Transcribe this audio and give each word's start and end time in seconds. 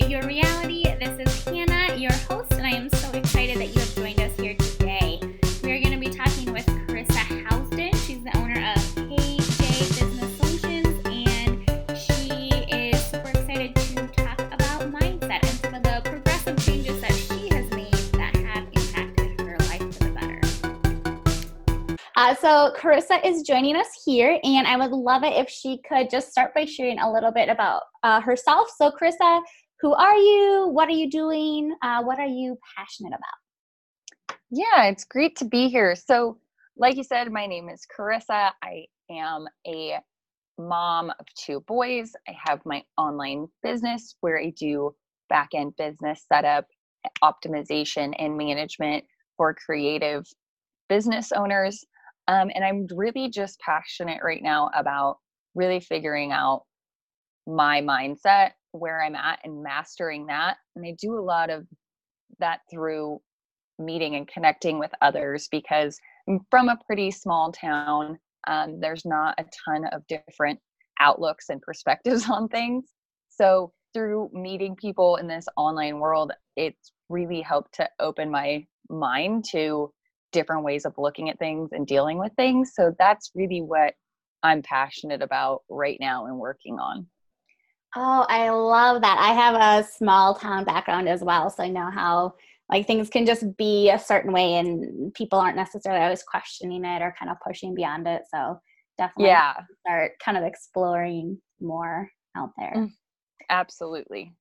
Your 0.00 0.22
Reality. 0.22 0.82
This 0.82 1.28
is 1.28 1.44
Hannah, 1.44 1.96
your 1.96 2.12
host, 2.12 2.52
and 2.52 2.66
I 2.66 2.70
am 2.70 2.90
so 2.90 3.10
excited 3.12 3.58
that 3.58 3.74
you 3.74 3.80
have 3.80 3.94
joined 3.94 4.20
us 4.20 4.36
here 4.38 4.54
today. 4.54 5.20
We 5.62 5.72
are 5.72 5.80
going 5.80 5.92
to 5.92 5.98
be 5.98 6.08
talking 6.08 6.52
with 6.52 6.66
Carissa 6.66 7.46
Housden. 7.46 7.94
She's 8.06 8.22
the 8.22 8.36
owner 8.36 8.72
of 8.72 8.82
KJ 8.94 9.98
Business 9.98 10.36
Solutions, 10.38 11.00
and 11.06 11.96
she 11.96 12.48
is 12.68 13.04
super 13.04 13.28
excited 13.28 13.74
to 13.74 14.06
talk 14.08 14.40
about 14.40 14.92
mindset 14.92 15.42
and 15.42 15.58
some 15.60 15.74
of 15.74 15.82
the 15.84 16.02
progressive 16.04 16.58
changes 16.64 17.00
that 17.00 17.12
she 17.12 17.48
has 17.54 17.70
made 17.70 17.92
that 18.14 18.34
have 18.36 18.66
impacted 18.72 19.40
her 19.40 19.56
life 19.60 19.94
for 19.94 20.04
the 20.04 20.12
better. 20.12 20.40
Uh, 22.16 22.34
so, 22.34 22.72
Carissa 22.76 23.24
is 23.24 23.42
joining 23.42 23.76
us 23.76 23.88
here, 24.04 24.38
and 24.42 24.66
I 24.66 24.76
would 24.76 24.90
love 24.92 25.22
it 25.22 25.34
if 25.34 25.48
she 25.48 25.80
could 25.88 26.10
just 26.10 26.30
start 26.30 26.52
by 26.54 26.64
sharing 26.64 26.98
a 26.98 27.12
little 27.12 27.32
bit 27.32 27.48
about 27.48 27.82
uh, 28.02 28.20
herself. 28.20 28.68
So, 28.76 28.90
Carissa, 28.90 29.40
who 29.84 29.92
are 29.92 30.16
you? 30.16 30.70
What 30.72 30.88
are 30.88 30.92
you 30.92 31.10
doing? 31.10 31.76
Uh, 31.82 32.02
what 32.02 32.18
are 32.18 32.24
you 32.24 32.56
passionate 32.74 33.10
about? 33.10 34.38
Yeah, 34.50 34.84
it's 34.84 35.04
great 35.04 35.36
to 35.36 35.44
be 35.44 35.68
here. 35.68 35.94
So, 35.94 36.38
like 36.78 36.96
you 36.96 37.04
said, 37.04 37.30
my 37.30 37.44
name 37.44 37.68
is 37.68 37.82
Carissa. 37.86 38.52
I 38.62 38.86
am 39.10 39.44
a 39.66 39.98
mom 40.56 41.10
of 41.10 41.26
two 41.38 41.60
boys. 41.66 42.12
I 42.26 42.34
have 42.46 42.60
my 42.64 42.82
online 42.96 43.48
business 43.62 44.16
where 44.22 44.38
I 44.38 44.54
do 44.58 44.94
back 45.28 45.50
end 45.52 45.76
business 45.76 46.24
setup, 46.32 46.64
optimization, 47.22 48.14
and 48.18 48.38
management 48.38 49.04
for 49.36 49.52
creative 49.52 50.24
business 50.88 51.30
owners. 51.30 51.84
Um, 52.26 52.50
and 52.54 52.64
I'm 52.64 52.86
really 52.96 53.28
just 53.28 53.60
passionate 53.60 54.22
right 54.24 54.42
now 54.42 54.70
about 54.74 55.18
really 55.54 55.80
figuring 55.80 56.32
out 56.32 56.62
my 57.46 57.80
mindset 57.80 58.52
where 58.72 59.02
I'm 59.02 59.14
at 59.14 59.38
and 59.44 59.62
mastering 59.62 60.26
that. 60.26 60.56
And 60.74 60.84
I 60.84 60.96
do 61.00 61.18
a 61.18 61.20
lot 61.20 61.50
of 61.50 61.66
that 62.38 62.60
through 62.70 63.20
meeting 63.78 64.16
and 64.16 64.26
connecting 64.26 64.78
with 64.78 64.90
others 65.00 65.48
because 65.50 65.98
I'm 66.28 66.40
from 66.50 66.68
a 66.68 66.78
pretty 66.86 67.10
small 67.10 67.52
town. 67.52 68.18
Um, 68.46 68.80
there's 68.80 69.04
not 69.04 69.34
a 69.38 69.44
ton 69.64 69.86
of 69.86 70.02
different 70.06 70.58
outlooks 71.00 71.48
and 71.48 71.60
perspectives 71.60 72.28
on 72.30 72.48
things. 72.48 72.84
So 73.28 73.72
through 73.92 74.30
meeting 74.32 74.76
people 74.76 75.16
in 75.16 75.28
this 75.28 75.46
online 75.56 75.98
world, 75.98 76.32
it's 76.56 76.92
really 77.08 77.40
helped 77.40 77.74
to 77.74 77.88
open 78.00 78.30
my 78.30 78.66
mind 78.88 79.44
to 79.52 79.92
different 80.32 80.64
ways 80.64 80.84
of 80.84 80.94
looking 80.98 81.30
at 81.30 81.38
things 81.38 81.70
and 81.72 81.86
dealing 81.86 82.18
with 82.18 82.32
things. 82.34 82.72
So 82.74 82.94
that's 82.98 83.30
really 83.34 83.62
what 83.62 83.94
I'm 84.42 84.62
passionate 84.62 85.22
about 85.22 85.62
right 85.70 85.96
now 86.00 86.26
and 86.26 86.38
working 86.38 86.78
on. 86.78 87.06
Oh, 87.96 88.26
I 88.28 88.50
love 88.50 89.02
that. 89.02 89.18
I 89.18 89.32
have 89.32 89.84
a 89.84 89.88
small 89.88 90.34
town 90.34 90.64
background 90.64 91.08
as 91.08 91.22
well, 91.22 91.48
so 91.50 91.62
I 91.62 91.68
know 91.68 91.90
how 91.90 92.34
like 92.70 92.86
things 92.86 93.10
can 93.10 93.26
just 93.26 93.56
be 93.56 93.90
a 93.90 93.98
certain 93.98 94.32
way 94.32 94.54
and 94.54 95.12
people 95.14 95.38
aren't 95.38 95.56
necessarily 95.56 96.02
always 96.02 96.22
questioning 96.22 96.84
it 96.84 97.02
or 97.02 97.14
kind 97.18 97.30
of 97.30 97.36
pushing 97.46 97.74
beyond 97.74 98.06
it. 98.06 98.22
So 98.32 98.58
definitely 98.96 99.30
yeah. 99.30 99.54
start 99.86 100.12
kind 100.24 100.38
of 100.38 100.44
exploring 100.44 101.38
more 101.60 102.10
out 102.36 102.50
there. 102.56 102.72
Mm, 102.76 102.92
absolutely. 103.50 104.32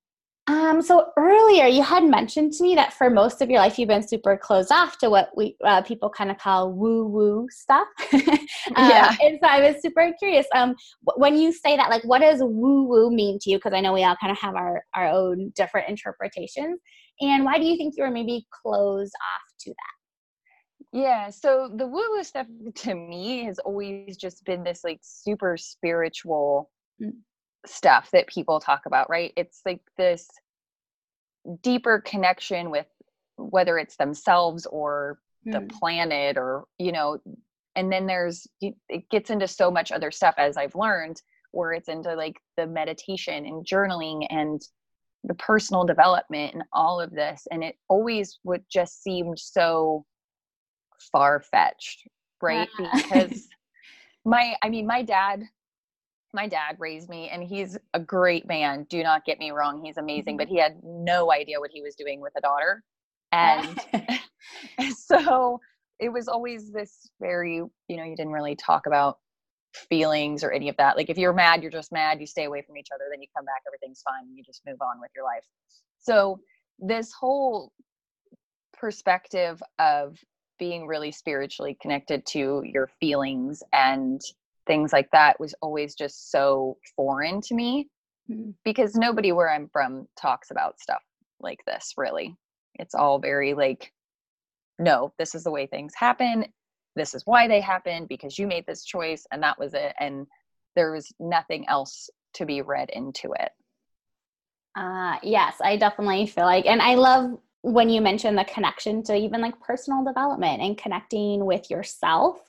Um, 0.48 0.82
so 0.82 1.12
earlier 1.18 1.68
you 1.68 1.82
had 1.82 2.04
mentioned 2.04 2.52
to 2.54 2.64
me 2.64 2.76
that 2.76 2.92
for 2.92 3.10
most 3.10 3.42
of 3.42 3.50
your 3.50 3.60
life 3.60 3.80
you've 3.80 3.88
been 3.88 4.06
super 4.06 4.36
closed 4.36 4.74
off 4.74 4.98
to 4.98 5.10
what 5.10 5.30
we 5.38 5.56
uh, 5.64 5.82
people 5.84 6.10
kind 6.10 6.30
of 6.30 6.38
call 6.38 6.74
woo 6.74 7.08
woo 7.08 7.48
stuff. 7.50 7.88
um, 8.14 8.20
yeah. 8.76 9.16
And 9.22 9.40
so 9.42 9.48
I 9.48 9.62
was 9.62 9.82
super 9.82 10.12
curious. 10.20 10.46
Um, 10.54 10.76
when 11.16 11.38
you 11.38 11.54
say 11.54 11.78
that, 11.78 11.90
like, 11.90 12.04
what 12.04 12.20
does 12.20 12.40
woo 12.42 12.84
woo 12.84 13.10
mean 13.10 13.40
to 13.40 13.52
you? 13.52 13.58
Because 13.58 13.72
I 13.74 13.80
know 13.80 13.94
we 13.94 14.04
all 14.04 14.18
kind 14.20 14.32
of 14.32 14.38
have 14.40 14.56
our 14.56 14.84
our 14.94 15.08
own 15.08 15.54
different 15.56 15.88
interpretations. 15.88 16.80
And 17.22 17.46
why 17.46 17.58
do 17.58 17.64
you 17.64 17.78
think 17.78 17.94
you 17.96 18.04
were 18.04 18.12
maybe 18.12 18.46
closed 18.52 19.14
off 19.16 19.54
to 19.62 19.70
that? 19.70 20.98
Yeah, 21.00 21.30
so 21.30 21.72
the 21.74 21.88
woo 21.88 22.04
woo 22.12 22.24
stuff 22.24 22.48
to 22.76 22.96
me 22.96 23.46
has 23.46 23.60
always 23.60 24.18
just 24.18 24.44
been 24.44 24.64
this 24.64 24.82
like 24.84 25.00
super 25.02 25.56
spiritual 25.56 26.70
mm 27.02 27.14
stuff 27.66 28.10
that 28.12 28.28
people 28.28 28.60
talk 28.60 28.86
about, 28.86 29.10
right? 29.10 29.34
It's 29.36 29.62
like 29.66 29.82
this 29.98 30.28
deeper 31.62 32.00
connection 32.00 32.70
with 32.70 32.88
whether 33.38 33.78
it's 33.78 33.98
themselves 33.98 34.66
or 34.66 35.20
mm. 35.46 35.54
the 35.54 35.74
planet 35.74 36.38
or, 36.38 36.66
you 36.78 36.92
know, 36.92 37.20
and 37.76 37.92
then 37.92 38.06
there's 38.06 38.48
it 38.62 39.10
gets 39.10 39.30
into 39.30 39.48
so 39.48 39.72
much 39.72 39.92
other 39.92 40.12
stuff 40.12 40.36
as 40.38 40.58
I've 40.58 40.76
learned 40.76 41.22
where 41.52 41.72
it's 41.72 41.88
into 41.88 42.14
like 42.16 42.38
the 42.58 42.68
meditation 42.68 43.46
and 43.46 43.66
journaling 43.66 44.28
and 44.30 44.62
the 45.24 45.36
personal 45.36 45.86
development 45.86 46.54
and 46.54 46.64
all 46.74 47.00
of 47.00 47.12
this 47.12 47.48
and 47.52 47.64
it 47.64 47.78
always 47.88 48.40
would 48.44 48.64
just 48.70 49.02
seem 49.02 49.38
so 49.38 50.04
far 51.12 51.40
fetched 51.40 52.08
right 52.42 52.68
yeah. 52.80 52.90
because 52.94 53.48
my 54.26 54.56
i 54.62 54.70
mean 54.70 54.86
my 54.86 55.02
dad 55.02 55.44
my 56.34 56.48
dad 56.48 56.76
raised 56.80 57.10
me 57.10 57.30
and 57.30 57.44
he's 57.44 57.78
a 57.94 58.00
great 58.00 58.48
man 58.48 58.86
do 58.90 59.04
not 59.04 59.26
get 59.26 59.40
me 59.40 59.52
wrong 59.52 59.84
he's 59.84 59.98
amazing 59.98 60.36
but 60.38 60.48
mm-hmm. 60.48 60.56
he 60.56 60.62
had 60.62 60.78
no 60.84 61.32
idea 61.32 61.60
what 61.60 61.72
he 61.72 61.82
was 61.82 61.96
doing 61.96 62.20
with 62.22 62.34
a 62.38 62.42
daughter. 62.42 62.84
And 63.32 63.80
so 64.96 65.60
it 66.00 66.10
was 66.10 66.28
always 66.28 66.72
this 66.72 67.10
very 67.20 67.56
you 67.56 67.98
know 67.98 68.04
you 68.04 68.16
didn't 68.16 68.32
really 68.32 68.56
talk 68.56 68.86
about 68.86 69.18
feelings 69.90 70.44
or 70.44 70.52
any 70.52 70.70
of 70.70 70.78
that 70.78 70.96
like 70.96 71.10
if 71.10 71.18
you're 71.18 71.34
mad 71.34 71.64
you're 71.64 71.72
just 71.72 71.92
mad 71.92 72.20
you 72.20 72.28
stay 72.28 72.44
away 72.44 72.62
from 72.62 72.78
each 72.78 72.90
other 72.94 73.06
then 73.10 73.20
you 73.20 73.28
come 73.36 73.44
back 73.44 73.64
everything's 73.68 74.04
fine 74.04 74.32
you 74.36 74.44
just 74.44 74.62
move 74.68 74.78
on 74.82 75.00
with 75.02 75.10
your 75.16 75.26
life. 75.26 75.46
So 76.00 76.40
this 76.78 77.12
whole 77.12 77.72
perspective 78.74 79.64
of 79.80 80.18
being 80.60 80.86
really 80.86 81.12
spiritually 81.12 81.76
connected 81.82 82.26
to 82.28 82.62
your 82.66 82.88
feelings 83.00 83.64
and 83.74 84.22
things 84.68 84.94
like 84.94 85.10
that 85.12 85.40
was 85.40 85.54
always 85.62 85.96
just 85.96 86.32
so 86.32 86.78
foreign 86.96 87.42
to 87.42 87.56
me 87.56 87.88
mm-hmm. 88.30 88.52
because 88.64 88.96
nobody 88.96 89.32
where 89.32 89.50
I'm 89.50 89.70
from 89.72 90.08
talks 90.20 90.52
about 90.52 90.80
stuff 90.80 91.02
like 91.40 91.60
this 91.66 91.94
really. 91.98 92.36
It's 92.76 92.96
all 92.96 93.20
very 93.20 93.54
like, 93.54 93.92
no, 94.80 95.14
this 95.20 95.36
is 95.36 95.44
the 95.44 95.52
way 95.52 95.68
things 95.68 95.94
happen. 95.96 96.46
This 96.96 97.14
is 97.14 97.24
why 97.26 97.48
they 97.48 97.62
happen 97.62 98.06
because 98.08 98.38
you 98.38 98.48
made 98.48 98.66
this 98.66 98.84
choice 98.84 99.26
and 99.32 99.44
that 99.44 99.60
was 99.60 99.74
it. 99.74 99.94
And 100.00 100.28
there 100.76 100.92
was 100.92 101.12
nothing 101.20 101.68
else 101.68 102.10
to 102.36 102.46
be 102.46 102.62
read 102.62 102.90
into 102.90 103.34
it. 103.34 103.52
Uh, 104.76 105.18
yes, 105.22 105.58
I 105.64 105.78
definitely 105.78 106.26
feel 106.26 106.46
like, 106.46 106.66
and 106.66 106.82
I 106.82 106.96
love 106.96 107.38
when 107.62 107.90
you 107.90 108.02
mention 108.02 108.36
the 108.36 108.44
connection 108.44 109.04
to 109.04 109.16
even 109.16 109.40
like 109.40 109.60
personal 109.62 110.04
development 110.04 110.62
and 110.62 110.78
connecting 110.78 111.46
with 111.46 111.70
yourself 111.70 112.40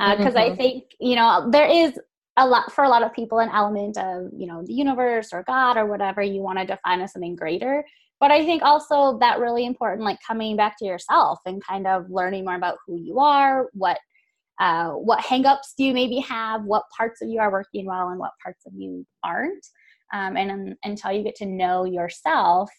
because 0.00 0.34
uh, 0.34 0.38
mm-hmm. 0.38 0.52
i 0.52 0.56
think 0.56 0.84
you 0.98 1.14
know 1.14 1.48
there 1.50 1.66
is 1.66 1.98
a 2.36 2.46
lot 2.46 2.72
for 2.72 2.84
a 2.84 2.88
lot 2.88 3.02
of 3.02 3.12
people 3.12 3.38
an 3.40 3.50
element 3.50 3.98
of 3.98 4.28
you 4.36 4.46
know 4.46 4.62
the 4.64 4.72
universe 4.72 5.32
or 5.32 5.42
god 5.44 5.76
or 5.76 5.86
whatever 5.86 6.22
you 6.22 6.40
want 6.40 6.58
to 6.58 6.64
define 6.64 7.00
as 7.00 7.12
something 7.12 7.36
greater 7.36 7.84
but 8.18 8.30
i 8.30 8.44
think 8.44 8.62
also 8.62 9.18
that 9.18 9.38
really 9.38 9.66
important 9.66 10.04
like 10.04 10.18
coming 10.26 10.56
back 10.56 10.76
to 10.78 10.86
yourself 10.86 11.38
and 11.44 11.62
kind 11.64 11.86
of 11.86 12.06
learning 12.08 12.44
more 12.44 12.54
about 12.54 12.78
who 12.86 12.96
you 12.96 13.18
are 13.18 13.68
what 13.72 13.98
uh, 14.60 14.90
what 14.90 15.24
hangups 15.24 15.74
do 15.78 15.84
you 15.84 15.94
maybe 15.94 16.18
have 16.18 16.64
what 16.64 16.84
parts 16.94 17.22
of 17.22 17.28
you 17.30 17.40
are 17.40 17.50
working 17.50 17.86
well 17.86 18.08
and 18.10 18.18
what 18.18 18.32
parts 18.42 18.66
of 18.66 18.72
you 18.76 19.06
aren't 19.24 19.66
um, 20.12 20.36
and 20.36 20.50
um, 20.50 20.74
until 20.84 21.12
you 21.12 21.22
get 21.22 21.34
to 21.34 21.46
know 21.46 21.84
yourself 21.84 22.70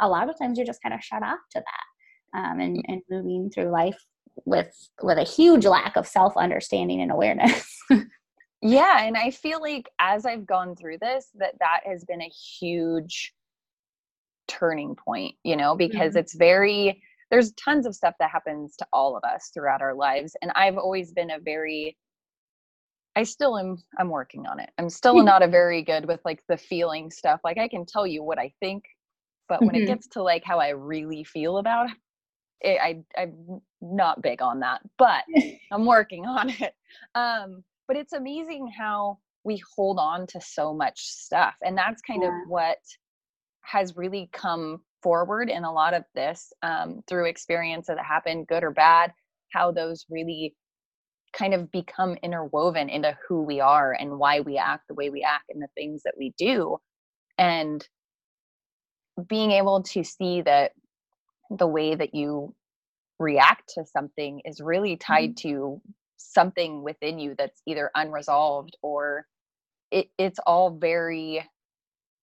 a 0.00 0.08
lot 0.08 0.28
of 0.28 0.38
times 0.38 0.56
you're 0.56 0.66
just 0.66 0.82
kind 0.82 0.94
of 0.94 1.02
shut 1.02 1.24
off 1.24 1.40
to 1.50 1.60
that 1.60 2.38
um, 2.38 2.60
and, 2.60 2.84
and 2.86 3.00
moving 3.10 3.50
through 3.50 3.68
life 3.68 3.98
with 4.44 4.88
with 5.02 5.18
a 5.18 5.24
huge 5.24 5.66
lack 5.66 5.96
of 5.96 6.06
self 6.06 6.36
understanding 6.36 7.00
and 7.00 7.12
awareness 7.12 7.78
yeah 8.62 9.02
and 9.02 9.16
i 9.16 9.30
feel 9.30 9.60
like 9.60 9.88
as 10.00 10.26
i've 10.26 10.46
gone 10.46 10.74
through 10.74 10.98
this 11.00 11.28
that 11.34 11.54
that 11.60 11.80
has 11.84 12.04
been 12.04 12.22
a 12.22 12.28
huge 12.28 13.32
turning 14.48 14.94
point 14.94 15.34
you 15.44 15.56
know 15.56 15.76
because 15.76 16.10
mm-hmm. 16.10 16.18
it's 16.18 16.34
very 16.34 17.00
there's 17.30 17.52
tons 17.52 17.86
of 17.86 17.94
stuff 17.94 18.14
that 18.18 18.30
happens 18.30 18.76
to 18.76 18.86
all 18.92 19.16
of 19.16 19.24
us 19.24 19.50
throughout 19.52 19.80
our 19.80 19.94
lives 19.94 20.36
and 20.42 20.50
i've 20.54 20.76
always 20.76 21.12
been 21.12 21.30
a 21.30 21.38
very 21.38 21.96
i 23.16 23.22
still 23.22 23.58
am 23.58 23.76
i'm 23.98 24.08
working 24.08 24.46
on 24.46 24.60
it 24.60 24.70
i'm 24.78 24.90
still 24.90 25.22
not 25.22 25.42
a 25.42 25.48
very 25.48 25.82
good 25.82 26.06
with 26.06 26.20
like 26.24 26.42
the 26.48 26.56
feeling 26.56 27.10
stuff 27.10 27.40
like 27.44 27.58
i 27.58 27.68
can 27.68 27.86
tell 27.86 28.06
you 28.06 28.22
what 28.22 28.38
i 28.38 28.52
think 28.60 28.84
but 29.48 29.60
when 29.60 29.70
mm-hmm. 29.70 29.84
it 29.84 29.86
gets 29.86 30.08
to 30.08 30.22
like 30.22 30.44
how 30.44 30.58
i 30.58 30.68
really 30.68 31.24
feel 31.24 31.58
about 31.58 31.88
it, 31.88 31.96
i 32.64 33.02
i'm 33.18 33.60
not 33.80 34.22
big 34.22 34.40
on 34.42 34.60
that 34.60 34.80
but 34.98 35.24
i'm 35.72 35.86
working 35.86 36.26
on 36.26 36.50
it 36.50 36.74
um 37.14 37.62
but 37.86 37.96
it's 37.96 38.12
amazing 38.12 38.70
how 38.76 39.18
we 39.44 39.60
hold 39.76 39.98
on 39.98 40.26
to 40.26 40.40
so 40.40 40.72
much 40.72 41.00
stuff 41.00 41.54
and 41.62 41.76
that's 41.76 42.02
kind 42.02 42.22
yeah. 42.22 42.28
of 42.28 42.34
what 42.48 42.78
has 43.62 43.96
really 43.96 44.28
come 44.32 44.80
forward 45.02 45.50
in 45.50 45.64
a 45.64 45.72
lot 45.72 45.94
of 45.94 46.02
this 46.14 46.52
um, 46.62 47.02
through 47.06 47.26
experiences 47.26 47.94
that 47.94 48.04
happen 48.04 48.44
good 48.44 48.64
or 48.64 48.70
bad 48.70 49.12
how 49.52 49.70
those 49.70 50.06
really 50.08 50.54
kind 51.32 51.52
of 51.52 51.70
become 51.70 52.16
interwoven 52.22 52.88
into 52.88 53.16
who 53.28 53.42
we 53.42 53.60
are 53.60 53.92
and 53.92 54.18
why 54.18 54.40
we 54.40 54.56
act 54.56 54.84
the 54.88 54.94
way 54.94 55.10
we 55.10 55.22
act 55.22 55.44
and 55.50 55.62
the 55.62 55.68
things 55.74 56.02
that 56.04 56.14
we 56.18 56.32
do 56.38 56.76
and 57.38 57.86
being 59.28 59.50
able 59.50 59.82
to 59.82 60.02
see 60.02 60.42
that 60.42 60.72
the 61.58 61.66
way 61.66 61.94
that 61.94 62.14
you 62.14 62.54
react 63.18 63.72
to 63.74 63.84
something 63.84 64.40
is 64.44 64.60
really 64.60 64.96
tied 64.96 65.36
mm-hmm. 65.36 65.48
to 65.48 65.80
something 66.16 66.82
within 66.82 67.18
you 67.18 67.34
that's 67.38 67.62
either 67.66 67.90
unresolved 67.94 68.76
or 68.82 69.26
it, 69.90 70.08
it's 70.18 70.38
all 70.46 70.70
very 70.70 71.44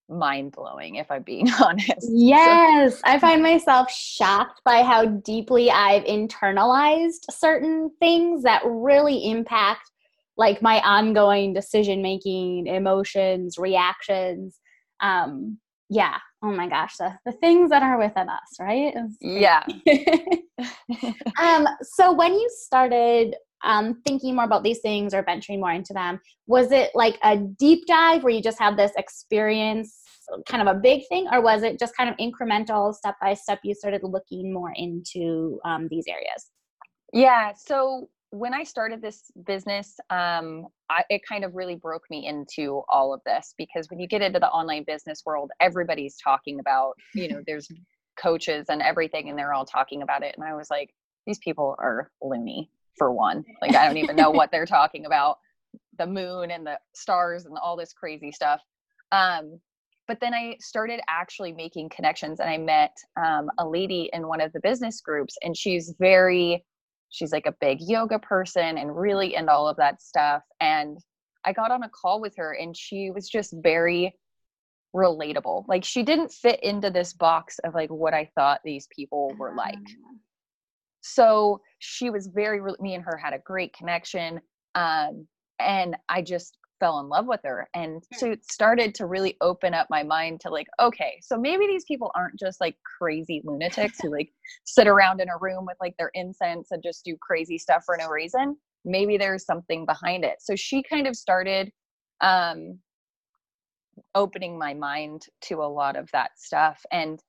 mind 0.10 0.52
blowing 0.52 0.96
if 0.96 1.10
I'm 1.10 1.24
being 1.24 1.50
honest. 1.64 2.08
Yes, 2.10 2.98
so. 2.98 3.02
I 3.06 3.20
find 3.20 3.42
myself 3.42 3.92
shocked 3.92 4.62
by 4.66 4.84
how 4.84 5.06
deeply 5.06 5.72
I've 5.72 6.04
internalized 6.04 7.32
certain 7.32 7.90
things 8.00 8.44
that 8.44 8.62
really 8.66 9.30
impact 9.30 9.90
like 10.38 10.62
my 10.62 10.82
ongoing 10.82 11.54
decision 11.54 12.02
making, 12.02 12.68
emotions, 12.68 13.58
reactions. 13.58 14.60
Um 15.00 15.58
yeah, 15.92 16.18
oh 16.42 16.52
my 16.54 16.70
gosh, 16.70 16.96
the, 16.98 17.14
the 17.26 17.34
things 17.34 17.70
that 17.70 17.84
are 17.84 18.00
within 18.00 18.30
us, 18.30 18.58
right? 18.60 18.94
Yeah. 19.20 19.62
um 21.42 21.68
so 21.82 22.14
when 22.14 22.34
you 22.34 22.50
started 22.50 23.36
um, 23.64 24.02
thinking 24.08 24.36
more 24.36 24.46
about 24.46 24.64
these 24.64 24.80
things 24.80 25.14
or 25.14 25.22
venturing 25.22 25.60
more 25.60 25.72
into 25.72 25.94
them 25.94 26.20
was 26.48 26.72
it 26.72 26.90
like 26.96 27.20
a 27.24 27.38
deep 27.38 27.86
dive 27.86 28.24
where 28.24 28.34
you 28.34 28.42
just 28.42 28.58
had 28.58 28.76
this 28.76 28.92
experience 28.98 30.00
kind 30.48 30.68
of 30.68 30.76
a 30.76 30.80
big 30.80 31.08
thing 31.10 31.28
or 31.32 31.42
was 31.42 31.62
it 31.62 31.78
just 31.78 31.96
kind 31.96 32.10
of 32.10 32.16
incremental 32.18 32.92
step 32.92 33.16
by 33.22 33.36
step 33.36 33.60
you 33.64 33.76
started 33.76 34.02
looking 34.04 34.52
more 34.52 34.74
into 34.76 35.60
um, 35.64 35.88
these 35.92 36.06
areas 36.08 36.50
yeah 37.14 37.52
so 37.56 38.10
when 38.32 38.54
i 38.54 38.64
started 38.64 39.02
this 39.02 39.32
business 39.46 40.00
um, 40.10 40.66
I, 40.90 41.04
it 41.10 41.22
kind 41.28 41.46
of 41.46 41.56
really 41.56 41.76
broke 41.76 42.04
me 42.10 42.28
into 42.28 42.82
all 42.90 43.14
of 43.14 43.22
this 43.26 43.54
because 43.58 43.88
when 43.90 44.00
you 44.00 44.08
get 44.08 44.22
into 44.22 44.40
the 44.40 44.50
online 44.50 44.84
business 44.86 45.22
world 45.26 45.52
everybody's 45.60 46.18
talking 46.18 46.60
about 46.60 46.94
you 47.14 47.30
know 47.30 47.42
there's 47.46 47.68
coaches 48.18 48.66
and 48.70 48.82
everything 48.82 49.30
and 49.30 49.38
they're 49.38 49.54
all 49.54 49.66
talking 49.66 50.02
about 50.02 50.24
it 50.24 50.36
and 50.38 50.46
i 50.46 50.54
was 50.54 50.70
like 50.70 50.90
these 51.26 51.40
people 51.40 51.76
are 51.80 52.10
loony 52.22 52.70
for 52.98 53.12
one. 53.12 53.44
Like 53.62 53.76
i 53.76 53.86
don't 53.86 53.98
even 53.98 54.16
know 54.16 54.32
what 54.32 54.52
they're 54.52 54.66
talking 54.66 55.06
about. 55.06 55.38
The 55.98 56.08
moon 56.08 56.52
and 56.52 56.66
the 56.66 56.78
stars 56.94 57.46
and 57.46 57.58
all 57.58 57.76
this 57.76 57.94
crazy 57.94 58.32
stuff. 58.32 58.62
Um, 59.12 59.60
but 60.08 60.20
then 60.20 60.34
I 60.34 60.58
started 60.60 61.00
actually 61.10 61.54
making 61.54 61.90
connections 61.90 62.40
and 62.40 62.50
I 62.50 62.58
met 62.58 62.96
um, 63.18 63.50
a 63.60 63.68
lady 63.68 64.10
in 64.14 64.28
one 64.28 64.42
of 64.42 64.52
the 64.52 64.60
business 64.60 65.00
groups 65.00 65.38
and 65.42 65.56
she's 65.56 65.94
very, 66.00 66.66
she's 67.12 67.32
like 67.32 67.46
a 67.46 67.56
big 67.62 67.80
yoga 67.82 68.18
person 68.18 68.78
and 68.78 68.96
really 68.96 69.36
into 69.36 69.52
all 69.52 69.68
of 69.68 69.78
that 69.78 70.02
stuff. 70.02 70.42
And 70.60 70.98
I 71.46 71.54
got 71.54 71.72
on 71.72 71.84
a 71.84 71.90
call 71.90 72.20
with 72.20 72.36
her 72.38 72.54
and 72.54 72.76
she 72.76 73.12
was 73.12 73.30
just 73.30 73.54
very 73.62 74.16
relatable. 74.96 75.66
Like 75.68 75.84
she 75.84 76.04
didn't 76.04 76.32
fit 76.32 76.64
into 76.64 76.90
this 76.90 77.14
box 77.14 77.60
of 77.60 77.76
like 77.76 77.90
what 77.90 78.14
I 78.14 78.30
thought 78.36 78.62
these 78.64 78.88
people 78.96 79.34
were 79.38 79.54
like. 79.56 79.78
Ah. 79.78 80.18
So 81.02 81.62
she 81.80 82.10
was 82.10 82.28
very, 82.28 82.62
me 82.80 82.96
and 82.96 83.04
her 83.04 83.18
had 83.18 83.34
a 83.34 83.40
great 83.40 83.74
connection. 83.74 84.40
Um, 84.76 85.28
and 85.60 85.96
I 86.10 86.22
just 86.22 86.58
fell 86.82 87.00
in 87.00 87.08
love 87.08 87.28
with 87.28 87.40
her 87.44 87.70
and 87.74 88.04
hmm. 88.12 88.18
so 88.18 88.32
it 88.32 88.44
started 88.44 88.94
to 88.94 89.06
really 89.06 89.38
open 89.40 89.74
up 89.74 89.88
my 89.90 90.04
mind 90.04 90.42
to 90.42 90.50
like 90.50 90.68
okay 90.82 91.20
so 91.22 91.38
maybe 91.38 91.66
these 91.68 91.86
people 91.86 92.12
aren't 92.16 92.38
just 92.38 92.60
like 92.60 92.76
crazy 92.98 93.42
lunatics 93.46 94.00
who 94.02 94.12
like 94.12 94.32
sit 94.66 94.88
around 94.88 95.22
in 95.22 95.30
a 95.30 95.38
room 95.40 95.66
with 95.66 95.78
like 95.80 95.96
their 95.98 96.12
incense 96.14 96.72
and 96.72 96.84
just 96.84 97.06
do 97.06 97.16
crazy 97.22 97.58
stuff 97.58 97.84
for 97.86 97.98
no 97.98 98.08
reason. 98.08 98.56
Maybe 98.86 99.18
there's 99.18 99.46
something 99.46 99.86
behind 99.86 100.24
it. 100.24 100.38
So 100.42 100.56
she 100.56 100.84
kind 100.84 101.08
of 101.08 101.16
started 101.16 101.72
um 102.22 102.80
opening 104.16 104.58
my 104.58 104.74
mind 104.74 105.26
to 105.42 105.56
a 105.56 105.68
lot 105.68 105.96
of 105.96 106.10
that 106.12 106.32
stuff 106.38 106.82
and 106.92 107.22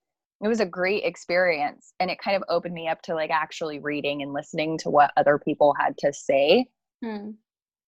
it 0.43 0.49
was 0.49 0.61
a 0.61 0.67
great 0.67 1.05
experience 1.05 1.93
and 2.01 2.11
it 2.11 2.19
kind 2.19 2.37
of 2.37 2.43
opened 2.49 2.75
me 2.75 2.89
up 2.89 3.01
to 3.03 3.15
like 3.15 3.31
actually 3.31 3.79
reading 3.79 4.23
and 4.23 4.33
listening 4.33 4.77
to 4.79 4.91
what 4.91 5.13
other 5.17 5.39
people 5.39 5.75
had 5.79 5.97
to 5.99 6.13
say. 6.13 6.67
Hmm 7.05 7.31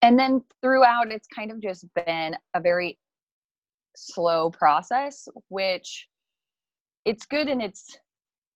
and 0.05 0.19
then 0.19 0.45
throughout 0.61 1.11
it's 1.11 1.27
kind 1.27 1.51
of 1.51 1.61
just 1.61 1.87
been 1.95 2.37
a 2.53 2.61
very 2.61 2.99
slow 3.97 4.51
process 4.51 5.29
which 5.49 6.09
it's 7.05 7.25
good 7.27 7.49
and 7.49 7.63
it's 7.63 7.97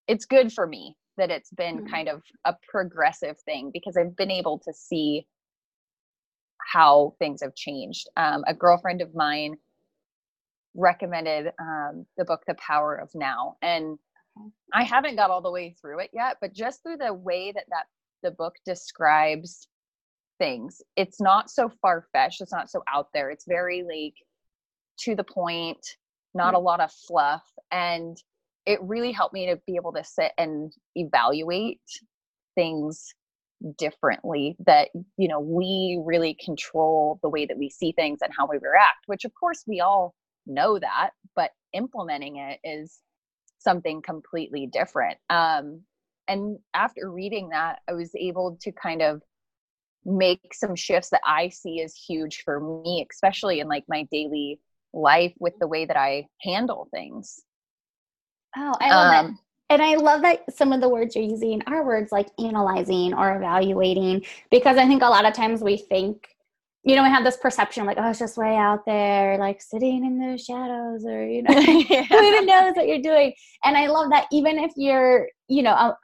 it's 0.07 0.27
good 0.27 0.53
for 0.53 0.67
me 0.67 0.95
that 1.17 1.31
it's 1.31 1.51
been 1.51 1.79
mm-hmm. 1.79 1.87
kind 1.87 2.09
of 2.09 2.23
a 2.45 2.55
progressive 2.71 3.39
thing 3.41 3.71
because 3.73 3.97
i've 3.97 4.17
been 4.17 4.31
able 4.31 4.59
to 4.59 4.73
see 4.75 5.27
how 6.61 7.15
things 7.19 7.41
have 7.43 7.55
changed 7.55 8.09
um, 8.17 8.45
a 8.47 8.53
girlfriend 8.53 9.01
of 9.01 9.15
mine 9.15 9.57
recommended 10.75 11.51
um, 11.59 12.05
the 12.19 12.25
book 12.25 12.43
the 12.47 12.55
power 12.55 12.95
of 12.97 13.09
now 13.15 13.57
and 13.63 13.99
i 14.75 14.83
haven't 14.83 15.17
got 15.17 15.31
all 15.31 15.41
the 15.41 15.51
way 15.51 15.75
through 15.81 15.99
it 15.99 16.11
yet 16.13 16.37
but 16.43 16.53
just 16.53 16.83
through 16.83 16.99
the 16.99 17.13
way 17.13 17.53
that 17.53 17.65
that 17.71 17.87
the 18.23 18.31
book 18.33 18.55
describes 18.67 19.69
things. 20.39 20.81
It's 20.97 21.21
not 21.21 21.51
so 21.51 21.71
far 21.83 22.07
fetched. 22.13 22.41
It's 22.41 22.53
not 22.53 22.71
so 22.71 22.83
out 22.93 23.09
there. 23.13 23.31
It's 23.31 23.45
very 23.47 23.83
like 23.83 24.15
to 25.01 25.15
the 25.15 25.25
point, 25.25 25.85
not 26.35 26.55
a 26.55 26.59
lot 26.59 26.81
of 26.81 26.93
fluff. 26.93 27.45
And 27.71 28.17
it 28.67 28.81
really 28.83 29.13
helped 29.13 29.35
me 29.35 29.47
to 29.47 29.61
be 29.67 29.77
able 29.77 29.93
to 29.93 30.05
sit 30.05 30.33
and 30.37 30.73
evaluate 30.95 31.81
things 32.55 33.15
differently 33.77 34.57
that 34.67 34.89
you 35.17 35.27
know 35.27 35.41
we 35.41 36.01
really 36.05 36.37
control 36.45 37.19
the 37.23 37.29
way 37.29 37.45
that 37.45 37.59
we 37.59 37.69
see 37.69 37.91
things 37.91 38.21
and 38.23 38.33
how 38.37 38.47
we 38.47 38.57
react 38.57 39.03
which 39.07 39.25
of 39.25 39.33
course 39.35 39.65
we 39.67 39.81
all 39.81 40.15
know 40.47 40.79
that 40.79 41.11
but 41.35 41.51
implementing 41.73 42.37
it 42.37 42.61
is 42.63 43.01
something 43.59 44.01
completely 44.01 44.69
different 44.73 45.19
um 45.31 45.81
and 46.29 46.57
after 46.73 47.11
reading 47.11 47.49
that 47.49 47.81
i 47.89 47.93
was 47.93 48.13
able 48.15 48.57
to 48.61 48.71
kind 48.71 49.03
of 49.03 49.23
make 50.05 50.55
some 50.55 50.75
shifts 50.77 51.11
that 51.11 51.21
I 51.27 51.49
see 51.49 51.83
as 51.83 51.95
huge 51.95 52.43
for 52.45 52.61
me, 52.61 53.07
especially 53.11 53.61
in 53.61 53.69
like 53.69 53.85
my 53.89 54.05
daily 54.11 54.61
life 54.93 55.33
with 55.39 55.55
the 55.61 55.67
way 55.69 55.85
that 55.85 55.97
I 55.97 56.27
handle 56.43 56.89
things. 56.91 57.43
Oh, 58.57 58.75
I 58.81 58.91
love 58.91 59.25
um, 59.27 59.39
And 59.71 59.83
I 59.83 59.97
love 59.97 60.23
that 60.23 60.55
some 60.57 60.73
of 60.73 60.81
the 60.81 60.89
words 60.89 61.15
you're 61.15 61.25
using 61.25 61.63
are 61.67 61.85
words 61.85 62.11
like 62.11 62.29
analyzing 62.39 63.13
or 63.15 63.37
evaluating, 63.37 64.25
because 64.51 64.79
I 64.79 64.87
think 64.87 65.03
a 65.03 65.07
lot 65.07 65.27
of 65.27 65.35
times 65.35 65.63
we 65.63 65.77
think, 65.77 66.27
you 66.85 66.97
know, 66.97 67.03
we 67.03 67.11
have 67.11 67.25
this 67.25 67.37
perception 67.37 67.85
like, 67.85 67.99
oh, 68.01 68.09
it's 68.09 68.19
just 68.19 68.39
way 68.39 68.57
out 68.57 68.87
there, 68.87 69.37
like 69.39 69.61
sitting 69.61 70.05
in 70.07 70.19
the 70.19 70.39
shadows, 70.39 71.05
or, 71.05 71.27
you 71.27 71.43
know, 71.43 71.55
yeah. 71.59 72.05
who 72.05 72.23
even 72.23 72.47
knows 72.47 72.75
what 72.77 72.87
you're 72.89 73.03
doing. 73.03 73.35
And 73.65 73.77
I 73.77 73.89
love 73.89 74.11
that 74.11 74.27
even 74.33 74.59
if 74.59 74.73
you're, 74.77 75.29
you 75.49 75.63
know, 75.63 75.95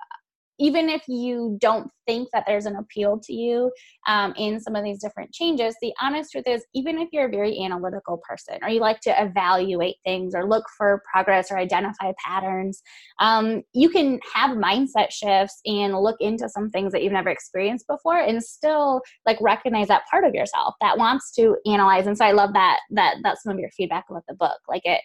even 0.58 0.88
if 0.88 1.02
you 1.08 1.56
don't 1.60 1.90
think 2.06 2.28
that 2.32 2.44
there's 2.46 2.66
an 2.66 2.76
appeal 2.76 3.18
to 3.18 3.32
you 3.32 3.72
um, 4.06 4.32
in 4.36 4.60
some 4.60 4.76
of 4.76 4.84
these 4.84 5.00
different 5.00 5.32
changes, 5.32 5.74
the 5.80 5.92
honest 6.00 6.32
truth 6.32 6.46
is, 6.46 6.64
even 6.74 6.98
if 6.98 7.08
you're 7.12 7.26
a 7.26 7.30
very 7.30 7.60
analytical 7.60 8.20
person 8.28 8.58
or 8.62 8.68
you 8.68 8.80
like 8.80 9.00
to 9.00 9.22
evaluate 9.22 9.96
things 10.04 10.34
or 10.34 10.48
look 10.48 10.64
for 10.76 11.02
progress 11.10 11.50
or 11.50 11.58
identify 11.58 12.12
patterns, 12.24 12.82
um, 13.20 13.62
you 13.72 13.88
can 13.88 14.20
have 14.32 14.56
mindset 14.56 15.10
shifts 15.10 15.60
and 15.66 15.98
look 15.98 16.16
into 16.20 16.48
some 16.48 16.70
things 16.70 16.92
that 16.92 17.02
you've 17.02 17.12
never 17.12 17.30
experienced 17.30 17.86
before 17.86 18.18
and 18.18 18.42
still 18.42 19.00
like 19.26 19.38
recognize 19.40 19.88
that 19.88 20.06
part 20.10 20.24
of 20.24 20.34
yourself 20.34 20.74
that 20.80 20.98
wants 20.98 21.32
to 21.32 21.56
analyze. 21.66 22.06
And 22.06 22.16
so 22.16 22.24
I 22.24 22.32
love 22.32 22.52
that 22.54 22.80
that 22.90 23.16
that's 23.22 23.42
some 23.42 23.52
of 23.52 23.58
your 23.58 23.70
feedback 23.70 24.04
about 24.08 24.24
the 24.28 24.34
book. 24.34 24.58
Like 24.68 24.82
it, 24.84 25.00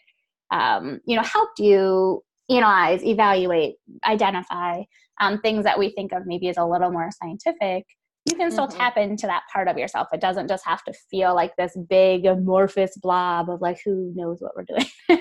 um, 0.52 1.00
you 1.06 1.16
know, 1.16 1.24
helped 1.24 1.60
you 1.60 2.24
analyze, 2.50 3.04
evaluate, 3.04 3.76
identify 4.06 4.84
um, 5.20 5.40
things 5.42 5.64
that 5.64 5.78
we 5.78 5.90
think 5.90 6.12
of 6.14 6.26
maybe 6.26 6.50
as 6.50 6.58
a 6.58 6.66
little 6.66 6.92
more 6.92 7.10
scientific, 7.12 7.86
you 8.26 8.36
can 8.36 8.52
still 8.52 8.68
mm-hmm. 8.68 8.78
tap 8.78 8.98
into 8.98 9.28
that 9.28 9.44
part 9.52 9.68
of 9.68 9.78
yourself. 9.78 10.08
It 10.14 10.22
doesn't 10.22 10.48
just 10.48 10.66
have 10.66 10.84
to 10.84 10.94
feel 11.10 11.34
like 11.34 11.56
this 11.56 11.78
big 11.90 12.26
amorphous 12.26 12.98
blob 12.98 13.50
of 13.50 13.62
like 13.62 13.80
who 13.84 14.12
knows 14.16 14.40
what 14.40 14.52
we're 14.56 14.66
doing. 14.66 14.86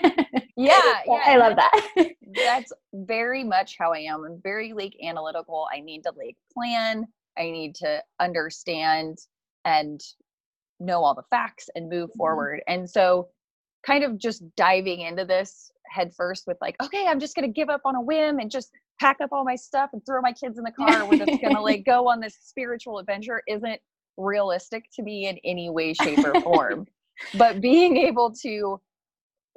yeah, 0.56 1.00
yeah, 1.06 1.22
I 1.24 1.36
love 1.36 1.56
that. 1.56 2.10
that's 2.34 2.72
very 2.92 3.44
much 3.44 3.76
how 3.78 3.92
I 3.92 4.00
am. 4.00 4.24
I'm 4.24 4.40
very 4.42 4.72
like 4.72 4.94
analytical. 5.02 5.68
I 5.72 5.80
need 5.80 6.02
to 6.02 6.12
like 6.16 6.36
plan. 6.52 7.06
I 7.38 7.50
need 7.50 7.76
to 7.76 8.02
understand 8.20 9.18
and 9.64 10.00
know 10.80 11.02
all 11.02 11.14
the 11.14 11.22
facts 11.30 11.68
and 11.74 11.88
move 11.88 12.10
mm-hmm. 12.10 12.18
forward. 12.18 12.62
And 12.66 12.88
so 12.88 13.28
kind 13.86 14.04
of 14.04 14.18
just 14.18 14.42
diving 14.56 15.00
into 15.00 15.24
this 15.24 15.70
head 15.90 16.12
first 16.14 16.46
with 16.46 16.56
like, 16.60 16.76
okay, 16.82 17.06
I'm 17.06 17.20
just 17.20 17.34
gonna 17.34 17.48
give 17.48 17.68
up 17.68 17.82
on 17.84 17.94
a 17.94 18.00
whim 18.00 18.38
and 18.38 18.50
just 18.50 18.70
pack 19.00 19.18
up 19.22 19.30
all 19.32 19.44
my 19.44 19.56
stuff 19.56 19.90
and 19.92 20.04
throw 20.04 20.20
my 20.20 20.32
kids 20.32 20.58
in 20.58 20.64
the 20.64 20.72
car. 20.72 21.06
With 21.06 21.20
it's 21.20 21.42
gonna 21.42 21.60
like 21.60 21.84
go 21.84 22.08
on 22.08 22.20
this 22.20 22.36
spiritual 22.40 22.98
adventure. 22.98 23.42
Isn't 23.46 23.80
realistic 24.16 24.84
to 24.94 25.02
me 25.02 25.26
in 25.26 25.38
any 25.44 25.70
way, 25.70 25.94
shape, 25.94 26.18
or 26.24 26.40
form. 26.40 26.86
but 27.38 27.60
being 27.60 27.96
able 27.96 28.32
to 28.42 28.80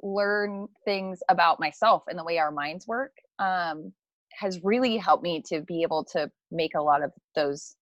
learn 0.02 0.68
things 0.84 1.20
about 1.28 1.60
myself 1.60 2.04
and 2.08 2.18
the 2.18 2.24
way 2.24 2.38
our 2.38 2.50
minds 2.50 2.86
work 2.86 3.12
um, 3.38 3.92
has 4.32 4.62
really 4.64 4.96
helped 4.96 5.22
me 5.22 5.42
to 5.46 5.60
be 5.60 5.82
able 5.82 6.04
to 6.04 6.30
make 6.50 6.74
a 6.74 6.80
lot 6.80 7.02
of 7.02 7.12
those 7.34 7.76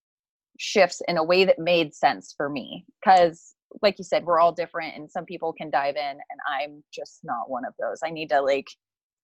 shifts 0.59 1.01
in 1.07 1.17
a 1.17 1.23
way 1.23 1.45
that 1.45 1.57
made 1.57 1.93
sense 1.93 2.33
for 2.35 2.49
me. 2.49 2.85
Because 2.99 3.55
like 3.81 3.95
you 3.97 4.03
said 4.03 4.25
we're 4.25 4.39
all 4.39 4.51
different 4.51 4.95
and 4.95 5.09
some 5.09 5.25
people 5.25 5.53
can 5.53 5.69
dive 5.69 5.95
in 5.95 6.11
and 6.11 6.39
i'm 6.47 6.83
just 6.93 7.19
not 7.23 7.49
one 7.49 7.65
of 7.65 7.73
those 7.79 7.99
i 8.03 8.09
need 8.09 8.29
to 8.29 8.41
like 8.41 8.67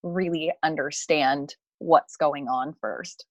really 0.03 0.51
understand 0.63 1.55
what's 1.79 2.15
going 2.15 2.47
on 2.47 2.73
first. 2.79 3.25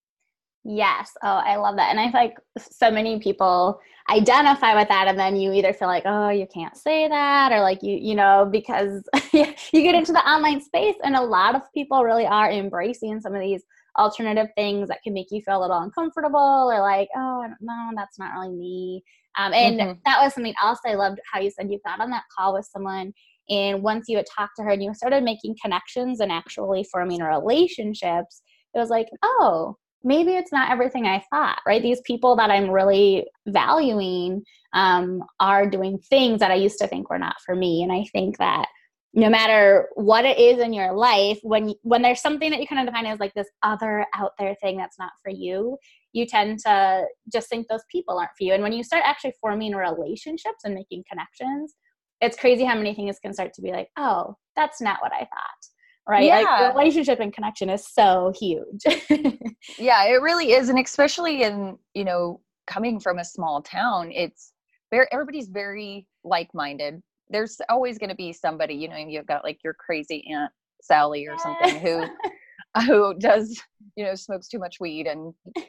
Yes. 0.69 1.13
Oh, 1.23 1.29
I 1.29 1.57
love 1.57 1.77
that. 1.77 1.91
And 1.91 2.01
I 2.01 2.11
feel 2.11 2.21
like 2.21 2.39
so 2.59 2.91
many 2.91 3.21
people 3.21 3.79
identify 4.11 4.75
with 4.75 4.89
that 4.89 5.07
and 5.07 5.17
then 5.17 5.37
you 5.37 5.53
either 5.53 5.73
feel 5.73 5.87
like, 5.87 6.03
oh, 6.07 6.31
you 6.31 6.47
can't 6.53 6.77
say 6.77 7.07
that 7.07 7.53
or 7.53 7.61
like 7.61 7.83
you, 7.83 7.97
you 7.97 8.17
know, 8.17 8.49
because 8.51 9.05
you 9.33 9.55
get 9.73 9.95
into 9.95 10.13
the 10.13 10.29
online 10.29 10.61
space 10.61 10.97
and 11.05 11.15
a 11.15 11.23
lot 11.23 11.55
of 11.55 11.63
people 11.73 12.03
really 12.03 12.27
are 12.27 12.51
embracing 12.51 13.21
some 13.21 13.33
of 13.33 13.41
these 13.41 13.63
alternative 13.97 14.49
things 14.57 14.89
that 14.89 15.03
can 15.05 15.15
make 15.15 15.29
you 15.31 15.41
feel 15.41 15.59
a 15.59 15.63
little 15.63 15.79
uncomfortable 15.79 16.69
or 16.73 16.81
like, 16.81 17.09
oh, 17.17 17.47
no, 17.61 17.91
that's 17.95 18.19
not 18.19 18.33
really 18.33 18.53
me. 18.53 19.05
Um, 19.37 19.53
and 19.53 19.81
mm-hmm. 19.81 19.99
that 20.05 20.23
was 20.23 20.35
something 20.35 20.55
else 20.63 20.79
I 20.87 20.95
loved 20.95 21.21
how 21.31 21.41
you 21.41 21.51
said 21.51 21.71
you 21.71 21.79
got 21.85 22.01
on 22.01 22.11
that 22.11 22.25
call 22.37 22.55
with 22.55 22.67
someone 22.73 23.13
and 23.49 23.83
once 23.83 24.09
you 24.09 24.17
had 24.17 24.27
talked 24.27 24.57
to 24.57 24.63
her 24.63 24.71
and 24.71 24.83
you 24.83 24.93
started 24.95 25.23
making 25.23 25.57
connections 25.63 26.21
and 26.21 26.33
actually 26.33 26.85
forming 26.85 27.23
relationships, 27.23 28.43
it 28.75 28.79
was 28.79 28.91
like, 28.91 29.09
oh, 29.23 29.77
maybe 30.03 30.33
it's 30.33 30.53
not 30.53 30.71
everything 30.71 31.07
I 31.07 31.23
thought, 31.33 31.61
right? 31.67 31.83
These 31.83 32.01
people 32.03 32.37
that 32.37 32.51
I'm 32.51 32.71
really 32.71 33.27
valuing 33.47 34.43
um, 34.73 35.23
are 35.41 35.69
doing 35.69 35.99
things 35.99 36.41
that 36.41 36.51
I 36.51 36.57
used 36.57 36.79
to 36.79 36.89
think 36.89 37.09
were 37.09 37.19
not 37.19 37.37
for 37.45 37.55
me. 37.55 37.83
And 37.83 37.93
I 37.93 38.05
think 38.13 38.39
that 38.39 38.67
no 39.15 39.31
matter 39.31 39.89
what 39.95 40.27
it 40.27 40.39
is 40.39 40.61
in 40.61 40.75
your 40.75 40.93
life, 40.93 41.39
when 41.43 41.73
when 41.83 42.03
there's 42.03 42.21
something 42.21 42.51
that 42.51 42.61
you 42.61 42.67
kind 42.67 42.87
of 42.87 42.93
define 42.93 43.07
as 43.07 43.19
like 43.19 43.33
this 43.33 43.49
other 43.63 44.05
out 44.15 44.33
there 44.39 44.55
thing 44.61 44.77
that's 44.77 44.99
not 44.99 45.13
for 45.25 45.31
you, 45.31 45.79
you 46.17 46.27
tend 46.27 46.59
to 46.61 47.05
just 47.33 47.49
think 47.49 47.69
those 47.69 47.85
people 47.91 48.19
aren't 48.19 48.31
for 48.39 48.45
you. 48.45 48.55
And 48.55 48.63
when 48.63 48.73
you 48.73 48.83
start 48.83 49.05
actually 49.05 49.35
forming 49.41 49.73
relationships 49.73 50.65
and 50.65 50.75
making 50.75 51.05
connections, 51.11 51.75
it's 52.21 52.39
crazy 52.39 52.65
how 52.65 52.75
many 52.75 52.95
things 52.95 53.19
can 53.19 53.35
start 53.35 53.53
to 53.55 53.63
be 53.63 53.71
like, 53.71 53.89
oh, 53.99 54.35
that's 54.57 54.81
not 54.81 55.03
what 55.03 55.13
I 55.13 55.21
thought 55.21 55.67
right? 56.09 56.25
Yeah. 56.25 56.41
Like 56.41 56.75
relationship 56.75 57.21
and 57.21 57.33
connection 57.33 57.69
is 57.69 57.87
so 57.87 58.33
huge. 58.39 58.83
yeah, 59.79 60.05
it 60.05 60.23
really 60.23 60.53
is. 60.53 60.69
And 60.69 60.79
especially 60.79 61.43
in, 61.43 61.77
you 61.95 62.05
know, 62.05 62.41
coming 62.67 63.01
from 63.01 63.19
a 63.19 63.25
small 63.25 63.63
town, 63.63 64.13
it's 64.13 64.53
very 64.91 65.07
everybody's 65.13 65.49
very 65.49 66.07
like-minded. 66.25 67.03
There's 67.29 67.61
always 67.69 67.99
gonna 67.99 68.15
be 68.15 68.33
somebody, 68.33 68.75
you 68.75 68.89
know, 68.89 68.97
you've 68.97 69.27
got 69.27 69.45
like 69.45 69.59
your 69.65 69.75
crazy 69.75 70.25
aunt 70.33 70.53
Sally 70.81 71.27
or 71.27 71.37
something 71.39 71.81
who 71.81 72.07
who 72.87 73.15
does, 73.19 73.61
you 73.97 74.05
know, 74.05 74.15
smokes 74.15 74.49
too 74.49 74.59
much 74.59 74.79
weed 74.81 75.07
and 75.07 75.35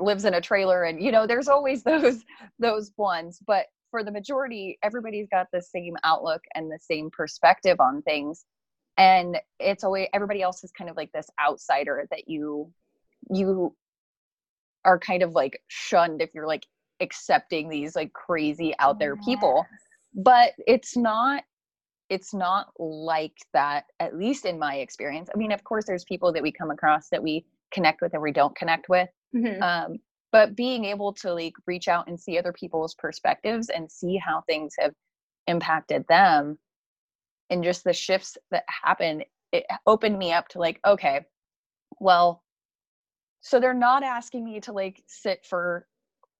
lives 0.00 0.24
in 0.24 0.34
a 0.34 0.40
trailer 0.40 0.84
and 0.84 1.02
you 1.02 1.12
know, 1.12 1.26
there's 1.26 1.48
always 1.48 1.82
those 1.84 2.24
those 2.58 2.92
ones. 2.96 3.38
But 3.46 3.66
for 3.90 4.04
the 4.04 4.12
majority, 4.12 4.78
everybody's 4.82 5.28
got 5.28 5.48
the 5.52 5.62
same 5.62 5.96
outlook 6.04 6.42
and 6.54 6.70
the 6.70 6.78
same 6.80 7.10
perspective 7.10 7.80
on 7.80 8.02
things 8.02 8.44
and 9.00 9.38
it's 9.58 9.82
always 9.82 10.08
everybody 10.12 10.42
else 10.42 10.62
is 10.62 10.70
kind 10.70 10.90
of 10.90 10.96
like 10.96 11.10
this 11.12 11.28
outsider 11.42 12.06
that 12.10 12.28
you 12.28 12.70
you 13.30 13.74
are 14.84 14.98
kind 14.98 15.22
of 15.22 15.32
like 15.32 15.60
shunned 15.68 16.20
if 16.20 16.34
you're 16.34 16.46
like 16.46 16.66
accepting 17.00 17.68
these 17.68 17.96
like 17.96 18.12
crazy 18.12 18.74
out 18.78 18.98
there 18.98 19.16
people 19.16 19.64
but 20.14 20.52
it's 20.66 20.96
not 20.96 21.42
it's 22.10 22.34
not 22.34 22.68
like 22.78 23.36
that 23.54 23.84
at 24.00 24.16
least 24.16 24.44
in 24.44 24.58
my 24.58 24.76
experience 24.76 25.30
i 25.34 25.38
mean 25.38 25.50
of 25.50 25.64
course 25.64 25.86
there's 25.86 26.04
people 26.04 26.32
that 26.32 26.42
we 26.42 26.52
come 26.52 26.70
across 26.70 27.08
that 27.08 27.22
we 27.22 27.44
connect 27.72 28.02
with 28.02 28.12
and 28.12 28.22
we 28.22 28.32
don't 28.32 28.54
connect 28.54 28.88
with 28.90 29.08
mm-hmm. 29.34 29.62
um, 29.62 29.98
but 30.32 30.56
being 30.56 30.84
able 30.84 31.12
to 31.12 31.32
like 31.32 31.54
reach 31.66 31.88
out 31.88 32.08
and 32.08 32.18
see 32.18 32.38
other 32.38 32.52
people's 32.52 32.94
perspectives 32.94 33.68
and 33.68 33.90
see 33.90 34.16
how 34.16 34.42
things 34.42 34.74
have 34.78 34.92
impacted 35.46 36.04
them 36.08 36.58
and 37.50 37.64
just 37.64 37.84
the 37.84 37.92
shifts 37.92 38.36
that 38.50 38.64
happened 38.68 39.24
it 39.52 39.64
opened 39.86 40.18
me 40.18 40.32
up 40.32 40.48
to 40.48 40.58
like 40.58 40.80
okay 40.86 41.20
well 41.98 42.42
so 43.40 43.58
they're 43.58 43.74
not 43.74 44.02
asking 44.02 44.44
me 44.44 44.60
to 44.60 44.72
like 44.72 45.02
sit 45.06 45.44
for 45.44 45.86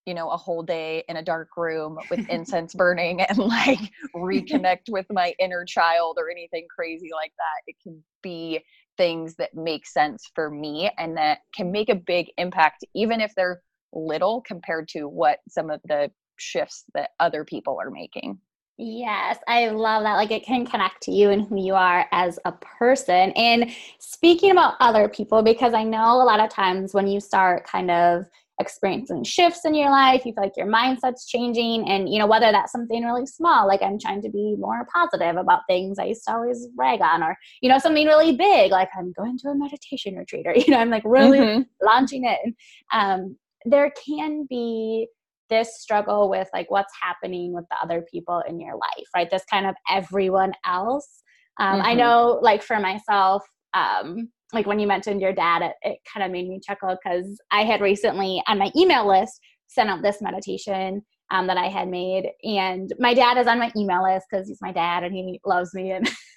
you 0.07 0.15
know 0.15 0.31
a 0.31 0.37
whole 0.37 0.63
day 0.63 1.05
in 1.09 1.17
a 1.17 1.23
dark 1.23 1.49
room 1.57 1.99
with 2.11 2.21
incense 2.31 2.75
burning 2.75 3.21
and 3.23 3.39
like 3.39 3.93
reconnect 4.15 4.89
with 4.89 5.07
my 5.11 5.35
inner 5.39 5.65
child 5.65 6.17
or 6.19 6.31
anything 6.31 6.67
crazy 6.75 7.11
like 7.15 7.33
that 7.37 7.63
it 7.67 7.77
can 7.83 8.03
be 8.23 8.61
things 9.01 9.35
that 9.37 9.55
make 9.55 9.87
sense 9.87 10.31
for 10.35 10.51
me 10.51 10.91
and 10.99 11.17
that 11.17 11.39
can 11.57 11.73
make 11.73 11.89
a 11.89 11.95
big 11.95 12.27
impact 12.37 12.85
even 12.95 13.19
if 13.19 13.33
they're 13.35 13.63
little 13.95 14.43
compared 14.43 14.87
to 14.89 15.09
what 15.09 15.39
some 15.49 15.71
of 15.71 15.81
the 15.87 16.11
shifts 16.37 16.85
that 16.93 17.11
other 17.19 17.43
people 17.43 17.79
are 17.81 17.91
making 17.91 18.39
Yes, 18.83 19.37
I 19.47 19.69
love 19.69 20.05
that. 20.05 20.15
Like 20.15 20.31
it 20.31 20.43
can 20.43 20.65
connect 20.65 21.03
to 21.03 21.13
you 21.13 21.29
and 21.29 21.47
who 21.47 21.63
you 21.63 21.75
are 21.75 22.07
as 22.13 22.39
a 22.47 22.53
person. 22.53 23.31
And 23.33 23.71
speaking 23.99 24.53
about 24.53 24.77
other 24.81 25.07
people, 25.07 25.43
because 25.43 25.75
I 25.75 25.83
know 25.83 26.15
a 26.15 26.25
lot 26.25 26.41
of 26.41 26.49
times 26.49 26.95
when 26.95 27.07
you 27.07 27.21
start 27.21 27.67
kind 27.67 27.91
of 27.91 28.25
experiencing 28.61 29.25
shifts 29.25 29.65
in 29.65 29.75
your 29.75 29.91
life, 29.91 30.25
you 30.25 30.33
feel 30.33 30.45
like 30.45 30.57
your 30.57 30.67
mindset's 30.67 31.27
changing. 31.27 31.89
And, 31.89 32.09
you 32.09 32.19
know, 32.19 32.27
whether 32.27 32.53
that's 32.53 32.71
something 32.71 33.05
really 33.05 33.27
small, 33.27 33.67
like 33.67 33.83
I'm 33.83 33.99
trying 33.99 34.23
to 34.23 34.29
be 34.29 34.57
more 34.59 34.87
positive 34.95 35.37
about 35.37 35.63
things 35.69 35.99
I 35.99 36.05
used 36.05 36.25
to 36.27 36.35
always 36.35 36.69
rag 36.77 37.01
on, 37.01 37.23
or, 37.23 37.37
you 37.63 37.69
know, 37.69 37.79
something 37.79 38.07
really 38.07 38.37
big, 38.37 38.71
like 38.71 38.91
I'm 38.97 39.13
going 39.13 39.39
to 39.39 39.49
a 39.49 39.55
meditation 39.55 40.17
retreat, 40.17 40.47
or, 40.47 40.55
you 40.57 40.69
know, 40.69 40.79
I'm 40.79 40.91
like 40.91 41.03
really 41.05 41.39
mm-hmm. 41.39 41.63
launching 41.85 42.25
it. 42.27 42.55
Um, 42.93 43.37
there 43.65 43.93
can 44.07 44.47
be 44.49 45.09
this 45.49 45.81
struggle 45.81 46.31
with 46.31 46.49
like 46.53 46.71
what's 46.71 46.93
happening 47.01 47.53
with 47.53 47.65
the 47.71 47.77
other 47.83 48.05
people 48.11 48.43
in 48.49 48.61
your 48.61 48.75
life, 48.75 49.07
right? 49.15 49.29
This 49.31 49.45
kind 49.51 49.67
of 49.67 49.75
everyone 49.91 50.53
else. 50.65 51.23
Um, 51.59 51.79
mm-hmm. 51.79 51.87
I 51.87 51.95
know, 51.95 52.39
like 52.41 52.63
for 52.63 52.79
myself, 52.79 53.45
um, 53.75 54.31
like 54.53 54.67
when 54.67 54.79
you 54.79 54.87
mentioned 54.87 55.21
your 55.21 55.33
dad, 55.33 55.63
it, 55.63 55.73
it 55.83 55.99
kind 56.13 56.25
of 56.25 56.33
made 56.33 56.49
me 56.49 56.61
chuckle 56.65 56.97
because 57.03 57.41
I 57.51 57.65
had 57.65 57.81
recently 57.81 58.43
on 58.47 58.59
my 58.59 58.71
email 58.77 59.09
list 59.09 59.41
sent 59.67 59.91
out 59.91 60.03
this 60.03 60.21
meditation 60.21 61.03
um, 61.31 61.47
that 61.47 61.57
I 61.57 61.69
had 61.69 61.89
made, 61.89 62.29
and 62.43 62.93
my 62.99 63.15
dad 63.15 63.39
is 63.39 63.47
on 63.47 63.59
my 63.59 63.71
email 63.77 64.03
list 64.03 64.27
because 64.31 64.49
he's 64.49 64.61
my 64.61 64.73
dad 64.73 65.05
and 65.05 65.15
he 65.15 65.41
loves 65.47 65.73
me. 65.75 65.93
And 65.93 66.11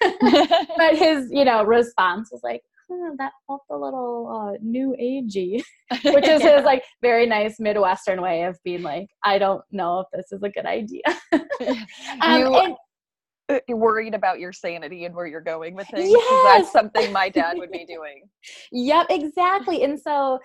but 0.76 0.96
his, 0.96 1.28
you 1.30 1.44
know, 1.44 1.64
response 1.64 2.30
was 2.30 2.42
like, 2.44 2.62
that 3.18 3.32
felt 3.46 3.62
a 3.70 3.76
little 3.76 4.28
uh, 4.28 4.58
new 4.62 4.94
agey, 5.00 5.62
which 6.04 6.26
is 6.26 6.42
his 6.42 6.64
like 6.64 6.84
very 7.02 7.26
nice 7.26 7.58
Midwestern 7.58 8.20
way 8.20 8.44
of 8.44 8.58
being 8.64 8.82
like, 8.82 9.08
I 9.24 9.38
don't 9.38 9.62
know 9.72 10.00
if 10.00 10.06
this 10.12 10.32
is 10.32 10.42
a 10.42 10.48
good 10.48 10.66
idea. 10.66 11.02
um, 11.32 12.40
you, 12.40 12.54
and, 12.54 12.76
worried 13.68 14.14
about 14.14 14.40
your 14.40 14.52
sanity 14.52 15.04
and 15.04 15.14
where 15.14 15.26
you're 15.26 15.40
going 15.40 15.74
with 15.74 15.86
things. 15.88 16.10
Yes. 16.10 16.44
That's 16.44 16.72
something 16.72 17.12
my 17.12 17.28
dad 17.30 17.58
would 17.58 17.70
be 17.70 17.84
doing. 17.84 18.24
yep, 18.72 19.06
exactly. 19.10 19.82
And 19.82 20.00
so, 20.00 20.38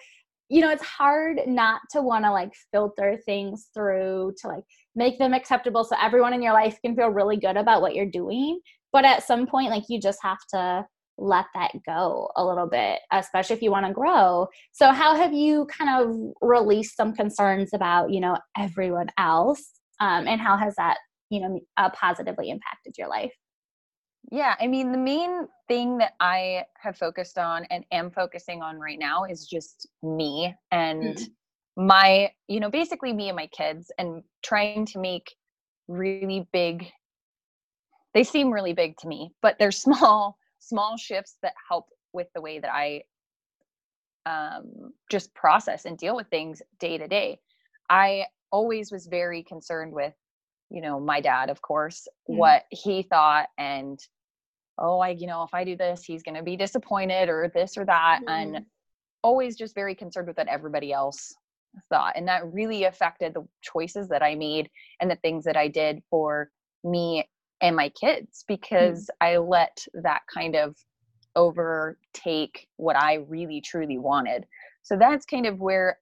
you 0.50 0.62
know, 0.62 0.72
it's 0.72 0.84
hard 0.84 1.40
not 1.46 1.82
to 1.92 2.02
want 2.02 2.26
to 2.26 2.32
like 2.32 2.52
filter 2.72 3.18
things 3.26 3.70
through 3.74 4.34
to 4.42 4.48
like 4.48 4.64
make 4.96 5.20
them 5.20 5.34
acceptable 5.34 5.84
so 5.84 5.96
everyone 6.02 6.34
in 6.34 6.42
your 6.42 6.54
life 6.54 6.78
can 6.84 6.96
feel 6.96 7.10
really 7.10 7.38
good 7.38 7.56
about 7.56 7.82
what 7.82 7.96
you're 7.96 8.06
doing. 8.10 8.60
But 8.92 9.06
at 9.06 9.24
some 9.24 9.46
point, 9.46 9.70
like 9.70 9.84
you 9.88 10.00
just 10.00 10.20
have 10.24 10.40
to 10.54 10.86
let 11.20 11.46
that 11.54 11.72
go 11.86 12.30
a 12.36 12.44
little 12.44 12.68
bit, 12.68 13.00
especially 13.12 13.56
if 13.56 13.62
you 13.62 13.72
want 13.72 13.86
to 13.86 13.94
grow. 13.94 14.48
So, 14.72 14.92
how 14.92 15.16
have 15.16 15.34
you 15.34 15.68
kind 15.68 16.02
of 16.02 16.16
released 16.42 16.96
some 16.96 17.14
concerns 17.14 17.72
about, 17.74 18.12
you 18.12 18.20
know, 18.20 18.38
everyone 18.58 19.10
else? 19.18 19.72
Um, 20.00 20.28
and 20.28 20.40
how 20.40 20.58
has 20.58 20.76
that, 20.78 20.98
you 21.30 21.42
know, 21.42 21.60
uh, 21.78 21.90
positively 21.92 22.50
impacted 22.50 22.96
your 22.98 23.08
life? 23.08 23.34
Yeah, 24.32 24.56
I 24.60 24.68
mean, 24.68 24.92
the 24.92 24.98
main 24.98 25.48
thing 25.68 25.98
that 26.00 26.14
I 26.20 26.66
have 26.78 26.98
focused 26.98 27.38
on 27.38 27.66
and 27.72 27.84
am 27.92 28.12
focusing 28.12 28.62
on 28.62 28.78
right 28.78 29.00
now 29.00 29.24
is 29.24 29.48
just 29.48 29.88
me 30.04 30.54
and 30.72 31.16
mm-hmm. 31.16 31.88
my, 31.88 32.32
you 32.48 32.60
know, 32.60 32.70
basically 32.70 33.14
me 33.14 33.30
and 33.30 33.36
my 33.36 33.48
kids 33.48 33.92
and 33.98 34.22
trying 34.44 34.86
to 34.88 35.00
make 35.00 35.34
really 35.88 36.48
big 36.52 36.92
they 38.14 38.24
seem 38.24 38.52
really 38.52 38.74
big 38.74 38.98
to 38.98 39.08
me, 39.08 39.32
but 39.42 39.58
they're 39.60 39.72
small 39.86 40.38
small 40.60 40.98
shifts 40.98 41.38
that 41.42 41.54
help 41.70 41.86
with 42.14 42.28
the 42.36 42.42
way 42.42 42.60
that 42.60 42.72
I 42.74 43.04
um, 44.26 44.92
just 45.10 45.34
process 45.34 45.86
and 45.86 45.98
deal 45.98 46.16
with 46.16 46.28
things 46.28 46.62
day 46.80 46.98
to 46.98 47.08
day. 47.08 47.40
I 47.90 48.26
always 48.52 48.92
was 48.92 49.08
very 49.08 49.44
concerned 49.44 49.94
with, 49.94 50.14
you 50.70 50.82
know, 50.82 51.00
my 51.00 51.22
dad, 51.22 51.50
of 51.50 51.62
course, 51.62 52.08
mm. 52.30 52.38
what 52.38 52.64
he 52.70 53.04
thought 53.04 53.48
and 53.58 54.00
oh, 54.82 55.00
I, 55.00 55.10
you 55.10 55.28
know, 55.28 55.44
if 55.44 55.54
I 55.54 55.66
do 55.66 55.76
this, 55.76 56.04
he's 56.04 56.24
going 56.24 56.36
to 56.36 56.44
be 56.44 56.56
disappointed 56.56 57.28
or 57.28 57.52
this 57.54 57.78
or 57.78 57.86
that. 57.86 58.22
Mm. 58.26 58.30
And 58.30 58.66
always 59.22 59.58
just 59.58 59.76
very 59.76 59.96
concerned 59.96 60.28
with 60.28 60.38
what 60.38 60.48
everybody 60.48 60.94
else 60.94 61.34
thought. 61.90 62.14
And 62.16 62.28
that 62.28 62.52
really 62.52 62.86
affected 62.86 63.34
the 63.34 63.46
choices 63.62 64.10
that 64.10 64.24
I 64.24 64.36
made 64.36 64.70
and 65.00 65.12
the 65.12 65.18
things 65.18 65.44
that 65.46 65.58
I 65.58 65.68
did 65.68 66.02
for 66.10 66.50
me 66.84 67.28
and 67.62 67.76
my 67.76 67.90
kids 67.90 68.46
hmm. 68.48 68.54
because 68.54 69.10
mm. 69.22 69.28
I 69.28 69.38
let 69.38 69.86
that 69.96 70.22
kind 70.34 70.56
of 70.56 70.76
overtake 71.36 72.68
what 72.78 72.96
I 72.96 73.16
really 73.28 73.62
truly 73.62 73.98
wanted. 73.98 74.46
So 74.84 74.98
that's 74.98 75.26
kind 75.26 75.46
of 75.46 75.60
where 75.60 76.00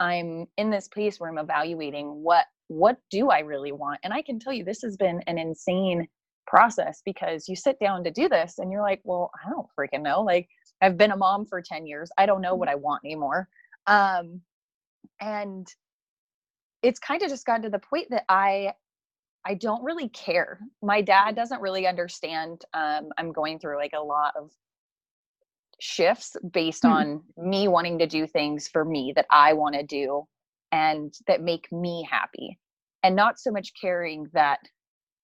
I'm 0.00 0.46
in 0.56 0.70
this 0.70 0.88
place 0.88 1.20
where 1.20 1.30
I'm 1.30 1.38
evaluating 1.38 2.22
what 2.22 2.46
what 2.68 2.96
do 3.10 3.30
I 3.30 3.40
really 3.40 3.72
want? 3.72 4.00
And 4.02 4.12
I 4.12 4.22
can 4.22 4.38
tell 4.38 4.52
you 4.52 4.64
this 4.64 4.82
has 4.82 4.96
been 4.96 5.22
an 5.26 5.38
insane 5.38 6.08
process 6.46 7.02
because 7.04 7.48
you 7.48 7.56
sit 7.56 7.78
down 7.78 8.04
to 8.04 8.10
do 8.10 8.28
this 8.28 8.58
and 8.58 8.70
you're 8.70 8.82
like, 8.82 9.00
well, 9.04 9.30
I 9.44 9.50
don't 9.50 9.66
freaking 9.78 10.02
know. 10.02 10.22
Like 10.22 10.48
I've 10.80 10.96
been 10.96 11.12
a 11.12 11.16
mom 11.16 11.46
for 11.46 11.62
10 11.62 11.86
years. 11.86 12.10
I 12.18 12.26
don't 12.26 12.40
know 12.40 12.54
what 12.54 12.68
I 12.68 12.74
want 12.74 13.02
anymore. 13.04 13.48
Um, 13.86 14.40
and 15.20 15.66
it's 16.82 16.98
kind 16.98 17.22
of 17.22 17.28
just 17.28 17.46
gotten 17.46 17.62
to 17.62 17.70
the 17.70 17.78
point 17.78 18.08
that 18.10 18.24
I 18.28 18.72
I 19.46 19.54
don't 19.54 19.84
really 19.84 20.08
care. 20.08 20.58
My 20.82 21.02
dad 21.02 21.32
mm. 21.32 21.36
doesn't 21.36 21.60
really 21.60 21.86
understand. 21.86 22.64
Um, 22.72 23.10
I'm 23.18 23.30
going 23.30 23.58
through 23.58 23.76
like 23.76 23.92
a 23.94 24.02
lot 24.02 24.34
of 24.36 24.50
shifts 25.80 26.36
based 26.52 26.84
mm-hmm. 26.84 26.94
on 26.94 27.22
me 27.36 27.68
wanting 27.68 27.98
to 27.98 28.06
do 28.06 28.26
things 28.26 28.68
for 28.68 28.84
me 28.84 29.12
that 29.16 29.26
I 29.30 29.52
want 29.52 29.74
to 29.74 29.82
do 29.82 30.26
and 30.74 31.14
that 31.28 31.40
make 31.40 31.70
me 31.70 32.06
happy, 32.10 32.58
and 33.04 33.14
not 33.14 33.38
so 33.38 33.52
much 33.52 33.70
caring 33.80 34.26
that 34.32 34.58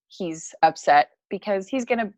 he's 0.06 0.54
upset 0.62 1.10
because 1.28 1.66
he's 1.66 1.84
gonna. 1.84 2.12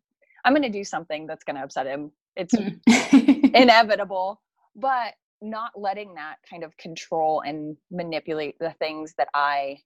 I'm 0.44 0.52
gonna 0.52 0.68
do 0.68 0.84
something 0.84 1.26
that's 1.26 1.44
gonna 1.44 1.64
upset 1.64 1.86
him. 1.86 2.12
It's 2.36 2.54
mm. 2.54 2.78
inevitable, 3.54 4.42
but 4.76 5.14
not 5.40 5.72
letting 5.74 6.14
that 6.14 6.36
kind 6.48 6.62
of 6.62 6.76
control 6.76 7.42
and 7.44 7.76
manipulate 7.90 8.58
the 8.58 8.74
things 8.78 9.14
that 9.16 9.28
I 9.34 9.78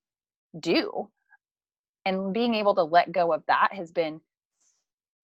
do. 0.58 1.08
And 2.04 2.32
being 2.32 2.54
able 2.54 2.74
to 2.74 2.82
let 2.82 3.12
go 3.12 3.32
of 3.32 3.42
that 3.46 3.68
has 3.72 3.90
been 3.92 4.20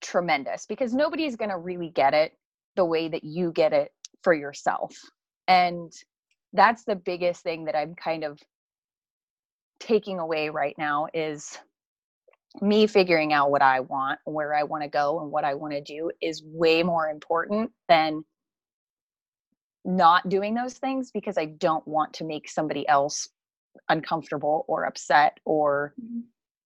tremendous 0.01 0.67
because 0.67 0.95
nobody's 0.95 1.37
going 1.37 1.51
to 1.51 1.59
really 1.59 1.91
get 1.91 2.15
it 2.15 2.33
the 2.77 2.85
way 2.85 3.09
that 3.09 3.25
you 3.25 3.53
get 3.53 3.73
it 3.73 3.93
for 4.23 4.33
yourself. 4.33 4.97
And 5.47 5.93
that's 6.53 6.85
the 6.85 6.97
biggest 6.97 7.43
thing 7.43 7.65
that 7.65 7.77
I'm 7.77 7.95
kind 7.95 8.25
of 8.25 8.39
taking 9.81 10.19
away 10.19 10.49
right 10.49 10.77
now 10.79 11.09
is 11.13 11.59
me 12.61 12.87
figuring 12.87 13.33
out 13.33 13.51
what 13.51 13.63
I 13.63 13.81
want, 13.81 14.19
where 14.25 14.55
I 14.55 14.65
want 14.65 14.83
to 14.83 14.89
go, 14.89 15.21
and 15.21 15.31
what 15.31 15.45
I 15.45 15.55
want 15.55 15.73
to 15.73 15.81
do 15.81 16.11
is 16.21 16.43
way 16.45 16.83
more 16.83 17.09
important 17.09 17.71
than 17.89 18.25
not 19.85 20.29
doing 20.29 20.55
those 20.55 20.75
things 20.75 21.11
because 21.11 21.39
I 21.39 21.47
don't 21.47 21.87
want 21.89 22.13
to 22.15 22.25
make 22.25 22.49
somebody 22.49 22.87
else 22.87 23.29
uncomfortable 23.89 24.65
or 24.69 24.85
upset 24.85 25.39
or 25.45 25.95
mm-hmm. 26.01 26.21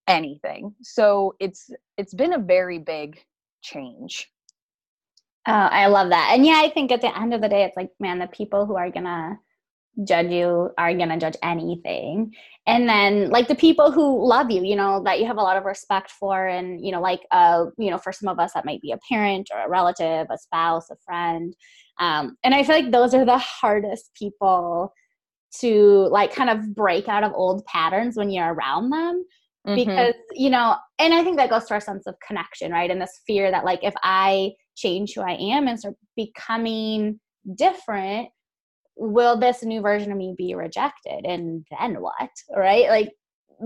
anything. 0.09 0.75
So 0.83 1.35
it's 1.41 1.71
it's 1.97 2.15
been 2.15 2.35
a 2.35 2.39
very 2.39 2.79
big 2.79 3.23
change. 3.63 4.31
Oh, 5.49 5.53
I 5.53 5.87
love 5.87 6.11
that. 6.11 6.33
And 6.35 6.45
yeah, 6.45 6.61
I 6.63 6.69
think 6.71 6.91
at 6.91 7.01
the 7.01 7.17
end 7.17 7.33
of 7.33 7.41
the 7.41 7.49
day 7.49 7.65
it's 7.65 7.77
like 7.77 7.91
man, 8.01 8.19
the 8.19 8.27
people 8.27 8.67
who 8.67 8.77
are 8.77 8.91
going 8.91 9.05
to 9.05 9.39
judge 10.05 10.31
you 10.31 10.71
are 10.77 10.95
going 10.95 11.09
to 11.09 11.17
judge 11.17 11.37
anything. 11.43 12.35
And 12.67 12.89
then 12.89 13.31
like 13.31 13.49
the 13.49 13.55
people 13.55 13.91
who 13.93 14.27
love 14.27 14.51
you, 14.51 14.63
you 14.63 14.77
know, 14.77 15.03
that 15.05 15.21
you 15.21 15.27
have 15.27 15.39
a 15.39 15.43
lot 15.43 15.57
of 15.57 15.65
respect 15.65 16.11
for 16.11 16.47
and 16.47 16.85
you 16.85 16.93
know 16.93 17.01
like 17.01 17.21
uh 17.31 17.67
you 17.79 17.91
know 17.91 17.99
for 17.99 18.13
some 18.13 18.29
of 18.29 18.39
us 18.39 18.53
that 18.53 18.67
might 18.67 18.83
be 18.83 18.93
a 18.93 18.99
parent 19.09 19.49
or 19.55 19.65
a 19.65 19.69
relative, 19.69 20.27
a 20.31 20.39
spouse, 20.39 20.91
a 20.91 20.97
friend 21.05 21.55
um, 21.99 22.37
and 22.45 22.55
i 22.55 22.63
feel 22.63 22.77
like 22.77 22.91
those 22.91 23.15
are 23.15 23.25
the 23.25 23.39
hardest 23.39 24.11
people 24.15 24.93
to 25.61 26.09
like 26.11 26.35
kind 26.35 26.51
of 26.51 26.75
break 26.75 27.09
out 27.09 27.25
of 27.25 27.33
old 27.35 27.65
patterns 27.67 28.17
when 28.17 28.31
you're 28.31 28.53
around 28.53 28.91
them 28.91 29.25
mm-hmm. 29.67 29.75
because 29.75 30.15
you 30.33 30.51
know 30.51 30.77
and 30.99 31.15
i 31.15 31.23
think 31.23 31.37
that 31.37 31.51
goes 31.51 31.65
to 31.65 31.75
our 31.75 31.81
sense 31.81 32.07
of 32.07 32.15
connection 32.27 32.73
right 32.73 32.91
and 32.91 33.01
this 33.01 33.21
fear 33.27 33.51
that 33.51 33.65
like 33.65 33.83
if 33.83 33.95
i 34.03 34.51
change 34.77 35.15
who 35.15 35.23
i 35.23 35.33
am 35.33 35.67
and 35.69 35.79
start 35.79 35.95
becoming 36.17 37.19
different 37.57 38.29
will 38.97 39.39
this 39.39 39.63
new 39.63 39.81
version 39.81 40.11
of 40.11 40.19
me 40.19 40.35
be 40.37 40.55
rejected 40.55 41.25
and 41.25 41.67
then 41.79 41.95
what 42.01 42.31
right 42.57 42.89
like 42.89 43.11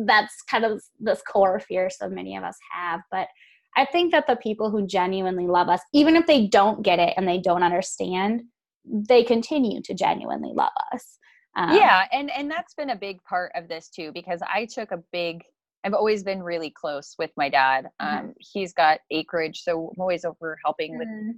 that's 0.06 0.42
kind 0.42 0.64
of 0.64 0.82
this 0.98 1.22
core 1.22 1.60
fear 1.60 1.88
so 1.90 2.08
many 2.08 2.36
of 2.36 2.44
us 2.44 2.56
have 2.72 3.00
but 3.10 3.28
I 3.76 3.84
think 3.84 4.12
that 4.12 4.26
the 4.26 4.36
people 4.36 4.70
who 4.70 4.86
genuinely 4.86 5.46
love 5.46 5.68
us, 5.68 5.80
even 5.92 6.16
if 6.16 6.26
they 6.26 6.46
don't 6.46 6.82
get 6.82 6.98
it 6.98 7.14
and 7.16 7.26
they 7.26 7.38
don't 7.38 7.62
understand, 7.62 8.42
they 8.84 9.22
continue 9.22 9.80
to 9.82 9.94
genuinely 9.94 10.52
love 10.54 10.72
us. 10.92 11.18
Um, 11.56 11.74
yeah, 11.74 12.06
and 12.12 12.30
and 12.30 12.50
that's 12.50 12.74
been 12.74 12.90
a 12.90 12.96
big 12.96 13.22
part 13.24 13.52
of 13.54 13.68
this 13.68 13.88
too 13.88 14.12
because 14.12 14.40
I 14.42 14.66
took 14.66 14.92
a 14.92 15.02
big. 15.12 15.42
I've 15.82 15.94
always 15.94 16.22
been 16.22 16.42
really 16.42 16.70
close 16.70 17.14
with 17.18 17.30
my 17.36 17.48
dad. 17.48 17.86
Mm-hmm. 18.00 18.06
Um, 18.06 18.22
mm-hmm. 18.22 18.30
He's 18.38 18.72
got 18.72 19.00
acreage, 19.10 19.62
so 19.62 19.92
I'm 19.94 20.00
always 20.00 20.24
over 20.24 20.58
helping 20.64 20.98
with 20.98 21.08
mm-hmm. 21.08 21.30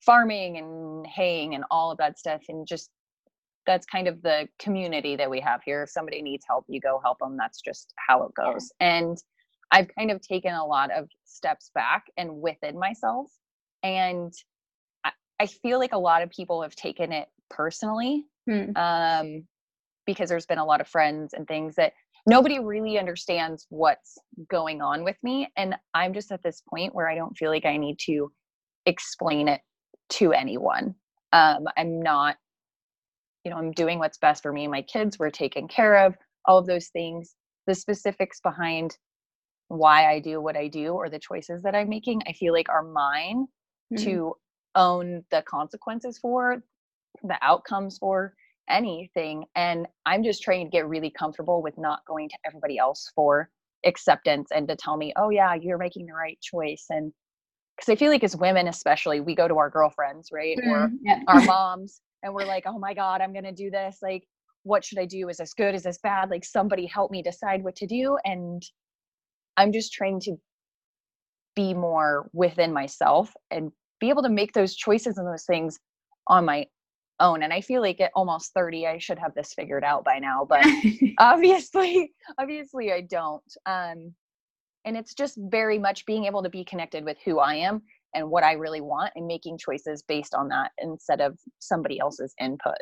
farming 0.00 0.56
and 0.56 1.06
haying 1.06 1.54
and 1.54 1.64
all 1.70 1.90
of 1.90 1.98
that 1.98 2.18
stuff, 2.18 2.42
and 2.48 2.66
just 2.66 2.90
that's 3.70 3.86
kind 3.86 4.08
of 4.08 4.20
the 4.22 4.48
community 4.58 5.14
that 5.14 5.30
we 5.30 5.38
have 5.38 5.60
here. 5.64 5.84
If 5.84 5.90
somebody 5.90 6.22
needs 6.22 6.44
help, 6.44 6.64
you 6.68 6.80
go 6.80 7.00
help 7.04 7.20
them. 7.20 7.36
That's 7.36 7.60
just 7.60 7.94
how 8.08 8.24
it 8.24 8.34
goes. 8.34 8.72
Yeah. 8.80 8.98
And 8.98 9.18
I've 9.70 9.86
kind 9.96 10.10
of 10.10 10.20
taken 10.20 10.52
a 10.52 10.66
lot 10.66 10.90
of 10.90 11.08
steps 11.24 11.70
back 11.72 12.06
and 12.16 12.40
within 12.40 12.76
myself. 12.76 13.30
And 13.84 14.32
I, 15.04 15.12
I 15.38 15.46
feel 15.46 15.78
like 15.78 15.92
a 15.92 15.98
lot 15.98 16.22
of 16.22 16.30
people 16.30 16.62
have 16.62 16.74
taken 16.74 17.12
it 17.12 17.28
personally 17.48 18.24
hmm. 18.48 18.72
um, 18.74 19.44
because 20.04 20.28
there's 20.28 20.46
been 20.46 20.58
a 20.58 20.64
lot 20.64 20.80
of 20.80 20.88
friends 20.88 21.32
and 21.32 21.46
things 21.46 21.76
that 21.76 21.92
nobody 22.26 22.58
really 22.58 22.98
understands 22.98 23.66
what's 23.68 24.18
going 24.50 24.82
on 24.82 25.04
with 25.04 25.16
me. 25.22 25.48
And 25.56 25.76
I'm 25.94 26.12
just 26.12 26.32
at 26.32 26.42
this 26.42 26.60
point 26.68 26.92
where 26.92 27.08
I 27.08 27.14
don't 27.14 27.36
feel 27.36 27.50
like 27.50 27.66
I 27.66 27.76
need 27.76 28.00
to 28.06 28.32
explain 28.84 29.46
it 29.46 29.60
to 30.10 30.32
anyone. 30.32 30.96
Um, 31.32 31.66
I'm 31.76 32.02
not, 32.02 32.36
you 33.44 33.50
know, 33.50 33.56
I'm 33.56 33.72
doing 33.72 33.98
what's 33.98 34.18
best 34.18 34.42
for 34.42 34.52
me. 34.52 34.66
My 34.68 34.82
kids 34.82 35.18
were 35.18 35.30
taken 35.30 35.68
care 35.68 36.06
of, 36.06 36.14
all 36.44 36.58
of 36.58 36.66
those 36.66 36.88
things. 36.88 37.34
The 37.66 37.74
specifics 37.74 38.40
behind 38.40 38.96
why 39.68 40.10
I 40.10 40.18
do 40.18 40.40
what 40.40 40.56
I 40.56 40.68
do 40.68 40.88
or 40.88 41.08
the 41.08 41.18
choices 41.18 41.62
that 41.62 41.74
I'm 41.74 41.88
making, 41.88 42.22
I 42.26 42.32
feel 42.32 42.52
like 42.52 42.68
are 42.68 42.82
mine 42.82 43.46
mm-hmm. 43.92 44.04
to 44.04 44.34
own 44.74 45.24
the 45.30 45.42
consequences 45.48 46.18
for, 46.18 46.62
the 47.22 47.38
outcomes 47.42 47.98
for 47.98 48.34
anything. 48.68 49.44
And 49.54 49.86
I'm 50.06 50.22
just 50.22 50.42
trying 50.42 50.66
to 50.66 50.70
get 50.70 50.88
really 50.88 51.10
comfortable 51.10 51.62
with 51.62 51.78
not 51.78 52.00
going 52.06 52.28
to 52.28 52.36
everybody 52.46 52.78
else 52.78 53.10
for 53.14 53.48
acceptance 53.86 54.50
and 54.54 54.68
to 54.68 54.76
tell 54.76 54.96
me, 54.96 55.12
oh, 55.16 55.30
yeah, 55.30 55.54
you're 55.54 55.78
making 55.78 56.06
the 56.06 56.14
right 56.14 56.38
choice. 56.40 56.86
And 56.90 57.12
because 57.76 57.90
I 57.92 57.96
feel 57.96 58.10
like 58.10 58.24
as 58.24 58.36
women, 58.36 58.68
especially, 58.68 59.20
we 59.20 59.34
go 59.34 59.48
to 59.48 59.56
our 59.56 59.70
girlfriends, 59.70 60.30
right? 60.32 60.56
Mm-hmm. 60.58 60.70
Or 60.70 60.90
yeah. 61.02 61.20
our 61.28 61.40
moms, 61.44 62.00
and 62.22 62.34
we're 62.34 62.46
like, 62.46 62.64
oh 62.66 62.78
my 62.78 62.94
God, 62.94 63.20
I'm 63.20 63.32
going 63.32 63.44
to 63.44 63.52
do 63.52 63.70
this. 63.70 63.98
Like, 64.02 64.24
what 64.62 64.84
should 64.84 64.98
I 64.98 65.06
do? 65.06 65.28
Is 65.28 65.38
this 65.38 65.54
good? 65.54 65.74
Is 65.74 65.84
this 65.84 65.98
bad? 66.02 66.30
Like, 66.30 66.44
somebody 66.44 66.86
help 66.86 67.10
me 67.10 67.22
decide 67.22 67.64
what 67.64 67.76
to 67.76 67.86
do. 67.86 68.18
And 68.24 68.62
I'm 69.56 69.72
just 69.72 69.92
trying 69.92 70.20
to 70.20 70.36
be 71.54 71.74
more 71.74 72.28
within 72.32 72.72
myself 72.72 73.34
and 73.50 73.72
be 74.00 74.08
able 74.08 74.22
to 74.22 74.28
make 74.28 74.52
those 74.52 74.74
choices 74.74 75.18
and 75.18 75.26
those 75.26 75.44
things 75.44 75.78
on 76.26 76.44
my 76.44 76.66
own 77.18 77.42
and 77.42 77.52
i 77.52 77.60
feel 77.60 77.82
like 77.82 78.00
at 78.00 78.10
almost 78.14 78.52
30 78.54 78.86
i 78.86 78.98
should 78.98 79.18
have 79.18 79.34
this 79.34 79.52
figured 79.52 79.84
out 79.84 80.04
by 80.04 80.18
now 80.18 80.46
but 80.48 80.64
obviously 81.18 82.12
obviously 82.38 82.92
i 82.92 83.00
don't 83.00 83.42
um 83.66 84.14
and 84.86 84.96
it's 84.96 85.12
just 85.12 85.38
very 85.50 85.78
much 85.78 86.06
being 86.06 86.24
able 86.24 86.42
to 86.42 86.48
be 86.48 86.64
connected 86.64 87.04
with 87.04 87.18
who 87.24 87.38
i 87.38 87.54
am 87.54 87.82
and 88.14 88.28
what 88.28 88.44
i 88.44 88.52
really 88.52 88.80
want 88.80 89.12
and 89.16 89.26
making 89.26 89.58
choices 89.58 90.02
based 90.02 90.34
on 90.34 90.48
that 90.48 90.70
instead 90.78 91.20
of 91.20 91.38
somebody 91.58 91.98
else's 92.00 92.34
input 92.40 92.76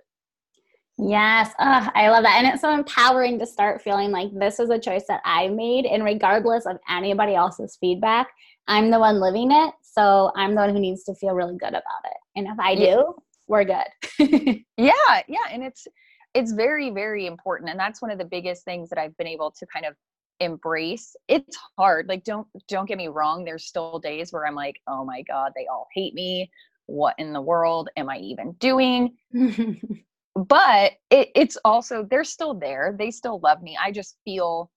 Yes, 1.01 1.53
oh, 1.61 1.89
I 1.95 2.11
love 2.11 2.25
that. 2.25 2.39
And 2.39 2.49
it's 2.49 2.61
so 2.61 2.75
empowering 2.75 3.39
to 3.39 3.47
start 3.47 3.81
feeling 3.81 4.11
like 4.11 4.31
this 4.35 4.59
is 4.59 4.69
a 4.69 4.81
choice 4.81 5.05
that 5.07 5.21
I 5.25 5.47
made, 5.47 5.87
and 5.87 6.03
regardless 6.03 6.67
of 6.67 6.77
anybody 6.91 7.37
else's 7.37 7.79
feedback, 7.81 8.27
I'm 8.67 8.91
the 8.91 8.99
one 8.99 9.21
living 9.21 9.53
it. 9.53 9.75
So 9.83 10.33
I'm 10.35 10.51
the 10.51 10.61
one 10.61 10.71
who 10.71 10.81
needs 10.81 11.05
to 11.05 11.15
feel 11.15 11.35
really 11.35 11.57
good 11.57 11.69
about 11.69 11.83
it. 12.05 12.17
And 12.35 12.49
if 12.49 12.59
I 12.59 12.75
do, 12.75 12.83
yeah. 12.83 13.05
we're 13.47 13.65
good. 13.65 14.65
yeah, 14.77 15.23
yeah. 15.29 15.47
And 15.51 15.63
it's 15.63 15.87
it's 16.35 16.53
very, 16.53 16.91
very 16.91 17.27
important. 17.27 17.71
And 17.71 17.79
that's 17.79 18.03
one 18.03 18.11
of 18.11 18.19
the 18.19 18.25
biggest 18.25 18.65
things 18.65 18.91
that 18.91 18.99
I've 18.99 19.17
been 19.17 19.27
able 19.27 19.53
to 19.53 19.67
kind 19.73 19.87
of 19.87 19.95
embrace. 20.41 21.17
It's 21.29 21.57
hard. 21.77 22.09
Like 22.09 22.25
don't 22.25 22.47
don't 22.69 22.87
get 22.87 22.99
me 22.99 23.09
wrong. 23.09 23.45
There's 23.45 23.65
still 23.65 23.99
days 23.99 24.33
where 24.33 24.47
I'm 24.47 24.55
like, 24.55 24.77
oh 24.87 25.05
my 25.05 25.23
God, 25.23 25.53
they 25.57 25.67
all 25.67 25.89
hate 25.95 26.15
me. 26.15 26.51
What 26.87 27.15
in 27.19 27.33
the 27.33 27.41
world 27.41 27.91
am 27.97 28.09
I 28.09 28.19
even 28.19 28.53
doing? 28.53 29.17
but 30.47 30.93
it, 31.11 31.31
it's 31.35 31.57
also 31.65 32.07
they're 32.09 32.23
still 32.23 32.55
there 32.55 32.95
they 32.97 33.11
still 33.11 33.41
love 33.41 33.63
me 33.63 33.77
i 33.83 33.91
just 33.91 34.17
feel 34.25 34.71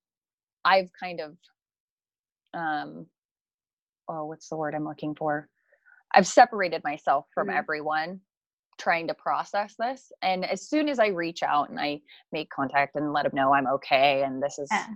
i've 0.66 0.90
kind 1.00 1.20
of 1.20 1.38
um 2.54 3.06
oh 4.10 4.26
what's 4.26 4.50
the 4.50 4.56
word 4.56 4.74
i'm 4.74 4.86
looking 4.86 5.14
for 5.14 5.48
i've 6.16 6.26
separated 6.26 6.84
myself 6.84 7.26
from 7.34 7.48
mm-hmm. 7.48 7.58
everyone 7.58 8.20
trying 8.80 9.08
to 9.08 9.14
process 9.14 9.76
this 9.78 10.12
and 10.24 10.46
as 10.46 10.68
soon 10.68 10.90
as 10.90 10.98
i 10.98 11.08
reach 11.08 11.44
out 11.44 11.70
and 11.70 11.80
i 11.80 12.00
make 12.32 12.50
contact 12.50 12.96
and 12.96 13.14
let 13.14 13.24
them 13.24 13.36
know 13.36 13.54
i'm 13.54 13.68
okay 13.68 14.24
and 14.24 14.42
this 14.42 14.58
is 14.58 14.70
yeah. 14.72 14.88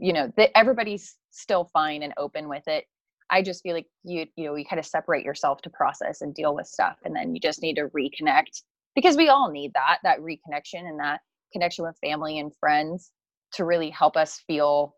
You 0.00 0.12
know 0.12 0.32
that 0.36 0.56
everybody's 0.56 1.16
still 1.30 1.64
fine 1.72 2.02
and 2.02 2.12
open 2.16 2.48
with 2.48 2.66
it 2.66 2.84
i 3.30 3.42
just 3.42 3.62
feel 3.62 3.74
like 3.74 3.86
you 4.04 4.26
you 4.36 4.46
know 4.46 4.54
you 4.54 4.64
kind 4.64 4.80
of 4.80 4.86
separate 4.86 5.24
yourself 5.24 5.60
to 5.62 5.70
process 5.70 6.20
and 6.20 6.34
deal 6.34 6.54
with 6.54 6.66
stuff 6.66 6.96
and 7.04 7.14
then 7.14 7.34
you 7.34 7.40
just 7.40 7.62
need 7.62 7.74
to 7.74 7.88
reconnect 7.88 8.62
because 8.94 9.16
we 9.16 9.28
all 9.28 9.50
need 9.50 9.72
that 9.74 9.98
that 10.02 10.18
reconnection 10.20 10.88
and 10.88 10.98
that 10.98 11.20
connection 11.52 11.84
with 11.84 11.96
family 12.02 12.38
and 12.38 12.52
friends 12.58 13.12
to 13.52 13.64
really 13.64 13.90
help 13.90 14.16
us 14.16 14.42
feel 14.46 14.94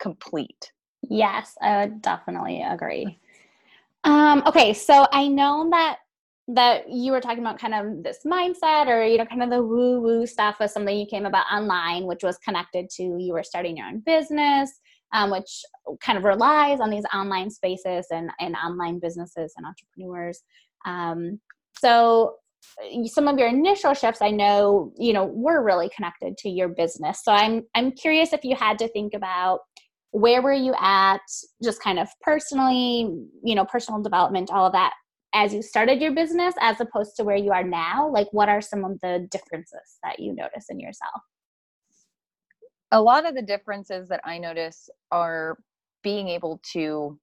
complete 0.00 0.72
Yes, 1.08 1.56
I 1.60 1.80
would 1.80 2.00
definitely 2.02 2.62
agree. 2.62 3.18
Um, 4.04 4.42
okay, 4.46 4.72
so 4.72 5.06
I 5.12 5.28
know 5.28 5.68
that 5.70 5.98
that 6.54 6.88
you 6.88 7.12
were 7.12 7.20
talking 7.20 7.40
about 7.40 7.58
kind 7.58 7.74
of 7.74 8.02
this 8.02 8.18
mindset 8.26 8.86
or 8.86 9.04
you 9.04 9.18
know 9.18 9.26
kind 9.26 9.42
of 9.42 9.50
the 9.50 9.62
woo 9.62 10.00
woo 10.00 10.26
stuff 10.26 10.58
was 10.60 10.72
something 10.72 10.96
you 10.96 11.06
came 11.06 11.26
about 11.26 11.46
online 11.52 12.04
which 12.04 12.22
was 12.22 12.36
connected 12.38 12.90
to 12.90 13.02
you 13.02 13.32
were 13.32 13.42
starting 13.42 13.76
your 13.76 13.86
own 13.86 14.00
business 14.00 14.80
um, 15.12 15.30
which 15.30 15.62
kind 16.00 16.18
of 16.18 16.24
relies 16.24 16.80
on 16.80 16.90
these 16.90 17.04
online 17.14 17.50
spaces 17.50 18.06
and, 18.10 18.30
and 18.40 18.56
online 18.56 18.98
businesses 18.98 19.52
and 19.56 19.66
entrepreneurs. 19.66 20.42
Um, 20.86 21.40
so 21.78 22.36
some 23.06 23.26
of 23.26 23.38
your 23.38 23.48
initial 23.48 23.92
shifts 23.92 24.22
i 24.22 24.30
know 24.30 24.92
you 24.96 25.12
know 25.12 25.24
were 25.24 25.64
really 25.64 25.90
connected 25.94 26.38
to 26.38 26.48
your 26.48 26.68
business. 26.68 27.24
So 27.24 27.32
i'm 27.32 27.62
i'm 27.74 27.90
curious 27.90 28.32
if 28.32 28.44
you 28.44 28.54
had 28.54 28.78
to 28.78 28.88
think 28.88 29.14
about 29.14 29.60
where 30.12 30.40
were 30.42 30.52
you 30.52 30.72
at 30.78 31.22
just 31.60 31.82
kind 31.82 31.98
of 31.98 32.08
personally 32.20 33.12
you 33.42 33.54
know 33.56 33.64
personal 33.64 34.00
development 34.00 34.48
all 34.52 34.66
of 34.66 34.72
that 34.74 34.92
as 35.34 35.54
you 35.54 35.62
started 35.62 36.00
your 36.00 36.12
business 36.12 36.54
as 36.60 36.80
opposed 36.80 37.16
to 37.16 37.24
where 37.24 37.36
you 37.36 37.52
are 37.52 37.64
now? 37.64 38.08
Like, 38.08 38.28
what 38.32 38.48
are 38.48 38.60
some 38.60 38.84
of 38.84 39.00
the 39.00 39.26
differences 39.30 39.98
that 40.02 40.20
you 40.20 40.34
notice 40.34 40.66
in 40.68 40.78
yourself? 40.78 41.22
A 42.90 43.00
lot 43.00 43.26
of 43.26 43.34
the 43.34 43.42
differences 43.42 44.08
that 44.08 44.20
I 44.24 44.38
notice 44.38 44.90
are 45.10 45.58
being 46.02 46.28
able 46.28 46.60
to 46.72 47.18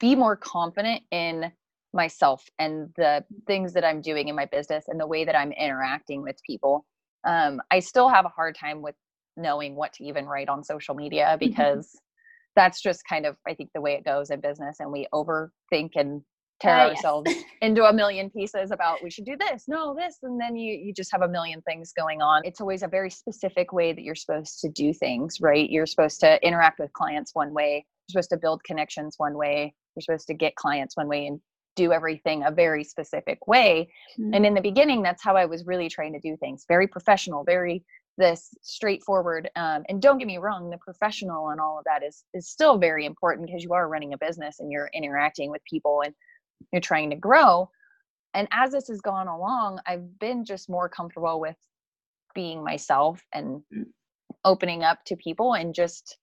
be 0.00 0.14
more 0.14 0.36
confident 0.36 1.02
in 1.10 1.52
myself 1.92 2.44
and 2.58 2.90
the 2.96 3.24
things 3.46 3.72
that 3.72 3.84
I'm 3.84 4.00
doing 4.00 4.28
in 4.28 4.36
my 4.36 4.46
business 4.46 4.84
and 4.88 5.00
the 5.00 5.06
way 5.06 5.24
that 5.24 5.36
I'm 5.36 5.52
interacting 5.52 6.22
with 6.22 6.36
people. 6.46 6.86
Um, 7.26 7.60
I 7.70 7.80
still 7.80 8.08
have 8.08 8.24
a 8.24 8.30
hard 8.30 8.56
time 8.56 8.82
with 8.82 8.94
knowing 9.36 9.74
what 9.74 9.92
to 9.94 10.04
even 10.04 10.26
write 10.26 10.48
on 10.48 10.62
social 10.64 10.94
media 10.94 11.36
because 11.40 11.86
mm-hmm. 11.86 11.98
that's 12.56 12.80
just 12.80 13.02
kind 13.08 13.26
of, 13.26 13.36
I 13.46 13.54
think, 13.54 13.70
the 13.74 13.80
way 13.80 13.94
it 13.94 14.04
goes 14.04 14.30
in 14.30 14.40
business. 14.40 14.80
And 14.80 14.92
we 14.92 15.06
overthink 15.12 15.90
and 15.96 16.22
tear 16.60 16.76
uh, 16.76 16.88
ourselves 16.90 17.30
yes. 17.30 17.44
into 17.62 17.84
a 17.84 17.92
million 17.92 18.30
pieces 18.30 18.70
about 18.70 19.02
we 19.02 19.10
should 19.10 19.24
do 19.24 19.36
this 19.36 19.64
no 19.68 19.94
this 19.94 20.18
and 20.22 20.40
then 20.40 20.56
you 20.56 20.74
you 20.74 20.92
just 20.92 21.10
have 21.12 21.22
a 21.22 21.28
million 21.28 21.60
things 21.62 21.92
going 21.92 22.20
on 22.20 22.42
it's 22.44 22.60
always 22.60 22.82
a 22.82 22.88
very 22.88 23.10
specific 23.10 23.72
way 23.72 23.92
that 23.92 24.02
you're 24.02 24.14
supposed 24.14 24.60
to 24.60 24.68
do 24.68 24.92
things 24.92 25.40
right 25.40 25.70
you're 25.70 25.86
supposed 25.86 26.20
to 26.20 26.44
interact 26.46 26.78
with 26.78 26.92
clients 26.92 27.34
one 27.34 27.52
way 27.52 27.84
you're 28.08 28.12
supposed 28.12 28.30
to 28.30 28.36
build 28.36 28.62
connections 28.64 29.14
one 29.18 29.36
way 29.36 29.74
you're 29.94 30.02
supposed 30.02 30.26
to 30.26 30.34
get 30.34 30.54
clients 30.56 30.96
one 30.96 31.08
way 31.08 31.26
and 31.26 31.40
do 31.76 31.92
everything 31.92 32.42
a 32.44 32.50
very 32.50 32.82
specific 32.82 33.46
way 33.46 33.88
mm-hmm. 34.18 34.34
and 34.34 34.44
in 34.44 34.54
the 34.54 34.60
beginning 34.60 35.02
that's 35.02 35.22
how 35.22 35.36
i 35.36 35.44
was 35.44 35.64
really 35.64 35.88
trying 35.88 36.12
to 36.12 36.20
do 36.20 36.36
things 36.36 36.64
very 36.68 36.86
professional 36.86 37.44
very 37.44 37.84
this 38.18 38.48
straightforward 38.62 39.48
um, 39.54 39.84
and 39.88 40.02
don't 40.02 40.18
get 40.18 40.26
me 40.26 40.38
wrong 40.38 40.70
the 40.70 40.78
professional 40.78 41.50
and 41.50 41.60
all 41.60 41.78
of 41.78 41.84
that 41.84 42.02
is 42.02 42.24
is 42.34 42.48
still 42.48 42.76
very 42.76 43.06
important 43.06 43.46
because 43.46 43.62
you 43.62 43.72
are 43.72 43.88
running 43.88 44.12
a 44.12 44.18
business 44.18 44.58
and 44.58 44.72
you're 44.72 44.90
interacting 44.92 45.52
with 45.52 45.62
people 45.70 46.02
and 46.04 46.12
you're 46.72 46.80
trying 46.80 47.10
to 47.10 47.16
grow. 47.16 47.70
And 48.34 48.46
as 48.52 48.72
this 48.72 48.88
has 48.88 49.00
gone 49.00 49.26
along 49.26 49.80
i've 49.86 50.18
been 50.18 50.44
just 50.44 50.68
more 50.68 50.88
comfortable 50.88 51.40
with 51.40 51.56
being 52.34 52.62
myself 52.62 53.20
and 53.32 53.62
mm. 53.74 53.84
opening 54.44 54.84
up 54.84 54.98
to 55.06 55.16
people 55.16 55.54
and 55.54 55.74
just 55.74 56.18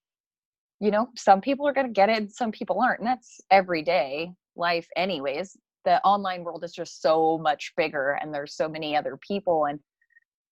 you 0.80 0.90
know 0.90 1.08
some 1.16 1.40
people 1.40 1.66
are 1.66 1.72
going 1.72 1.86
to 1.86 1.92
get 1.92 2.08
it 2.08 2.32
some 2.32 2.52
people 2.52 2.80
aren't 2.80 3.00
and 3.00 3.08
that's 3.08 3.40
everyday 3.50 4.32
life 4.54 4.88
anyways. 4.96 5.56
The 5.84 6.02
online 6.02 6.42
world 6.42 6.64
is 6.64 6.72
just 6.72 7.02
so 7.02 7.38
much 7.38 7.72
bigger 7.76 8.18
and 8.20 8.32
there's 8.32 8.56
so 8.56 8.68
many 8.68 8.96
other 8.96 9.18
people 9.18 9.66
and 9.66 9.78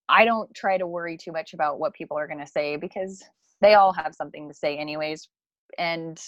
i 0.09 0.25
don't 0.25 0.53
try 0.55 0.77
to 0.77 0.87
worry 0.87 1.17
too 1.17 1.33
much 1.33 1.55
about 1.55 1.79
what 1.79 1.95
people 1.95 2.19
are 2.19 2.27
going 2.27 2.41
to 2.41 2.47
say 2.47 2.77
because 2.77 3.23
they 3.61 3.75
all 3.75 3.93
have 3.95 4.15
something 4.15 4.49
to 4.49 4.55
say 4.55 4.77
anyways. 4.77 5.29
And 5.79 6.21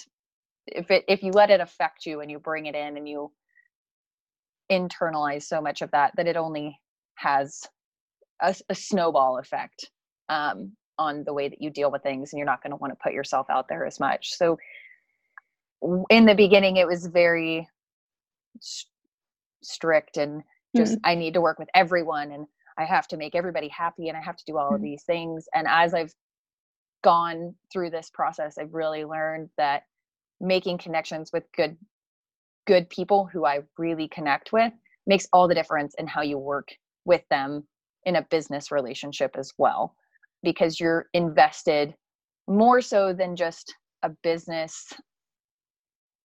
if 0.67 0.91
it 0.91 1.05
if 1.07 1.23
you 1.23 1.33
let 1.33 1.51
it 1.51 1.61
affect 1.61 2.07
you 2.07 2.21
and 2.21 2.31
you 2.31 2.39
bring 2.39 2.67
it 2.67 2.75
in 2.75 2.97
and 2.97 3.09
you 3.09 3.31
internalize 4.71 5.45
so 5.45 5.61
much 5.61 5.83
of 5.83 5.91
that 5.93 6.13
that 6.17 6.27
it 6.27 6.37
only 6.37 6.79
has 7.17 7.63
a, 8.43 8.55
a 8.69 8.75
snowball 8.75 9.39
effect 9.39 9.91
um, 10.29 10.73
on 10.99 11.25
the 11.25 11.33
way 11.33 11.49
that 11.49 11.61
you 11.61 11.71
deal 11.71 11.91
with 11.91 12.03
things 12.03 12.33
and 12.33 12.39
you're 12.39 12.47
not 12.47 12.63
going 12.63 12.71
to 12.71 12.77
want 12.77 12.93
to 12.93 12.99
put 13.03 13.13
yourself 13.13 13.47
out 13.51 13.69
there 13.69 13.87
as 13.87 14.01
much 14.01 14.35
so 14.35 14.59
in 16.11 16.27
the 16.27 16.35
beginning 16.35 16.77
it 16.77 16.87
was 16.87 17.07
very 17.07 17.69
st- 18.61 18.91
strict 19.63 20.17
and 20.17 20.43
just 20.77 20.95
mm-hmm. 20.95 21.11
i 21.11 21.15
need 21.15 21.35
to 21.35 21.41
work 21.41 21.59
with 21.59 21.69
everyone 21.75 22.33
and 22.33 22.47
i 22.79 22.85
have 22.85 23.07
to 23.07 23.17
make 23.17 23.35
everybody 23.35 23.69
happy 23.69 24.09
and 24.09 24.17
i 24.17 24.21
have 24.21 24.37
to 24.37 24.45
do 24.47 24.57
all 24.57 24.67
mm-hmm. 24.67 24.77
of 24.77 24.83
these 24.83 25.03
things 25.05 25.47
and 25.55 25.67
as 25.69 25.93
i've 25.93 26.15
gone 27.03 27.55
through 27.73 27.91
this 27.91 28.11
process 28.13 28.59
i've 28.59 28.73
really 28.73 29.05
learned 29.05 29.49
that 29.57 29.83
making 30.41 30.79
connections 30.79 31.31
with 31.33 31.45
good 31.57 31.77
good 32.67 32.89
people 32.91 33.29
who 33.33 33.45
I 33.45 33.61
really 33.79 34.09
connect 34.09 34.53
with 34.53 34.73
makes 35.07 35.29
all 35.33 35.49
the 35.49 35.55
difference 35.55 35.95
in 35.99 36.07
how 36.07 36.23
you 36.23 36.39
work 36.39 36.69
with 37.05 37.23
them 37.31 37.65
in 38.05 38.17
a 38.17 38.23
business 38.23 38.71
relationship 38.71 39.37
as 39.39 39.53
well 39.59 39.95
because 40.43 40.79
you're 40.79 41.07
invested 41.13 41.95
more 42.49 42.81
so 42.81 43.13
than 43.13 43.37
just 43.37 43.75
a 44.03 44.11
business 44.23 44.93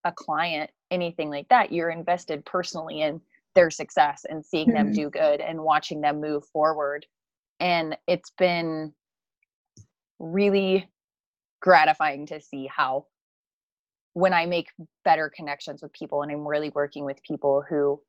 a 0.04 0.12
client 0.12 0.70
anything 0.90 1.30
like 1.30 1.48
that 1.50 1.72
you're 1.72 1.90
invested 1.90 2.44
personally 2.46 3.02
in 3.02 3.22
their 3.56 3.70
success 3.70 4.26
and 4.30 4.46
seeing 4.46 4.68
mm-hmm. 4.68 4.78
them 4.78 4.94
do 4.94 5.10
good 5.10 5.42
and 5.42 5.62
watching 5.62 6.02
them 6.02 6.20
move 6.20 6.44
forward 6.52 7.06
and 7.60 7.96
it's 8.08 8.32
been 8.38 8.92
really 10.20 10.88
gratifying 11.62 12.26
to 12.26 12.42
see 12.42 12.68
how 12.68 13.06
when 14.14 14.34
I 14.34 14.46
make 14.46 14.68
better 15.06 15.32
connections 15.34 15.82
with 15.82 15.94
people 15.94 16.22
and 16.22 16.32
I'm 16.32 16.48
really 16.48 16.72
working 16.76 17.06
with 17.06 17.22
people 17.24 17.64
who 17.68 18.02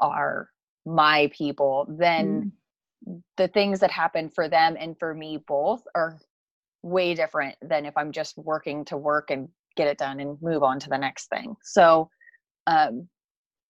are 0.00 0.48
my 0.86 1.30
people, 1.36 1.86
then 1.98 2.52
mm. 3.06 3.22
the 3.36 3.48
things 3.48 3.80
that 3.80 3.90
happen 3.90 4.28
for 4.28 4.48
them 4.48 4.76
and 4.78 4.96
for 4.98 5.14
me 5.14 5.42
both 5.46 5.82
are 5.94 6.18
way 6.82 7.14
different 7.14 7.56
than 7.60 7.86
if 7.86 7.96
I'm 7.96 8.12
just 8.12 8.38
working 8.38 8.84
to 8.86 8.96
work 8.96 9.30
and 9.30 9.48
get 9.76 9.88
it 9.88 9.98
done 9.98 10.20
and 10.20 10.40
move 10.40 10.62
on 10.62 10.78
to 10.80 10.88
the 10.88 10.98
next 10.98 11.28
thing. 11.28 11.56
So, 11.62 12.08
um, 12.66 13.08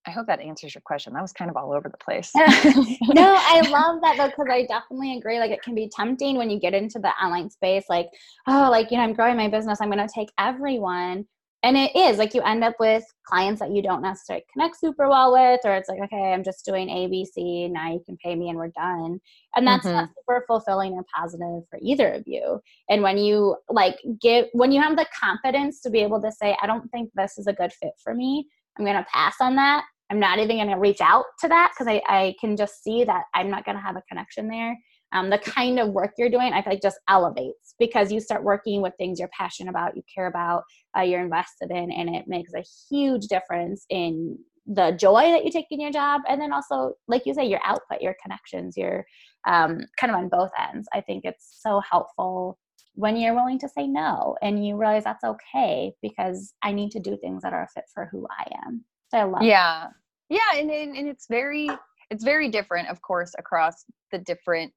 I 0.07 0.11
hope 0.11 0.27
that 0.29 0.41
answers 0.41 0.75
your 0.75 0.81
question. 0.87 1.13
That 1.13 1.21
was 1.21 1.35
kind 1.35 1.51
of 1.51 1.57
all 1.57 1.73
over 1.73 1.91
the 1.91 1.99
place. 1.99 2.31
no, 2.35 3.35
I 3.37 3.61
love 3.71 4.01
that 4.01 4.15
though, 4.17 4.29
because 4.29 4.47
I 4.51 4.65
definitely 4.65 5.19
agree. 5.19 5.39
Like, 5.39 5.51
it 5.51 5.63
can 5.63 5.75
be 5.75 5.91
tempting 5.95 6.37
when 6.37 6.49
you 6.49 6.59
get 6.59 6.73
into 6.73 6.99
the 6.99 7.11
online 7.23 7.51
space, 7.51 7.85
like, 7.91 8.09
oh, 8.47 8.69
like, 8.71 8.91
you 8.91 8.97
know, 8.97 9.03
I'm 9.03 9.13
growing 9.13 9.37
my 9.37 9.49
business, 9.49 9.81
I'm 9.81 9.91
going 9.91 10.07
to 10.07 10.13
take 10.13 10.31
everyone 10.39 11.27
and 11.63 11.77
it 11.77 11.95
is 11.97 12.19
like 12.19 12.35
you 12.35 12.43
end 12.43 12.63
up 12.63 12.75
with 12.79 13.05
clients 13.25 13.61
that 13.61 13.73
you 13.73 13.83
don't 13.83 14.03
necessarily 14.03 14.45
connect 14.53 14.79
super 14.79 15.09
well 15.09 15.33
with 15.33 15.61
or 15.65 15.75
it's 15.75 15.89
like 15.89 16.01
okay 16.01 16.33
i'm 16.33 16.45
just 16.45 16.65
doing 16.65 16.89
abc 16.89 17.71
now 17.71 17.93
you 17.93 18.01
can 18.07 18.17
pay 18.17 18.35
me 18.35 18.49
and 18.49 18.59
we're 18.59 18.69
done. 18.69 19.21
And 19.57 19.67
that's 19.67 19.87
mm-hmm. 19.87 19.97
not 19.97 20.11
super 20.17 20.45
fulfilling 20.47 20.93
or 20.93 21.05
positive 21.15 21.63
for 21.71 21.79
either 21.83 22.13
of 22.13 22.25
you. 22.27 22.61
And 22.89 23.03
when 23.03 23.19
you 23.19 23.57
like 23.69 23.99
give 24.21 24.47
when 24.53 24.73
you 24.73 24.81
have 24.81 24.97
the 24.97 25.07
confidence 25.19 25.81
to 25.83 25.91
be 25.91 26.01
able 26.01 26.21
to 26.23 26.33
say 26.33 26.57
i 26.63 26.67
don't 26.67 26.89
think 26.91 27.11
this 27.15 27.39
is 27.39 27.47
a 27.47 27.53
good 27.53 27.73
fit 27.73 27.93
for 28.03 28.15
me. 28.15 28.47
I'm 28.79 28.85
going 28.85 28.97
to 28.97 29.07
pass 29.13 29.35
on 29.41 29.57
that. 29.57 29.85
I'm 30.11 30.21
not 30.21 30.39
even 30.39 30.57
going 30.57 30.69
to 30.69 30.77
reach 30.77 31.01
out 31.01 31.25
to 31.41 31.49
that 31.49 31.73
because 31.75 31.93
I, 31.93 32.01
I 32.09 32.35
can 32.41 32.57
just 32.57 32.83
see 32.83 33.05
that 33.05 33.25
i'm 33.35 33.51
not 33.51 33.65
going 33.65 33.77
to 33.77 33.83
have 33.83 33.97
a 33.97 34.03
connection 34.09 34.49
there 34.49 34.75
um, 35.13 35.31
the 35.31 35.39
kind 35.39 35.79
of 35.79 35.91
work 35.91 36.13
you're 36.19 36.29
doing, 36.29 36.53
I 36.53 36.63
feel 36.63 36.75
like 36.75 36.83
just 36.83 37.01
elevates 37.09 37.75
because 37.79 38.13
you 38.13 38.21
start 38.21 38.45
working 38.45 38.83
with 38.83 38.93
things 38.99 39.19
you're 39.19 39.31
passionate 39.37 39.71
about, 39.71 39.97
you 39.97 40.03
care 40.15 40.27
about, 40.27 40.65
uh, 40.97 41.03
you're 41.03 41.23
invested 41.23 41.71
in, 41.71 41.91
and 41.91 42.15
it 42.15 42.27
makes 42.27 42.53
a 42.55 42.65
huge 42.91 43.27
difference 43.27 43.87
in 43.89 44.39
the 44.67 44.93
joy 44.93 45.33
that 45.33 45.45
you 45.47 45.51
take 45.51 45.67
in 45.71 45.81
your 45.81 45.91
job. 45.91 46.21
And 46.29 46.41
then 46.41 46.53
also, 46.53 46.93
like 47.07 47.25
you 47.25 47.33
say, 47.33 47.47
your 47.47 47.61
output, 47.65 48.03
your 48.03 48.15
connections, 48.23 48.77
your 48.77 49.07
um, 49.47 49.81
kind 49.99 50.11
of 50.13 50.19
on 50.19 50.29
both 50.29 50.51
ends. 50.71 50.87
I 50.93 51.01
think 51.01 51.25
it's 51.25 51.59
so 51.63 51.81
helpful 51.91 52.59
when 52.95 53.17
you're 53.17 53.35
willing 53.35 53.59
to 53.61 53.69
say 53.69 53.87
no 53.87 54.37
and 54.43 54.67
you 54.67 54.77
realize 54.77 55.05
that's 55.05 55.25
okay 55.25 55.93
because 56.03 56.53
I 56.63 56.73
need 56.73 56.91
to 56.91 57.01
do 57.01 57.17
things 57.17 57.43
that 57.45 57.53
are 57.55 57.63
a 57.63 57.69
fit 57.69 57.85
for 57.95 58.09
who 58.13 58.27
I 58.29 58.51
am. 58.67 58.85
So 59.11 59.19
I 59.19 59.25
love 59.25 59.43
Yeah. 59.43 59.87
That. 59.87 59.93
Yeah. 60.29 60.61
And, 60.61 60.71
and, 60.71 60.97
and 60.97 61.09
it's 61.09 61.27
very, 61.29 61.71
it's 62.11 62.25
very 62.25 62.49
different, 62.49 62.89
of 62.89 63.03
course, 63.03 63.33
across 63.39 63.85
the 64.13 64.19
different 64.19 64.73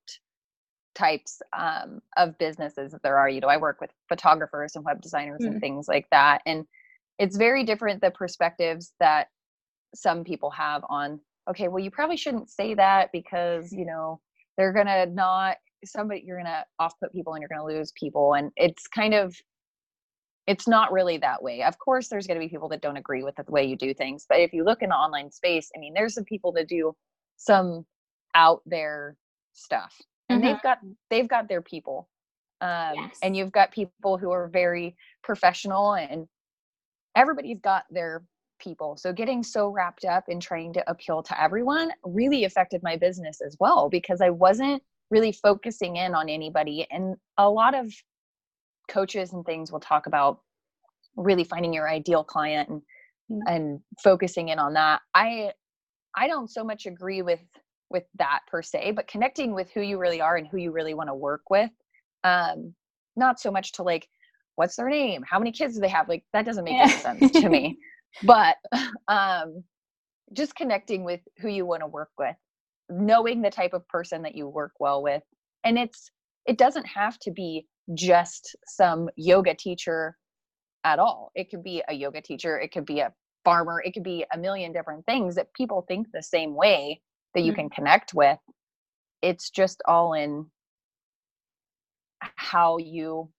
types 0.93 1.41
um, 1.57 2.01
of 2.17 2.37
businesses 2.37 2.91
that 2.91 3.01
there 3.03 3.17
are. 3.17 3.29
You 3.29 3.39
know, 3.39 3.47
I 3.47 3.57
work 3.57 3.79
with 3.79 3.91
photographers 4.09 4.75
and 4.75 4.83
web 4.83 5.01
designers 5.01 5.41
mm. 5.41 5.47
and 5.47 5.61
things 5.61 5.87
like 5.87 6.07
that. 6.11 6.41
And 6.45 6.65
it's 7.19 7.37
very 7.37 7.63
different 7.63 8.01
the 8.01 8.11
perspectives 8.11 8.93
that 8.99 9.27
some 9.95 10.23
people 10.23 10.49
have 10.51 10.83
on, 10.89 11.19
okay, 11.49 11.67
well, 11.67 11.83
you 11.83 11.91
probably 11.91 12.17
shouldn't 12.17 12.49
say 12.49 12.73
that 12.73 13.09
because, 13.13 13.71
you 13.71 13.85
know, 13.85 14.19
they're 14.57 14.73
going 14.73 14.87
to 14.87 15.05
not, 15.05 15.57
somebody, 15.85 16.23
you're 16.25 16.37
going 16.37 16.45
to 16.45 16.65
off 16.79 16.93
put 16.99 17.13
people 17.13 17.33
and 17.33 17.41
you're 17.41 17.49
going 17.49 17.65
to 17.65 17.77
lose 17.77 17.93
people. 17.99 18.33
And 18.33 18.51
it's 18.57 18.87
kind 18.87 19.13
of, 19.13 19.35
it's 20.47 20.67
not 20.67 20.91
really 20.91 21.17
that 21.19 21.41
way. 21.41 21.63
Of 21.63 21.77
course, 21.79 22.09
there's 22.09 22.27
going 22.27 22.39
to 22.39 22.45
be 22.45 22.49
people 22.49 22.69
that 22.69 22.81
don't 22.81 22.97
agree 22.97 23.23
with 23.23 23.35
the 23.35 23.45
way 23.47 23.63
you 23.63 23.77
do 23.77 23.93
things. 23.93 24.25
But 24.27 24.39
if 24.39 24.51
you 24.51 24.65
look 24.65 24.81
in 24.81 24.89
the 24.89 24.95
online 24.95 25.31
space, 25.31 25.69
I 25.75 25.79
mean, 25.79 25.93
there's 25.93 26.15
some 26.15 26.25
people 26.25 26.51
that 26.53 26.67
do 26.67 26.93
some 27.41 27.85
out 28.35 28.61
there 28.65 29.17
stuff 29.53 29.99
and 30.29 30.41
mm-hmm. 30.41 30.51
they've 30.53 30.61
got 30.61 30.77
they've 31.09 31.27
got 31.27 31.49
their 31.49 31.61
people 31.61 32.07
um, 32.61 32.93
yes. 32.95 33.17
and 33.23 33.35
you've 33.35 33.51
got 33.51 33.71
people 33.71 34.17
who 34.17 34.29
are 34.29 34.47
very 34.47 34.95
professional 35.23 35.95
and 35.95 36.27
everybody's 37.15 37.59
got 37.61 37.83
their 37.89 38.23
people 38.59 38.95
so 38.95 39.11
getting 39.11 39.41
so 39.41 39.69
wrapped 39.69 40.05
up 40.05 40.25
in 40.27 40.39
trying 40.39 40.71
to 40.71 40.89
appeal 40.89 41.23
to 41.23 41.41
everyone 41.41 41.91
really 42.03 42.43
affected 42.45 42.81
my 42.83 42.95
business 42.95 43.41
as 43.41 43.57
well 43.59 43.89
because 43.89 44.21
i 44.21 44.29
wasn't 44.29 44.81
really 45.09 45.31
focusing 45.31 45.95
in 45.95 46.13
on 46.13 46.29
anybody 46.29 46.85
and 46.91 47.15
a 47.39 47.49
lot 47.49 47.73
of 47.73 47.91
coaches 48.87 49.33
and 49.33 49.43
things 49.45 49.71
will 49.71 49.79
talk 49.79 50.05
about 50.05 50.41
really 51.17 51.43
finding 51.43 51.73
your 51.73 51.89
ideal 51.89 52.23
client 52.23 52.69
and 52.69 52.81
mm. 53.31 53.39
and 53.47 53.79
focusing 54.03 54.49
in 54.49 54.59
on 54.59 54.73
that 54.73 55.01
i 55.15 55.51
i 56.15 56.27
don't 56.27 56.49
so 56.49 56.63
much 56.63 56.85
agree 56.85 57.21
with 57.21 57.41
with 57.89 58.03
that 58.17 58.39
per 58.47 58.61
se 58.61 58.91
but 58.91 59.07
connecting 59.07 59.53
with 59.53 59.69
who 59.73 59.81
you 59.81 59.97
really 59.97 60.21
are 60.21 60.37
and 60.37 60.47
who 60.47 60.57
you 60.57 60.71
really 60.71 60.93
want 60.93 61.09
to 61.09 61.15
work 61.15 61.41
with 61.49 61.71
um 62.23 62.73
not 63.15 63.39
so 63.39 63.51
much 63.51 63.73
to 63.73 63.83
like 63.83 64.07
what's 64.55 64.75
their 64.75 64.89
name? 64.89 65.23
How 65.27 65.39
many 65.39 65.51
kids 65.51 65.75
do 65.75 65.81
they 65.81 65.89
have? 65.89 66.07
Like 66.09 66.23
that 66.33 66.45
doesn't 66.45 66.63
make 66.63 66.75
any 66.75 66.91
sense 66.97 67.31
to 67.31 67.49
me. 67.49 67.77
But 68.23 68.57
um 69.07 69.63
just 70.33 70.55
connecting 70.55 71.03
with 71.03 71.21
who 71.39 71.49
you 71.49 71.65
want 71.65 71.81
to 71.81 71.87
work 71.87 72.11
with 72.17 72.35
knowing 72.89 73.41
the 73.41 73.49
type 73.49 73.73
of 73.73 73.87
person 73.87 74.21
that 74.21 74.35
you 74.35 74.47
work 74.47 74.73
well 74.79 75.01
with 75.01 75.23
and 75.63 75.77
it's 75.77 76.11
it 76.45 76.57
doesn't 76.57 76.85
have 76.85 77.17
to 77.19 77.31
be 77.31 77.65
just 77.93 78.55
some 78.65 79.09
yoga 79.15 79.53
teacher 79.53 80.15
at 80.83 80.99
all. 80.99 81.31
It 81.35 81.49
could 81.49 81.63
be 81.63 81.83
a 81.87 81.93
yoga 81.93 82.21
teacher 82.21 82.59
it 82.59 82.71
could 82.71 82.85
be 82.85 82.99
a 82.99 83.13
farmer 83.43 83.81
it 83.83 83.93
could 83.93 84.03
be 84.03 84.25
a 84.33 84.37
million 84.37 84.71
different 84.71 85.05
things 85.05 85.35
that 85.35 85.53
people 85.53 85.85
think 85.87 86.07
the 86.13 86.23
same 86.23 86.55
way 86.55 87.01
that 87.33 87.41
you 87.41 87.51
mm-hmm. 87.51 87.61
can 87.61 87.69
connect 87.69 88.13
with. 88.13 88.37
It's 89.21 89.49
just 89.49 89.81
all 89.87 90.13
in 90.13 90.45
how 92.19 92.77
you 92.77 93.29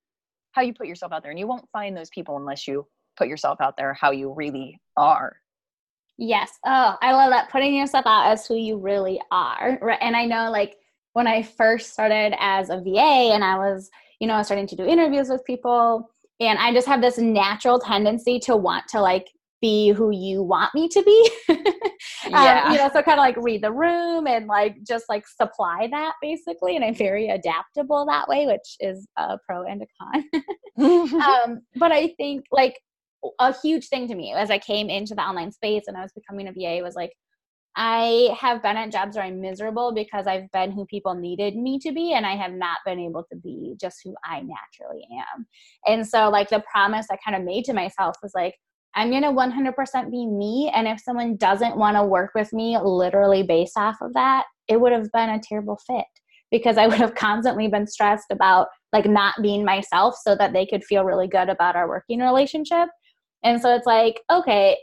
how 0.53 0.63
you 0.63 0.75
put 0.75 0.87
yourself 0.87 1.13
out 1.13 1.23
there 1.23 1.31
and 1.31 1.41
you 1.41 1.47
won't 1.47 1.69
find 1.73 1.97
those 1.97 2.11
people 2.11 2.37
unless 2.37 2.69
you 2.69 2.87
put 3.17 3.29
yourself 3.29 3.61
out 3.61 3.77
there 3.77 3.95
how 3.95 4.11
you 4.11 4.33
really 4.35 4.81
are. 4.97 5.37
Yes. 6.19 6.59
Oh 6.65 6.97
i 7.01 7.13
love 7.13 7.31
that 7.31 7.51
putting 7.51 7.75
yourself 7.75 8.07
out 8.07 8.31
as 8.31 8.47
who 8.47 8.57
you 8.57 8.77
really 8.77 9.21
are 9.31 9.79
right 9.81 9.99
and 10.01 10.17
i 10.17 10.25
know 10.25 10.51
like 10.51 10.77
when 11.15 11.27
i 11.27 11.43
first 11.43 11.93
started 11.93 12.35
as 12.39 12.71
a 12.71 12.77
va 12.77 13.33
and 13.33 13.43
i 13.43 13.57
was 13.57 13.91
you 14.21 14.29
know 14.29 14.43
starting 14.43 14.67
to 14.67 14.77
do 14.77 14.85
interviews 14.85 15.29
with 15.29 15.45
people 15.45 16.09
and 16.39 16.59
i 16.59 16.73
just 16.73 16.87
have 16.87 17.01
this 17.01 17.19
natural 17.19 17.79
tendency 17.79 18.39
to 18.39 18.57
want 18.57 18.87
to 18.89 19.01
like 19.01 19.29
be 19.63 19.91
who 19.91 20.11
you 20.11 20.43
want 20.43 20.75
me 20.75 20.89
to 20.89 21.03
be. 21.03 21.31
yeah. 22.29 22.65
Um, 22.67 22.73
you 22.73 22.79
know, 22.79 22.91
so 22.93 23.03
kind 23.03 23.19
of 23.19 23.25
like 23.25 23.37
read 23.39 23.63
the 23.63 23.73
room 23.73 24.27
and 24.27 24.47
like 24.47 24.77
just 24.87 25.07
like 25.09 25.27
supply 25.27 25.89
that 25.91 26.15
basically. 26.21 26.77
And 26.77 26.85
I'm 26.85 26.95
very 26.95 27.29
adaptable 27.29 28.05
that 28.07 28.29
way, 28.29 28.47
which 28.47 28.77
is 28.81 29.07
a 29.17 29.39
pro 29.49 29.65
and 29.65 29.83
a 29.83 29.87
con. 29.99 31.23
um, 31.23 31.63
but 31.77 31.93
I 31.93 32.09
think 32.19 32.45
like 32.53 32.79
a 33.39 33.55
huge 33.63 33.89
thing 33.89 34.09
to 34.09 34.15
me 34.15 34.33
as 34.33 34.51
I 34.51 34.59
came 34.59 34.91
into 34.91 35.15
the 35.15 35.23
online 35.23 35.53
space 35.53 35.85
and 35.87 35.97
I 35.97 36.03
was 36.03 36.13
becoming 36.13 36.49
a 36.49 36.53
VA 36.53 36.83
was 36.83 36.97
like, 36.97 37.13
I 37.75 38.37
have 38.39 38.63
been 38.63 38.77
at 38.77 38.93
jobs 38.93 39.17
where 39.17 39.25
I'm 39.25 39.41
miserable 39.41 39.95
because 39.95 40.27
I've 40.27 40.51
been 40.53 40.73
who 40.73 40.85
people 40.85 41.15
needed 41.15 41.57
me 41.57 41.79
to 41.79 41.91
be, 41.91 42.13
and 42.13 42.27
I 42.27 42.37
have 42.37 42.53
not 42.53 42.79
been 42.85 43.01
able 43.01 43.25
to 43.33 43.39
be 43.39 43.77
just 43.81 44.01
who 44.05 44.15
I 44.23 44.41
naturally 44.41 45.07
am. 45.11 45.47
And 45.87 46.07
so, 46.07 46.29
like, 46.29 46.51
the 46.51 46.63
promise 46.71 47.07
I 47.11 47.17
kind 47.25 47.35
of 47.35 47.45
made 47.45 47.65
to 47.65 47.73
myself 47.73 48.17
was 48.23 48.33
like, 48.35 48.57
I'm 48.95 49.11
going 49.11 49.23
to 49.23 49.29
100% 49.29 50.11
be 50.11 50.27
me. 50.27 50.71
And 50.75 50.87
if 50.87 51.01
someone 51.01 51.37
doesn't 51.37 51.77
want 51.77 51.97
to 51.97 52.05
work 52.05 52.33
with 52.35 52.53
me 52.53 52.79
literally 52.79 53.43
based 53.43 53.77
off 53.77 53.97
of 54.01 54.13
that, 54.15 54.45
it 54.69 54.81
would 54.81 54.93
have 54.93 55.11
been 55.13 55.31
a 55.31 55.41
terrible 55.41 55.79
fit 55.87 56.05
because 56.51 56.77
I 56.77 56.87
would 56.87 56.99
have 56.99 57.15
constantly 57.15 57.69
been 57.69 57.87
stressed 57.87 58.31
about 58.31 58.69
like 58.93 59.07
not 59.07 59.35
being 59.41 59.65
myself 59.65 60.17
so 60.23 60.37
that 60.37 60.53
they 60.53 60.67
could 60.67 60.85
feel 60.85 61.05
really 61.05 61.27
good 61.27 61.49
about 61.49 61.77
our 61.77 61.89
working 61.89 62.21
relationship. 62.21 62.89
And 63.43 63.61
so 63.61 63.75
it's 63.75 63.87
like, 63.87 64.21
okay, 64.31 64.77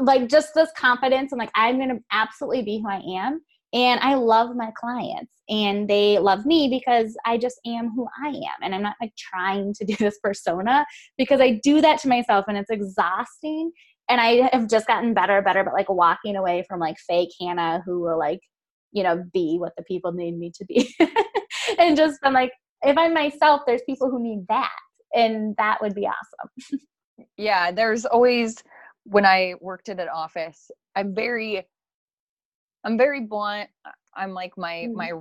like 0.00 0.28
just 0.28 0.54
this 0.54 0.70
confidence 0.76 1.32
and 1.32 1.38
like 1.38 1.52
I'm 1.54 1.76
going 1.76 1.88
to 1.90 2.00
absolutely 2.10 2.62
be 2.62 2.80
who 2.82 2.88
I 2.88 3.00
am 3.20 3.40
and 3.72 4.00
I 4.00 4.14
love 4.14 4.56
my 4.56 4.70
clients 4.74 5.32
and 5.48 5.88
they 5.88 6.18
love 6.18 6.46
me 6.46 6.68
because 6.68 7.16
I 7.26 7.36
just 7.36 7.60
am 7.66 7.90
who 7.94 8.06
I 8.22 8.28
am. 8.28 8.62
And 8.62 8.74
I'm 8.74 8.82
not 8.82 8.96
like 9.00 9.12
trying 9.16 9.74
to 9.74 9.84
do 9.86 9.96
this 9.96 10.18
persona 10.22 10.86
because 11.16 11.40
I 11.40 11.60
do 11.62 11.80
that 11.80 12.00
to 12.00 12.08
myself 12.08 12.46
and 12.48 12.56
it's 12.56 12.70
exhausting. 12.70 13.70
And 14.08 14.20
I 14.20 14.48
have 14.52 14.68
just 14.68 14.86
gotten 14.86 15.12
better, 15.12 15.42
better, 15.42 15.64
but 15.64 15.74
like 15.74 15.90
walking 15.90 16.36
away 16.36 16.64
from 16.66 16.80
like 16.80 16.96
fake 16.98 17.30
Hannah 17.38 17.82
who 17.84 18.00
will 18.00 18.18
like, 18.18 18.40
you 18.92 19.02
know, 19.02 19.22
be 19.34 19.58
what 19.58 19.74
the 19.76 19.84
people 19.84 20.12
need 20.12 20.38
me 20.38 20.50
to 20.54 20.64
be. 20.64 20.94
and 21.78 21.96
just 21.96 22.20
been 22.22 22.32
like, 22.32 22.52
if 22.82 22.96
I'm 22.96 23.12
myself, 23.12 23.62
there's 23.66 23.82
people 23.84 24.10
who 24.10 24.22
need 24.22 24.46
that. 24.48 24.72
And 25.14 25.54
that 25.58 25.82
would 25.82 25.94
be 25.94 26.06
awesome. 26.06 26.80
yeah, 27.36 27.70
there's 27.70 28.06
always, 28.06 28.62
when 29.04 29.26
I 29.26 29.54
worked 29.60 29.90
in 29.90 30.00
an 30.00 30.08
office, 30.08 30.70
I'm 30.96 31.14
very 31.14 31.66
I'm 32.88 32.96
very 32.96 33.20
blunt. 33.20 33.68
I'm 34.16 34.32
like 34.32 34.56
my 34.56 34.86
mm. 34.88 34.94
my 34.94 35.12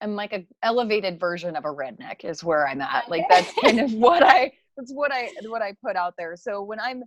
I'm 0.00 0.16
like 0.16 0.32
a 0.32 0.46
elevated 0.62 1.20
version 1.20 1.56
of 1.56 1.66
a 1.66 1.68
redneck 1.68 2.24
is 2.24 2.42
where 2.42 2.66
I'm 2.66 2.80
at. 2.80 3.04
Like 3.10 3.26
that's 3.28 3.52
kind 3.60 3.80
of 3.80 3.92
what 3.92 4.22
I 4.22 4.50
that's 4.74 4.90
what 4.90 5.12
I 5.12 5.28
what 5.42 5.60
I 5.60 5.74
put 5.84 5.94
out 5.94 6.14
there. 6.16 6.36
So 6.36 6.62
when 6.62 6.80
I'm 6.80 7.02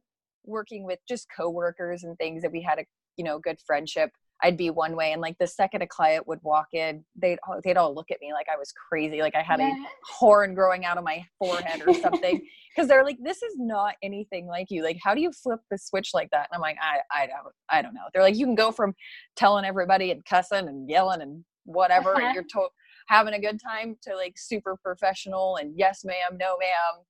working 0.46 0.86
with 0.86 1.00
just 1.10 1.26
coworkers 1.36 2.04
and 2.04 2.16
things 2.20 2.44
that 2.44 2.52
we 2.52 2.62
had 2.62 2.78
a 2.78 2.86
you 3.16 3.24
know 3.24 3.40
good 3.40 3.58
friendship, 3.66 4.12
I'd 4.44 4.58
be 4.58 4.70
one 4.70 4.96
way, 4.96 5.14
and 5.14 5.22
like 5.22 5.38
the 5.40 5.48
second 5.48 5.82
a 5.82 5.88
client 5.88 6.28
would 6.28 6.40
walk 6.44 6.68
in, 6.74 7.04
they'd 7.16 7.40
they'd 7.64 7.78
all 7.78 7.94
look 7.94 8.12
at 8.12 8.22
me 8.22 8.34
like 8.34 8.46
I 8.54 8.58
was 8.58 8.72
crazy, 8.72 9.22
like 9.22 9.36
I 9.36 9.42
had 9.42 9.60
yeah. 9.60 9.70
a 9.70 9.86
horn 10.08 10.54
growing 10.54 10.86
out 10.86 10.98
of 10.98 11.04
my 11.04 11.26
forehead 11.40 11.82
or 11.86 11.94
something, 11.94 12.42
because 12.76 12.88
they're 12.88 13.04
like, 13.04 13.18
"This 13.24 13.42
is 13.42 13.56
not 13.58 13.96
anything 14.04 14.46
like 14.46 14.68
you. 14.70 14.84
Like, 14.84 14.98
how 15.04 15.16
do 15.16 15.22
you 15.22 15.32
flip 15.32 15.60
the 15.72 15.78
switch 15.78 16.12
like 16.14 16.30
that?" 16.32 16.50
And 16.52 16.56
I'm 16.56 16.62
like, 16.62 16.78
"I 16.82 17.00
I 17.12 17.26
don't 17.26 17.54
I 17.70 17.82
don't 17.82 17.96
know." 17.96 18.06
They're 18.14 18.22
like, 18.22 18.36
"You 18.36 18.46
can 18.46 18.56
go 18.56 18.72
from 18.72 18.94
telling 19.36 19.66
everybody 19.66 20.12
and 20.12 20.24
cussing 20.24 20.68
and 20.68 20.88
yelling 20.88 21.22
and 21.22 21.44
whatever, 21.66 22.16
uh-huh. 22.16 22.28
and 22.28 22.36
you're 22.36 22.44
to- 22.44 22.70
having 23.08 23.34
a 23.34 23.40
good 23.40 23.60
time 23.60 23.98
to 24.04 24.16
like 24.16 24.34
super 24.38 24.78
professional 24.84 25.56
and 25.58 25.74
yes, 25.76 26.02
ma'am, 26.06 26.38
no, 26.40 26.58
ma'am." 26.58 27.04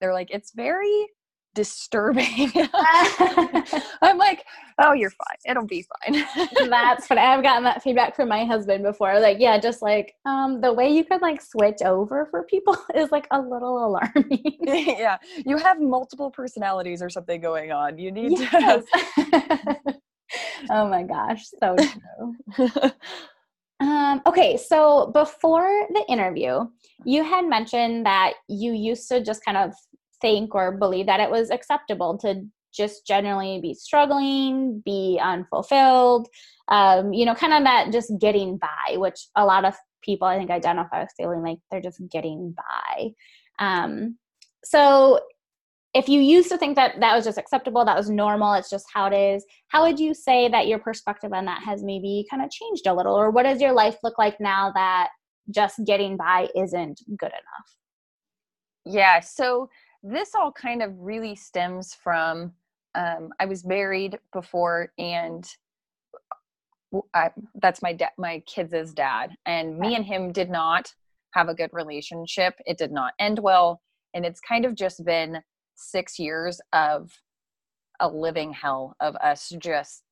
They're 0.00 0.14
like, 0.14 0.28
"It's 0.30 0.52
very." 0.54 1.06
Disturbing. 1.58 2.52
I'm 4.00 4.16
like, 4.16 4.44
oh, 4.80 4.92
you're 4.92 5.10
fine. 5.10 5.38
It'll 5.44 5.66
be 5.66 5.84
fine. 6.06 6.24
That's 6.70 7.08
funny. 7.08 7.20
I've 7.20 7.42
gotten 7.42 7.64
that 7.64 7.82
feedback 7.82 8.14
from 8.14 8.28
my 8.28 8.44
husband 8.44 8.84
before. 8.84 9.18
Like, 9.18 9.38
yeah, 9.40 9.58
just 9.58 9.82
like 9.82 10.14
um, 10.24 10.60
the 10.60 10.72
way 10.72 10.88
you 10.88 11.04
could 11.04 11.20
like 11.20 11.42
switch 11.42 11.82
over 11.84 12.26
for 12.30 12.44
people 12.44 12.76
is 12.94 13.10
like 13.10 13.26
a 13.32 13.40
little 13.40 13.84
alarming. 13.86 14.56
yeah, 14.62 15.18
you 15.44 15.56
have 15.56 15.80
multiple 15.80 16.30
personalities 16.30 17.02
or 17.02 17.10
something 17.10 17.40
going 17.40 17.72
on. 17.72 17.98
You 17.98 18.12
need 18.12 18.38
yes. 18.38 18.84
to. 19.16 19.76
oh 20.70 20.88
my 20.88 21.02
gosh, 21.02 21.44
so 21.60 21.74
true. 21.76 22.92
Um, 23.80 24.22
okay, 24.26 24.56
so 24.56 25.10
before 25.12 25.86
the 25.92 26.04
interview, 26.08 26.66
you 27.04 27.22
had 27.22 27.44
mentioned 27.44 28.06
that 28.06 28.34
you 28.48 28.72
used 28.72 29.08
to 29.08 29.22
just 29.22 29.44
kind 29.44 29.56
of 29.56 29.72
think 30.20 30.54
or 30.54 30.72
believe 30.72 31.06
that 31.06 31.20
it 31.20 31.30
was 31.30 31.50
acceptable 31.50 32.18
to 32.18 32.42
just 32.72 33.06
generally 33.06 33.60
be 33.60 33.74
struggling, 33.74 34.82
be 34.84 35.18
unfulfilled, 35.22 36.28
um, 36.68 37.12
you 37.12 37.24
know, 37.24 37.34
kind 37.34 37.54
of 37.54 37.64
that 37.64 37.92
just 37.92 38.12
getting 38.20 38.58
by, 38.58 38.96
which 38.96 39.28
a 39.36 39.44
lot 39.44 39.64
of 39.64 39.74
people 40.02 40.28
I 40.28 40.38
think 40.38 40.50
identify 40.50 41.00
with 41.00 41.12
feeling 41.16 41.42
like 41.42 41.58
they're 41.70 41.80
just 41.80 42.00
getting 42.10 42.54
by. 42.56 43.10
Um, 43.58 44.18
so 44.64 45.20
if 45.94 46.08
you 46.08 46.20
used 46.20 46.50
to 46.50 46.58
think 46.58 46.76
that 46.76 47.00
that 47.00 47.16
was 47.16 47.24
just 47.24 47.38
acceptable, 47.38 47.84
that 47.84 47.96
was 47.96 48.10
normal, 48.10 48.52
it's 48.54 48.70
just 48.70 48.86
how 48.92 49.06
it 49.06 49.14
is, 49.14 49.44
how 49.68 49.82
would 49.82 49.98
you 49.98 50.14
say 50.14 50.48
that 50.48 50.68
your 50.68 50.78
perspective 50.78 51.32
on 51.32 51.46
that 51.46 51.62
has 51.62 51.82
maybe 51.82 52.26
kind 52.30 52.42
of 52.42 52.50
changed 52.50 52.86
a 52.86 52.94
little? 52.94 53.14
Or 53.14 53.30
what 53.30 53.44
does 53.44 53.60
your 53.60 53.72
life 53.72 53.96
look 54.02 54.18
like 54.18 54.38
now 54.38 54.70
that 54.74 55.08
just 55.50 55.80
getting 55.86 56.16
by 56.16 56.48
isn't 56.54 57.00
good 57.18 57.32
enough? 57.32 57.76
Yeah, 58.84 59.20
so 59.20 59.68
this 60.02 60.34
all 60.34 60.52
kind 60.52 60.82
of 60.82 60.98
really 60.98 61.34
stems 61.34 61.94
from 61.94 62.52
um, 62.94 63.30
I 63.38 63.46
was 63.46 63.64
married 63.64 64.18
before, 64.32 64.92
and 64.98 65.46
I, 67.14 67.30
that's 67.60 67.82
my 67.82 67.92
dad, 67.92 68.10
my 68.16 68.42
kids' 68.46 68.92
dad, 68.94 69.36
and 69.46 69.78
me 69.78 69.94
and 69.94 70.04
him 70.04 70.32
did 70.32 70.50
not 70.50 70.92
have 71.34 71.48
a 71.48 71.54
good 71.54 71.70
relationship. 71.72 72.54
It 72.66 72.78
did 72.78 72.90
not 72.90 73.12
end 73.18 73.38
well, 73.38 73.82
and 74.14 74.24
it's 74.24 74.40
kind 74.40 74.64
of 74.64 74.74
just 74.74 75.04
been 75.04 75.42
six 75.74 76.18
years 76.18 76.60
of 76.72 77.12
a 78.00 78.08
living 78.08 78.52
hell 78.52 78.96
of 79.00 79.16
us 79.16 79.52
just 79.58 80.02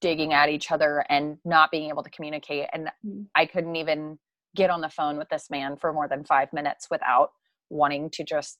digging 0.00 0.32
at 0.32 0.48
each 0.48 0.70
other 0.70 1.04
and 1.08 1.38
not 1.44 1.70
being 1.70 1.88
able 1.88 2.02
to 2.02 2.10
communicate. 2.10 2.66
And 2.72 2.90
mm. 3.04 3.26
I 3.34 3.46
couldn't 3.46 3.76
even 3.76 4.18
get 4.54 4.70
on 4.70 4.80
the 4.80 4.88
phone 4.88 5.16
with 5.16 5.28
this 5.30 5.48
man 5.50 5.76
for 5.76 5.92
more 5.92 6.08
than 6.08 6.24
five 6.24 6.52
minutes 6.52 6.88
without 6.90 7.30
wanting 7.70 8.10
to 8.10 8.24
just 8.24 8.58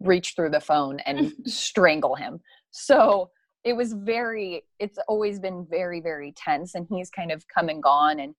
reach 0.00 0.34
through 0.34 0.50
the 0.50 0.60
phone 0.60 1.00
and 1.00 1.32
strangle 1.46 2.14
him. 2.14 2.40
So 2.70 3.30
it 3.64 3.74
was 3.74 3.92
very, 3.94 4.64
it's 4.78 4.98
always 5.08 5.38
been 5.38 5.66
very, 5.68 6.00
very 6.00 6.32
tense. 6.36 6.74
And 6.74 6.86
he's 6.90 7.10
kind 7.10 7.32
of 7.32 7.44
come 7.48 7.68
and 7.68 7.82
gone. 7.82 8.20
And 8.20 8.34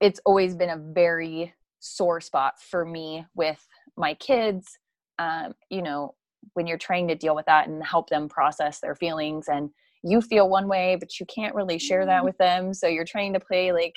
it's 0.00 0.20
always 0.24 0.54
been 0.54 0.70
a 0.70 0.78
very 0.78 1.54
sore 1.80 2.20
spot 2.20 2.60
for 2.60 2.84
me 2.84 3.24
with 3.34 3.64
my 3.96 4.14
kids 4.14 4.78
um, 5.18 5.54
you 5.70 5.82
know 5.82 6.14
when 6.54 6.66
you're 6.66 6.78
trying 6.78 7.08
to 7.08 7.14
deal 7.14 7.34
with 7.34 7.46
that 7.46 7.68
and 7.68 7.84
help 7.84 8.08
them 8.08 8.28
process 8.28 8.80
their 8.80 8.94
feelings 8.94 9.46
and 9.48 9.70
you 10.02 10.20
feel 10.20 10.48
one 10.48 10.68
way 10.68 10.96
but 10.98 11.18
you 11.18 11.26
can't 11.26 11.54
really 11.54 11.78
share 11.78 12.06
that 12.06 12.18
mm-hmm. 12.18 12.26
with 12.26 12.38
them 12.38 12.72
so 12.72 12.86
you're 12.86 13.04
trying 13.04 13.32
to 13.32 13.40
play 13.40 13.72
like 13.72 13.96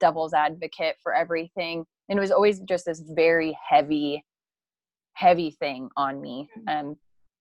devil's 0.00 0.34
advocate 0.34 0.96
for 1.02 1.14
everything 1.14 1.84
and 2.08 2.18
it 2.18 2.20
was 2.20 2.30
always 2.30 2.60
just 2.60 2.86
this 2.86 3.02
very 3.14 3.56
heavy 3.68 4.24
heavy 5.14 5.50
thing 5.50 5.88
on 5.96 6.20
me 6.20 6.48
mm-hmm. 6.58 6.88
um, 6.88 6.96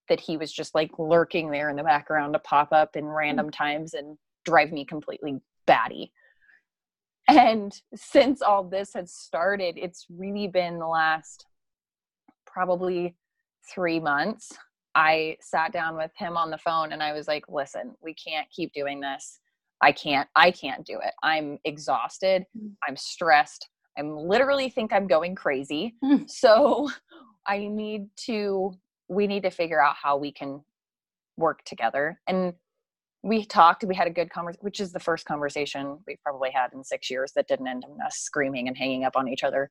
that 0.08 0.20
he 0.20 0.38
was 0.38 0.52
just 0.52 0.74
like 0.76 0.92
lurking 0.98 1.52
there 1.52 1.70
in 1.70 1.76
the 1.76 1.84
background 1.84 2.34
to 2.34 2.40
pop 2.40 2.70
up 2.72 2.96
in 2.96 3.06
random 3.06 3.48
mm-hmm. 3.48 3.64
times 3.64 3.94
and 3.94 4.18
drive 4.46 4.72
me 4.72 4.86
completely 4.86 5.40
batty 5.68 6.12
and 7.28 7.82
since 7.96 8.42
all 8.42 8.64
this 8.64 8.94
had 8.94 9.10
started 9.10 9.76
it's 9.78 10.06
really 10.10 10.48
been 10.48 10.80
the 10.80 10.88
last 10.88 11.46
probably 12.46 13.16
three 13.74 14.00
months 14.00 14.52
I 14.96 15.36
sat 15.42 15.74
down 15.74 15.98
with 15.98 16.12
him 16.18 16.38
on 16.38 16.50
the 16.50 16.58
phone 16.58 16.94
and 16.94 17.04
I 17.04 17.12
was 17.12 17.28
like, 17.28 17.44
listen, 17.50 17.96
we 18.02 18.14
can't 18.16 18.50
keep 18.50 18.72
doing 18.74 19.02
this. 19.02 19.40
I 19.82 19.92
can't, 19.92 20.28
I 20.36 20.52
can't 20.52 20.86
do 20.86 21.00
it. 21.04 21.14
I'm 21.22 21.60
exhausted. 21.66 22.46
Mm. 22.58 22.72
I'm 22.88 22.96
stressed. 22.96 23.70
I'm 23.98 24.16
literally 24.16 24.70
think 24.70 24.94
I'm 24.94 25.08
going 25.08 25.36
crazy. 25.36 25.96
Mm. 26.04 26.30
So 26.30 26.90
I 27.48 27.68
need 27.68 28.08
to, 28.26 28.74
we 29.08 29.28
need 29.28 29.44
to 29.44 29.52
figure 29.52 29.82
out 29.82 29.96
how 30.02 30.18
we 30.18 30.32
can 30.32 30.62
work 31.38 31.64
together. 31.66 32.20
And 32.28 32.54
we 33.24 33.46
talked, 33.46 33.84
we 33.84 33.96
had 33.96 34.08
a 34.08 34.12
good 34.12 34.30
conversation, 34.30 34.64
which 34.64 34.80
is 34.80 34.92
the 34.92 35.00
first 35.00 35.26
conversation 35.26 36.00
we've 36.08 36.22
probably 36.24 36.52
had 36.52 36.74
in 36.74 36.84
six 36.84 37.10
years 37.10 37.32
that 37.36 37.48
didn't 37.48 37.68
end 37.68 37.84
in 37.84 37.98
us 38.06 38.18
screaming 38.18 38.68
and 38.68 38.78
hanging 38.78 39.04
up 39.04 39.16
on 39.16 39.28
each 39.28 39.44
other. 39.44 39.70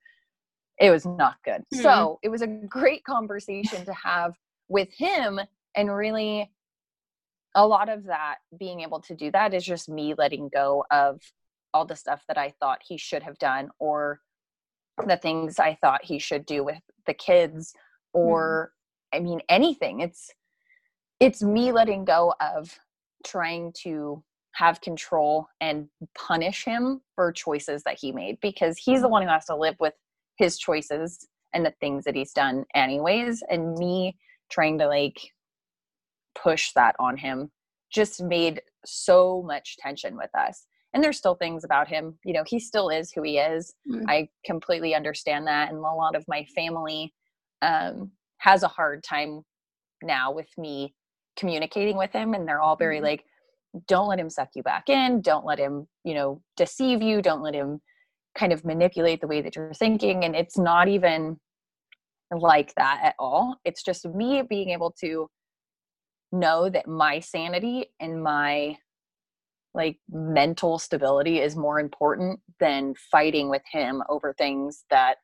It 0.79 0.91
was 0.91 1.07
not 1.07 1.37
good. 1.45 1.63
Mm. 1.73 1.83
So 1.83 2.19
it 2.23 2.29
was 2.29 2.43
a 2.43 2.49
great 2.49 3.05
conversation 3.05 3.85
to 3.85 3.95
have 3.95 4.35
with 4.69 4.93
him 4.93 5.41
and 5.77 5.95
really 5.95 6.51
a 7.55 7.67
lot 7.67 7.89
of 7.89 8.05
that 8.05 8.37
being 8.59 8.81
able 8.81 9.01
to 9.03 9.15
do 9.15 9.31
that 9.31 9.55
is 9.55 9.65
just 9.65 9.89
me 9.89 10.15
letting 10.17 10.49
go 10.49 10.85
of 10.91 11.21
all 11.75 11.85
the 11.85 11.97
stuff 11.97 12.23
that 12.29 12.39
I 12.39 12.55
thought 12.61 12.81
he 12.87 12.97
should 12.97 13.23
have 13.23 13.39
done 13.39 13.69
or 13.79 14.21
the 15.07 15.17
things 15.17 15.59
I 15.59 15.77
thought 15.81 16.05
he 16.05 16.19
should 16.19 16.47
do 16.47 16.65
with 16.65 16.81
the 17.07 17.15
kids 17.15 17.75
or 18.13 18.71
mm. 19.13 19.19
I 19.19 19.21
mean 19.21 19.41
anything 19.49 20.01
it's 20.01 20.31
it's 21.21 21.43
me 21.43 21.73
letting 21.73 22.05
go 22.05 22.33
of 22.41 22.79
trying 23.27 23.73
to 23.83 24.23
have 24.53 24.81
control 24.81 25.49
and 25.61 25.89
punish 26.17 26.65
him 26.65 27.01
for 27.17 27.33
choices 27.33 27.83
that 27.83 27.99
he 28.01 28.13
made 28.13 28.39
because 28.41 28.79
he's 28.79 29.03
the 29.03 29.09
mm. 29.09 29.13
one 29.13 29.23
who 29.23 29.29
has 29.29 29.47
to 29.47 29.57
live 29.57 29.75
with 29.81 29.95
his 30.39 30.59
choices 30.59 31.27
and 31.53 31.67
the 31.67 31.75
things 31.81 32.05
that 32.05 32.15
he's 32.15 32.33
done 32.33 32.65
anyways 32.75 33.43
and 33.51 33.75
me 33.75 34.17
trying 34.51 34.79
to 34.79 34.87
like 34.87 35.19
push 36.41 36.73
that 36.75 36.95
on 37.01 37.17
him 37.17 37.51
just 37.93 38.23
made 38.23 38.61
so 38.85 39.43
much 39.43 39.77
tension 39.79 40.17
with 40.17 40.31
us 40.37 40.67
and 40.95 41.03
there's 41.03 41.19
still 41.19 41.35
things 41.35 41.65
about 41.65 41.89
him 41.89 42.19
you 42.25 42.33
know 42.33 42.45
he 42.47 42.59
still 42.59 42.89
is 42.89 43.13
who 43.13 43.23
he 43.23 43.39
is 43.39 43.75
mm-hmm. 43.91 44.09
i 44.09 44.27
completely 44.45 44.95
understand 44.95 45.47
that 45.47 45.69
and 45.69 45.79
a 45.79 45.81
lot 45.81 46.15
of 46.15 46.25
my 46.29 46.45
family 46.55 47.13
um, 47.63 48.11
has 48.39 48.63
a 48.63 48.69
hard 48.69 49.03
time 49.03 49.43
now 50.03 50.33
with 50.33 50.49
me 50.57 50.95
communicating 51.37 51.97
with 51.97 52.13
him 52.13 52.35
and 52.35 52.47
they're 52.49 52.61
all 52.61 52.77
very 52.77 52.97
mm-hmm. 52.97 53.07
like 53.07 53.25
don't 53.89 54.09
let 54.09 54.21
him 54.21 54.31
suck 54.31 54.49
you 54.55 54.63
back 54.63 54.89
in 54.89 55.21
don't 55.21 55.45
let 55.45 55.59
him 55.59 55.87
you 56.05 56.15
know 56.15 56.41
deceive 56.57 57.03
you 57.03 57.21
don't 57.21 57.43
let 57.43 57.55
him 57.55 57.81
kind 58.39 58.53
of 58.53 58.65
manipulate 58.65 59.21
the 59.21 59.27
way 59.27 59.41
that 59.41 59.55
you're 59.57 59.75
thinking 59.75 60.25
and 60.25 60.35
it's 60.35 60.59
not 60.59 60.89
even 60.89 61.37
like 62.41 62.75
that 62.77 63.01
at 63.03 63.15
all. 63.19 63.57
It's 63.65 63.83
just 63.83 64.07
me 64.07 64.43
being 64.43 64.71
able 64.71 64.95
to 65.01 65.29
know 66.33 66.69
that 66.69 66.89
my 66.89 67.21
sanity 67.21 67.87
and 68.01 68.23
my 68.23 68.77
like 69.75 69.99
mental 70.11 70.79
stability 70.79 71.41
is 71.41 71.57
more 71.57 71.81
important 71.81 72.41
than 72.61 72.95
fighting 73.11 73.49
with 73.49 73.63
him 73.71 74.03
over 74.09 74.33
things 74.33 74.85
that 74.91 75.19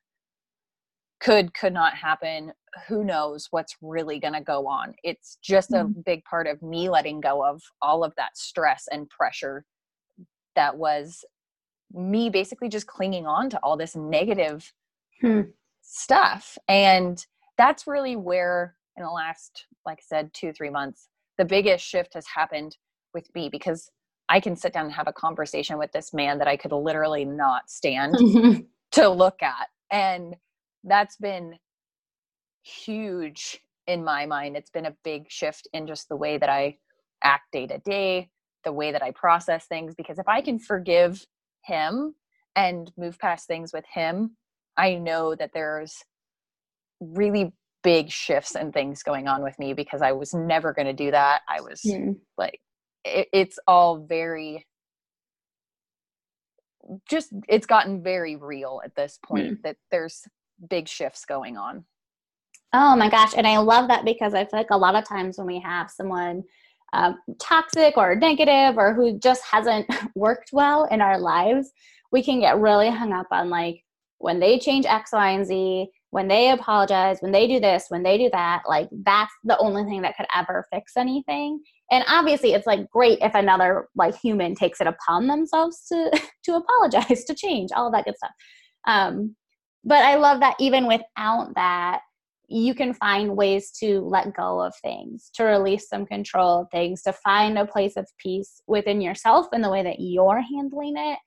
could 1.19 1.53
could 1.53 1.73
not 1.73 1.93
happen 1.93 2.51
who 2.87 3.03
knows 3.03 3.47
what's 3.51 3.75
really 3.81 4.19
going 4.19 4.33
to 4.33 4.41
go 4.41 4.67
on 4.67 4.93
it's 5.03 5.37
just 5.41 5.71
mm-hmm. 5.71 5.99
a 5.99 6.03
big 6.03 6.23
part 6.25 6.47
of 6.47 6.61
me 6.61 6.89
letting 6.89 7.21
go 7.21 7.45
of 7.45 7.61
all 7.81 8.03
of 8.03 8.13
that 8.17 8.35
stress 8.35 8.85
and 8.91 9.09
pressure 9.09 9.63
that 10.55 10.75
was 10.75 11.23
me 11.93 12.29
basically 12.29 12.69
just 12.69 12.87
clinging 12.87 13.27
on 13.27 13.49
to 13.49 13.59
all 13.63 13.77
this 13.77 13.95
negative 13.95 14.73
hmm 15.19 15.41
stuff. 15.91 16.57
And 16.67 17.23
that's 17.57 17.87
really 17.87 18.15
where, 18.15 18.75
in 18.97 19.03
the 19.03 19.09
last, 19.09 19.65
like 19.85 19.99
I 19.99 20.05
said, 20.05 20.33
two, 20.33 20.53
three 20.53 20.69
months, 20.69 21.09
the 21.37 21.45
biggest 21.45 21.85
shift 21.85 22.13
has 22.13 22.25
happened 22.33 22.77
with 23.13 23.27
me 23.35 23.49
because 23.49 23.89
I 24.31 24.39
can 24.39 24.55
sit 24.55 24.71
down 24.71 24.85
and 24.85 24.93
have 24.93 25.09
a 25.09 25.13
conversation 25.13 25.77
with 25.77 25.91
this 25.91 26.13
man 26.13 26.37
that 26.37 26.47
I 26.47 26.55
could 26.55 26.71
literally 26.71 27.25
not 27.25 27.69
stand 27.69 28.15
to 28.93 29.09
look 29.09 29.43
at. 29.43 29.67
And 29.91 30.37
that's 30.85 31.17
been 31.17 31.57
huge 32.63 33.59
in 33.87 34.05
my 34.05 34.25
mind. 34.25 34.55
It's 34.55 34.69
been 34.69 34.85
a 34.85 34.95
big 35.03 35.29
shift 35.29 35.67
in 35.73 35.85
just 35.85 36.07
the 36.07 36.15
way 36.15 36.37
that 36.37 36.47
I 36.47 36.77
act 37.21 37.51
day 37.51 37.67
to 37.67 37.77
day, 37.79 38.29
the 38.63 38.71
way 38.71 38.93
that 38.93 39.03
I 39.03 39.11
process 39.11 39.65
things. 39.65 39.95
Because 39.95 40.17
if 40.17 40.29
I 40.29 40.39
can 40.39 40.59
forgive 40.59 41.25
him 41.65 42.15
and 42.55 42.89
move 42.97 43.19
past 43.19 43.47
things 43.47 43.73
with 43.73 43.85
him, 43.93 44.37
I 44.77 44.95
know 44.95 45.35
that 45.35 45.51
there's 45.53 45.93
really 47.01 47.51
big 47.83 48.09
shifts 48.09 48.55
and 48.55 48.71
things 48.71 49.03
going 49.03 49.27
on 49.27 49.43
with 49.43 49.59
me 49.59 49.73
because 49.73 50.01
I 50.01 50.13
was 50.13 50.33
never 50.33 50.71
going 50.71 50.85
to 50.85 50.93
do 50.93 51.11
that. 51.11 51.41
I 51.49 51.59
was 51.59 51.81
mm. 51.85 52.15
like, 52.37 52.61
it, 53.05 53.27
it's 53.33 53.59
all 53.67 53.97
very, 53.97 54.65
just, 57.09 57.31
it's 57.47 57.65
gotten 57.65 58.03
very 58.03 58.35
real 58.35 58.81
at 58.83 58.95
this 58.95 59.19
point 59.23 59.59
mm. 59.59 59.61
that 59.63 59.77
there's 59.91 60.23
big 60.69 60.87
shifts 60.87 61.25
going 61.25 61.57
on. 61.57 61.85
Oh 62.73 62.95
my 62.95 63.09
gosh. 63.09 63.33
And 63.35 63.45
I 63.45 63.57
love 63.57 63.89
that 63.89 64.05
because 64.05 64.33
I 64.33 64.45
feel 64.45 64.59
like 64.59 64.71
a 64.71 64.77
lot 64.77 64.95
of 64.95 65.07
times 65.07 65.37
when 65.37 65.47
we 65.47 65.59
have 65.59 65.91
someone 65.91 66.43
um, 66.93 67.17
toxic 67.39 67.97
or 67.97 68.15
negative 68.15 68.77
or 68.77 68.93
who 68.93 69.19
just 69.19 69.43
hasn't 69.43 69.87
worked 70.15 70.51
well 70.53 70.85
in 70.85 71.01
our 71.01 71.19
lives, 71.19 71.71
we 72.11 72.23
can 72.23 72.39
get 72.39 72.59
really 72.59 72.89
hung 72.89 73.13
up 73.13 73.27
on 73.31 73.49
like, 73.49 73.83
when 74.19 74.39
they 74.39 74.59
change 74.59 74.85
X, 74.85 75.13
Y, 75.13 75.31
and 75.31 75.45
Z, 75.45 75.87
when 76.11 76.27
they 76.27 76.51
apologize, 76.51 77.17
when 77.21 77.31
they 77.31 77.47
do 77.47 77.59
this, 77.59 77.85
when 77.89 78.03
they 78.03 78.17
do 78.17 78.29
that, 78.31 78.63
like 78.67 78.89
that's 78.91 79.33
the 79.43 79.57
only 79.57 79.83
thing 79.85 80.01
that 80.03 80.15
could 80.15 80.27
ever 80.35 80.67
fix 80.71 80.93
anything. 80.97 81.61
And 81.89 82.03
obviously 82.07 82.53
it's 82.53 82.67
like 82.67 82.89
great 82.89 83.19
if 83.21 83.33
another 83.33 83.87
like 83.95 84.17
human 84.17 84.53
takes 84.53 84.81
it 84.81 84.87
upon 84.87 85.27
themselves 85.27 85.85
to 85.87 86.11
to 86.43 86.55
apologize, 86.55 87.23
to 87.25 87.33
change, 87.33 87.69
all 87.75 87.87
of 87.87 87.93
that 87.93 88.05
good 88.05 88.17
stuff. 88.17 88.31
Um, 88.87 89.35
but 89.83 90.03
I 90.03 90.15
love 90.15 90.41
that 90.41 90.55
even 90.59 90.85
without 90.85 91.53
that, 91.55 92.01
you 92.47 92.75
can 92.75 92.93
find 92.93 93.37
ways 93.37 93.71
to 93.79 94.01
let 94.01 94.35
go 94.35 94.59
of 94.59 94.73
things, 94.81 95.31
to 95.35 95.43
release 95.43 95.87
some 95.87 96.05
control 96.05 96.61
of 96.61 96.67
things, 96.69 97.01
to 97.03 97.13
find 97.13 97.57
a 97.57 97.65
place 97.65 97.95
of 97.95 98.05
peace 98.19 98.61
within 98.67 98.99
yourself 98.99 99.47
in 99.53 99.61
the 99.61 99.69
way 99.69 99.81
that 99.81 99.99
you're 99.99 100.41
handling 100.41 100.95
it 100.97 101.19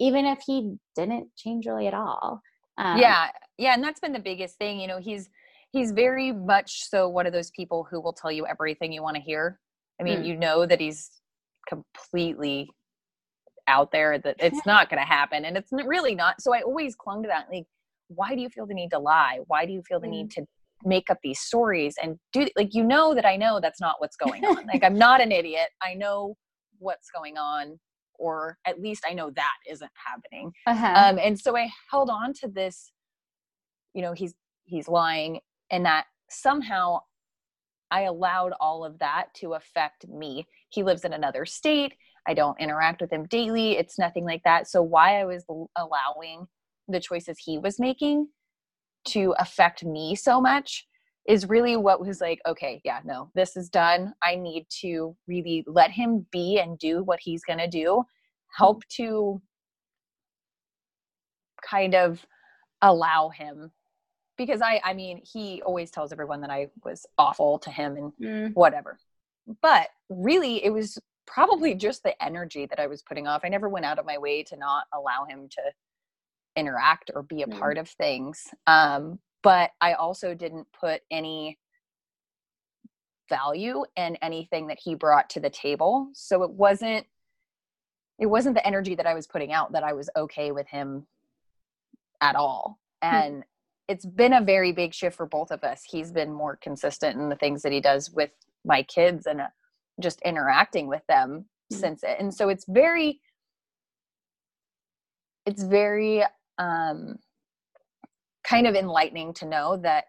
even 0.00 0.24
if 0.26 0.40
he 0.46 0.76
didn't 0.96 1.28
change 1.36 1.66
really 1.66 1.86
at 1.86 1.94
all. 1.94 2.40
Um, 2.78 2.98
yeah, 2.98 3.30
yeah, 3.58 3.74
and 3.74 3.82
that's 3.82 4.00
been 4.00 4.12
the 4.12 4.18
biggest 4.18 4.56
thing. 4.56 4.80
You 4.80 4.86
know, 4.86 4.98
he's 4.98 5.28
he's 5.72 5.92
very 5.92 6.32
much 6.32 6.88
so 6.88 7.08
one 7.08 7.26
of 7.26 7.32
those 7.32 7.50
people 7.50 7.86
who 7.90 8.00
will 8.00 8.12
tell 8.12 8.32
you 8.32 8.46
everything 8.46 8.92
you 8.92 9.02
want 9.02 9.16
to 9.16 9.22
hear. 9.22 9.58
I 10.00 10.04
mean, 10.04 10.20
mm. 10.20 10.26
you 10.26 10.36
know 10.36 10.64
that 10.64 10.80
he's 10.80 11.10
completely 11.68 12.70
out 13.66 13.90
there 13.90 14.18
that 14.18 14.36
it's 14.38 14.60
not 14.66 14.88
going 14.88 15.00
to 15.02 15.06
happen, 15.06 15.44
and 15.44 15.56
it's 15.56 15.70
really 15.72 16.14
not. 16.14 16.40
So 16.40 16.54
I 16.54 16.62
always 16.62 16.94
clung 16.94 17.22
to 17.24 17.28
that. 17.28 17.46
Like, 17.52 17.66
why 18.06 18.34
do 18.34 18.40
you 18.40 18.48
feel 18.48 18.66
the 18.66 18.74
need 18.74 18.90
to 18.90 18.98
lie? 18.98 19.40
Why 19.48 19.66
do 19.66 19.72
you 19.72 19.82
feel 19.82 20.00
the 20.00 20.06
mm. 20.06 20.10
need 20.10 20.30
to 20.32 20.46
make 20.84 21.10
up 21.10 21.18
these 21.24 21.40
stories 21.40 21.96
and 22.00 22.16
do 22.32 22.46
like 22.56 22.72
you 22.72 22.84
know 22.84 23.12
that 23.12 23.26
I 23.26 23.36
know 23.36 23.58
that's 23.60 23.80
not 23.80 23.96
what's 23.98 24.16
going 24.16 24.44
on. 24.44 24.66
like 24.66 24.84
I'm 24.84 24.96
not 24.96 25.20
an 25.20 25.32
idiot. 25.32 25.68
I 25.82 25.94
know 25.94 26.36
what's 26.78 27.10
going 27.10 27.36
on 27.36 27.78
or 28.18 28.58
at 28.66 28.80
least 28.80 29.04
I 29.08 29.14
know 29.14 29.30
that 29.30 29.54
isn't 29.70 29.90
happening. 29.94 30.52
Uh-huh. 30.66 30.92
Um, 30.94 31.18
and 31.18 31.38
so 31.38 31.56
I 31.56 31.70
held 31.90 32.10
on 32.10 32.32
to 32.40 32.48
this, 32.48 32.92
you 33.94 34.02
know, 34.02 34.12
he's 34.12 34.34
he's 34.64 34.88
lying, 34.88 35.40
and 35.70 35.86
that 35.86 36.04
somehow 36.28 37.00
I 37.90 38.02
allowed 38.02 38.52
all 38.60 38.84
of 38.84 38.98
that 38.98 39.32
to 39.36 39.54
affect 39.54 40.06
me. 40.08 40.46
He 40.68 40.82
lives 40.82 41.04
in 41.04 41.12
another 41.12 41.46
state. 41.46 41.94
I 42.26 42.34
don't 42.34 42.60
interact 42.60 43.00
with 43.00 43.10
him 43.10 43.24
daily. 43.26 43.78
It's 43.78 43.98
nothing 43.98 44.24
like 44.24 44.42
that. 44.44 44.68
So 44.68 44.82
why 44.82 45.20
I 45.20 45.24
was 45.24 45.44
allowing 45.76 46.46
the 46.86 47.00
choices 47.00 47.38
he 47.38 47.58
was 47.58 47.78
making 47.78 48.28
to 49.06 49.34
affect 49.38 49.84
me 49.84 50.14
so 50.14 50.40
much 50.40 50.86
is 51.28 51.48
really 51.48 51.76
what 51.76 52.00
was 52.00 52.22
like, 52.22 52.40
okay, 52.46 52.80
yeah, 52.84 53.00
no, 53.04 53.30
this 53.34 53.54
is 53.54 53.68
done. 53.68 54.14
I 54.22 54.34
need 54.34 54.66
to 54.80 55.14
really 55.28 55.62
let 55.66 55.90
him 55.90 56.26
be 56.32 56.58
and 56.58 56.78
do 56.78 57.04
what 57.04 57.20
he's 57.22 57.44
going 57.44 57.58
to 57.58 57.68
do, 57.68 58.02
help 58.56 58.82
to 58.96 59.40
kind 61.62 61.94
of 61.94 62.24
allow 62.80 63.28
him 63.28 63.70
because 64.38 64.62
I 64.62 64.80
I 64.84 64.94
mean 64.94 65.20
he 65.24 65.60
always 65.62 65.90
tells 65.90 66.12
everyone 66.12 66.40
that 66.42 66.50
I 66.50 66.68
was 66.84 67.04
awful 67.18 67.58
to 67.58 67.70
him 67.70 67.96
and 67.96 68.12
mm. 68.22 68.54
whatever. 68.54 68.98
But 69.60 69.88
really 70.08 70.64
it 70.64 70.70
was 70.70 70.98
probably 71.26 71.74
just 71.74 72.04
the 72.04 72.22
energy 72.22 72.66
that 72.66 72.80
I 72.80 72.86
was 72.86 73.02
putting 73.02 73.26
off. 73.26 73.42
I 73.44 73.48
never 73.48 73.68
went 73.68 73.84
out 73.84 73.98
of 73.98 74.06
my 74.06 74.16
way 74.16 74.44
to 74.44 74.56
not 74.56 74.84
allow 74.94 75.24
him 75.28 75.48
to 75.50 75.62
interact 76.56 77.10
or 77.14 77.22
be 77.22 77.42
a 77.42 77.46
mm. 77.46 77.58
part 77.58 77.76
of 77.76 77.88
things. 77.90 78.44
Um, 78.66 79.18
but 79.42 79.70
I 79.80 79.94
also 79.94 80.34
didn't 80.34 80.66
put 80.78 81.02
any 81.10 81.58
value 83.28 83.84
in 83.96 84.16
anything 84.16 84.68
that 84.68 84.78
he 84.82 84.94
brought 84.94 85.30
to 85.30 85.40
the 85.40 85.50
table. 85.50 86.08
So 86.14 86.42
it 86.42 86.50
wasn't 86.50 87.06
it 88.18 88.26
wasn't 88.26 88.56
the 88.56 88.66
energy 88.66 88.96
that 88.96 89.06
I 89.06 89.14
was 89.14 89.28
putting 89.28 89.52
out 89.52 89.72
that 89.72 89.84
I 89.84 89.92
was 89.92 90.10
okay 90.16 90.50
with 90.50 90.66
him 90.66 91.06
at 92.20 92.34
all. 92.34 92.78
Hmm. 93.02 93.14
And 93.14 93.34
mm. 93.42 93.46
it's 93.86 94.06
been 94.06 94.32
a 94.32 94.40
very 94.40 94.72
big 94.72 94.92
shift 94.92 95.16
for 95.16 95.26
both 95.26 95.52
of 95.52 95.62
us. 95.62 95.84
He's 95.88 96.10
been 96.10 96.32
more 96.32 96.56
consistent 96.56 97.16
in 97.20 97.28
the 97.28 97.36
things 97.36 97.62
that 97.62 97.72
he 97.72 97.80
does 97.80 98.10
with 98.10 98.30
my 98.64 98.82
kids 98.82 99.26
and 99.26 99.40
uh, 99.40 99.46
just 100.00 100.20
interacting 100.22 100.88
with 100.88 101.02
them 101.08 101.44
mm. 101.72 101.76
since 101.76 102.02
it. 102.02 102.16
And 102.18 102.34
so 102.34 102.48
it's 102.48 102.64
very 102.66 103.20
it's 105.46 105.62
very 105.62 106.24
um 106.58 107.18
kind 108.48 108.66
of 108.66 108.74
enlightening 108.74 109.34
to 109.34 109.46
know 109.46 109.76
that 109.76 110.04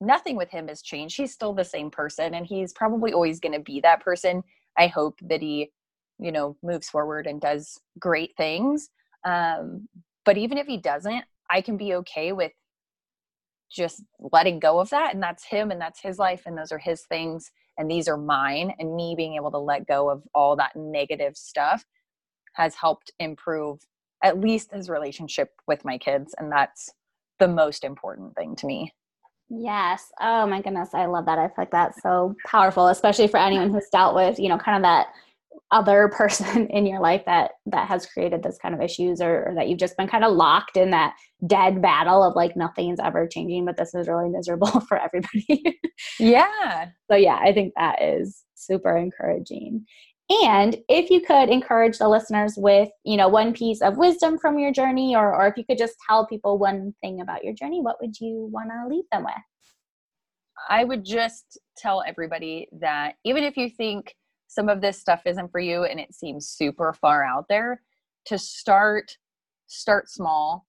nothing 0.00 0.36
with 0.36 0.50
him 0.50 0.68
has 0.68 0.82
changed. 0.82 1.16
He's 1.16 1.32
still 1.32 1.54
the 1.54 1.64
same 1.64 1.90
person 1.90 2.34
and 2.34 2.46
he's 2.46 2.72
probably 2.72 3.12
always 3.12 3.40
going 3.40 3.54
to 3.54 3.60
be 3.60 3.80
that 3.80 4.02
person. 4.02 4.42
I 4.76 4.86
hope 4.88 5.18
that 5.22 5.40
he, 5.40 5.70
you 6.18 6.30
know, 6.30 6.56
moves 6.62 6.88
forward 6.88 7.26
and 7.26 7.40
does 7.40 7.80
great 7.98 8.32
things. 8.36 8.90
Um, 9.24 9.88
but 10.24 10.36
even 10.36 10.58
if 10.58 10.66
he 10.66 10.76
doesn't, 10.76 11.24
I 11.50 11.62
can 11.62 11.76
be 11.76 11.94
okay 11.94 12.32
with 12.32 12.52
just 13.70 14.02
letting 14.18 14.60
go 14.60 14.78
of 14.78 14.90
that. 14.90 15.14
And 15.14 15.22
that's 15.22 15.44
him 15.44 15.70
and 15.70 15.80
that's 15.80 16.00
his 16.00 16.18
life 16.18 16.42
and 16.46 16.56
those 16.56 16.72
are 16.72 16.78
his 16.78 17.02
things 17.02 17.50
and 17.78 17.90
these 17.90 18.08
are 18.08 18.16
mine. 18.16 18.72
And 18.78 18.94
me 18.94 19.14
being 19.16 19.34
able 19.34 19.50
to 19.50 19.58
let 19.58 19.86
go 19.86 20.10
of 20.10 20.22
all 20.34 20.56
that 20.56 20.76
negative 20.76 21.36
stuff 21.36 21.84
has 22.54 22.74
helped 22.74 23.12
improve 23.18 23.80
at 24.22 24.40
least 24.40 24.72
his 24.72 24.90
relationship 24.90 25.52
with 25.66 25.84
my 25.84 25.96
kids. 25.96 26.34
And 26.38 26.50
that's 26.50 26.90
the 27.38 27.48
most 27.48 27.84
important 27.84 28.34
thing 28.36 28.56
to 28.56 28.66
me. 28.66 28.92
Yes. 29.50 30.04
Oh 30.20 30.46
my 30.46 30.60
goodness. 30.60 30.90
I 30.92 31.06
love 31.06 31.26
that. 31.26 31.38
I 31.38 31.46
feel 31.48 31.54
like 31.58 31.70
that's 31.70 32.02
so 32.02 32.34
powerful, 32.46 32.88
especially 32.88 33.28
for 33.28 33.38
anyone 33.38 33.70
who's 33.72 33.88
dealt 33.90 34.14
with, 34.14 34.38
you 34.38 34.48
know, 34.48 34.58
kind 34.58 34.76
of 34.76 34.82
that 34.82 35.06
other 35.70 36.08
person 36.16 36.66
in 36.68 36.86
your 36.86 37.00
life 37.00 37.22
that 37.26 37.52
that 37.66 37.88
has 37.88 38.06
created 38.06 38.42
this 38.42 38.58
kind 38.58 38.74
of 38.74 38.80
issues 38.80 39.20
or, 39.20 39.48
or, 39.48 39.54
that 39.54 39.68
you've 39.68 39.78
just 39.78 39.96
been 39.96 40.08
kind 40.08 40.24
of 40.24 40.32
locked 40.32 40.76
in 40.76 40.90
that 40.90 41.14
dead 41.46 41.82
battle 41.82 42.22
of 42.22 42.34
like 42.34 42.56
nothing's 42.56 43.00
ever 43.00 43.26
changing 43.26 43.64
but 43.64 43.76
this 43.76 43.94
is 43.94 44.08
really 44.08 44.28
miserable 44.28 44.80
for 44.88 44.98
everybody 44.98 45.78
yeah 46.18 46.86
so 47.10 47.16
yeah 47.16 47.38
i 47.42 47.52
think 47.52 47.72
that 47.76 48.02
is 48.02 48.44
super 48.54 48.96
encouraging 48.96 49.84
and 50.30 50.76
if 50.88 51.10
you 51.10 51.20
could 51.20 51.48
encourage 51.48 51.98
the 51.98 52.08
listeners 52.08 52.54
with, 52.56 52.90
you 53.04 53.16
know, 53.16 53.28
one 53.28 53.54
piece 53.54 53.80
of 53.80 53.96
wisdom 53.96 54.38
from 54.38 54.58
your 54.58 54.72
journey, 54.72 55.16
or, 55.16 55.34
or 55.34 55.46
if 55.46 55.56
you 55.56 55.64
could 55.64 55.78
just 55.78 55.96
tell 56.06 56.26
people 56.26 56.58
one 56.58 56.94
thing 57.00 57.20
about 57.20 57.44
your 57.44 57.54
journey, 57.54 57.80
what 57.80 57.96
would 58.00 58.20
you 58.20 58.48
want 58.52 58.68
to 58.70 58.94
leave 58.94 59.04
them 59.10 59.24
with? 59.24 59.34
I 60.68 60.84
would 60.84 61.04
just 61.04 61.58
tell 61.78 62.02
everybody 62.06 62.68
that 62.80 63.14
even 63.24 63.42
if 63.42 63.56
you 63.56 63.70
think 63.70 64.14
some 64.48 64.68
of 64.68 64.80
this 64.80 64.98
stuff 64.98 65.22
isn't 65.24 65.50
for 65.50 65.60
you 65.60 65.84
and 65.84 65.98
it 65.98 66.14
seems 66.14 66.48
super 66.48 66.92
far 66.92 67.24
out 67.24 67.46
there, 67.48 67.80
to 68.26 68.38
start 68.38 69.16
start 69.66 70.10
small. 70.10 70.66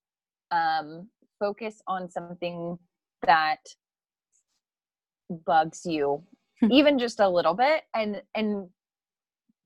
Um, 0.51 1.10
focus 1.39 1.82
on 1.88 2.10
something 2.10 2.78
that 3.26 3.60
bugs 5.45 5.82
you 5.86 6.24
even 6.72 6.99
just 6.99 7.20
a 7.20 7.30
little 7.30 7.53
bit 7.53 7.84
and 7.95 8.22
and 8.36 8.68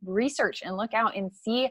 research 0.05 0.61
and 0.63 0.77
look 0.77 0.93
out 0.93 1.15
and 1.15 1.31
see 1.31 1.69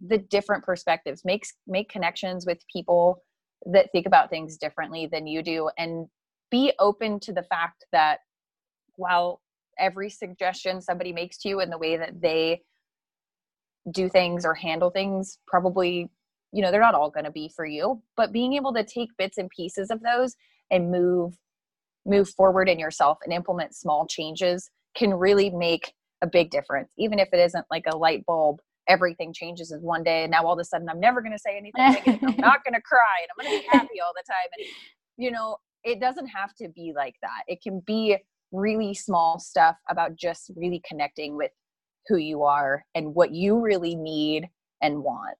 the 0.00 0.18
different 0.18 0.64
perspectives. 0.64 1.24
Make 1.24 1.46
make 1.66 1.88
connections 1.88 2.46
with 2.46 2.58
people 2.72 3.22
that 3.66 3.90
think 3.92 4.06
about 4.06 4.30
things 4.30 4.56
differently 4.56 5.06
than 5.06 5.26
you 5.26 5.42
do 5.42 5.70
and 5.78 6.06
be 6.50 6.72
open 6.78 7.20
to 7.20 7.32
the 7.32 7.42
fact 7.44 7.84
that 7.92 8.18
while 8.96 9.40
every 9.78 10.10
suggestion 10.10 10.80
somebody 10.80 11.12
makes 11.12 11.38
to 11.38 11.48
you 11.48 11.60
and 11.60 11.72
the 11.72 11.78
way 11.78 11.96
that 11.96 12.20
they 12.20 12.60
do 13.90 14.08
things 14.08 14.44
or 14.44 14.54
handle 14.54 14.90
things 14.90 15.38
probably 15.46 16.10
you 16.52 16.62
know 16.62 16.70
they're 16.70 16.80
not 16.80 16.94
all 16.94 17.10
going 17.10 17.24
to 17.24 17.30
be 17.30 17.50
for 17.54 17.64
you 17.64 18.00
but 18.16 18.32
being 18.32 18.52
able 18.52 18.72
to 18.72 18.84
take 18.84 19.08
bits 19.16 19.38
and 19.38 19.48
pieces 19.50 19.90
of 19.90 20.02
those 20.02 20.36
and 20.70 20.90
move 20.90 21.36
move 22.04 22.28
forward 22.28 22.68
in 22.68 22.78
yourself 22.78 23.18
and 23.24 23.32
implement 23.32 23.74
small 23.74 24.06
changes 24.06 24.70
can 24.94 25.14
really 25.14 25.50
make 25.50 25.94
a 26.22 26.26
big 26.26 26.50
difference 26.50 26.88
even 26.98 27.18
if 27.18 27.28
it 27.32 27.38
isn't 27.38 27.66
like 27.70 27.84
a 27.92 27.96
light 27.96 28.24
bulb 28.26 28.60
everything 28.88 29.32
changes 29.32 29.70
in 29.70 29.80
one 29.82 30.02
day 30.02 30.22
and 30.22 30.30
now 30.30 30.44
all 30.44 30.54
of 30.54 30.58
a 30.58 30.64
sudden 30.64 30.88
i'm 30.88 31.00
never 31.00 31.20
going 31.20 31.32
to 31.32 31.38
say 31.38 31.56
anything 31.56 31.96
again. 32.02 32.18
i'm 32.22 32.36
not 32.38 32.64
going 32.64 32.74
to 32.74 32.80
cry 32.80 33.20
and 33.20 33.28
i'm 33.30 33.44
going 33.44 33.60
to 33.60 33.62
be 33.62 33.68
happy 33.76 34.00
all 34.00 34.12
the 34.14 34.24
time 34.26 34.48
and 34.56 34.66
you 35.16 35.30
know 35.30 35.56
it 35.84 36.00
doesn't 36.00 36.26
have 36.26 36.54
to 36.54 36.68
be 36.68 36.92
like 36.94 37.14
that 37.22 37.42
it 37.48 37.60
can 37.62 37.82
be 37.86 38.16
really 38.52 38.94
small 38.94 39.38
stuff 39.38 39.76
about 39.88 40.16
just 40.16 40.50
really 40.56 40.82
connecting 40.86 41.36
with 41.36 41.50
who 42.08 42.16
you 42.16 42.42
are 42.42 42.84
and 42.94 43.14
what 43.14 43.32
you 43.32 43.60
really 43.60 43.94
need 43.94 44.48
and 44.80 45.02
want 45.02 45.36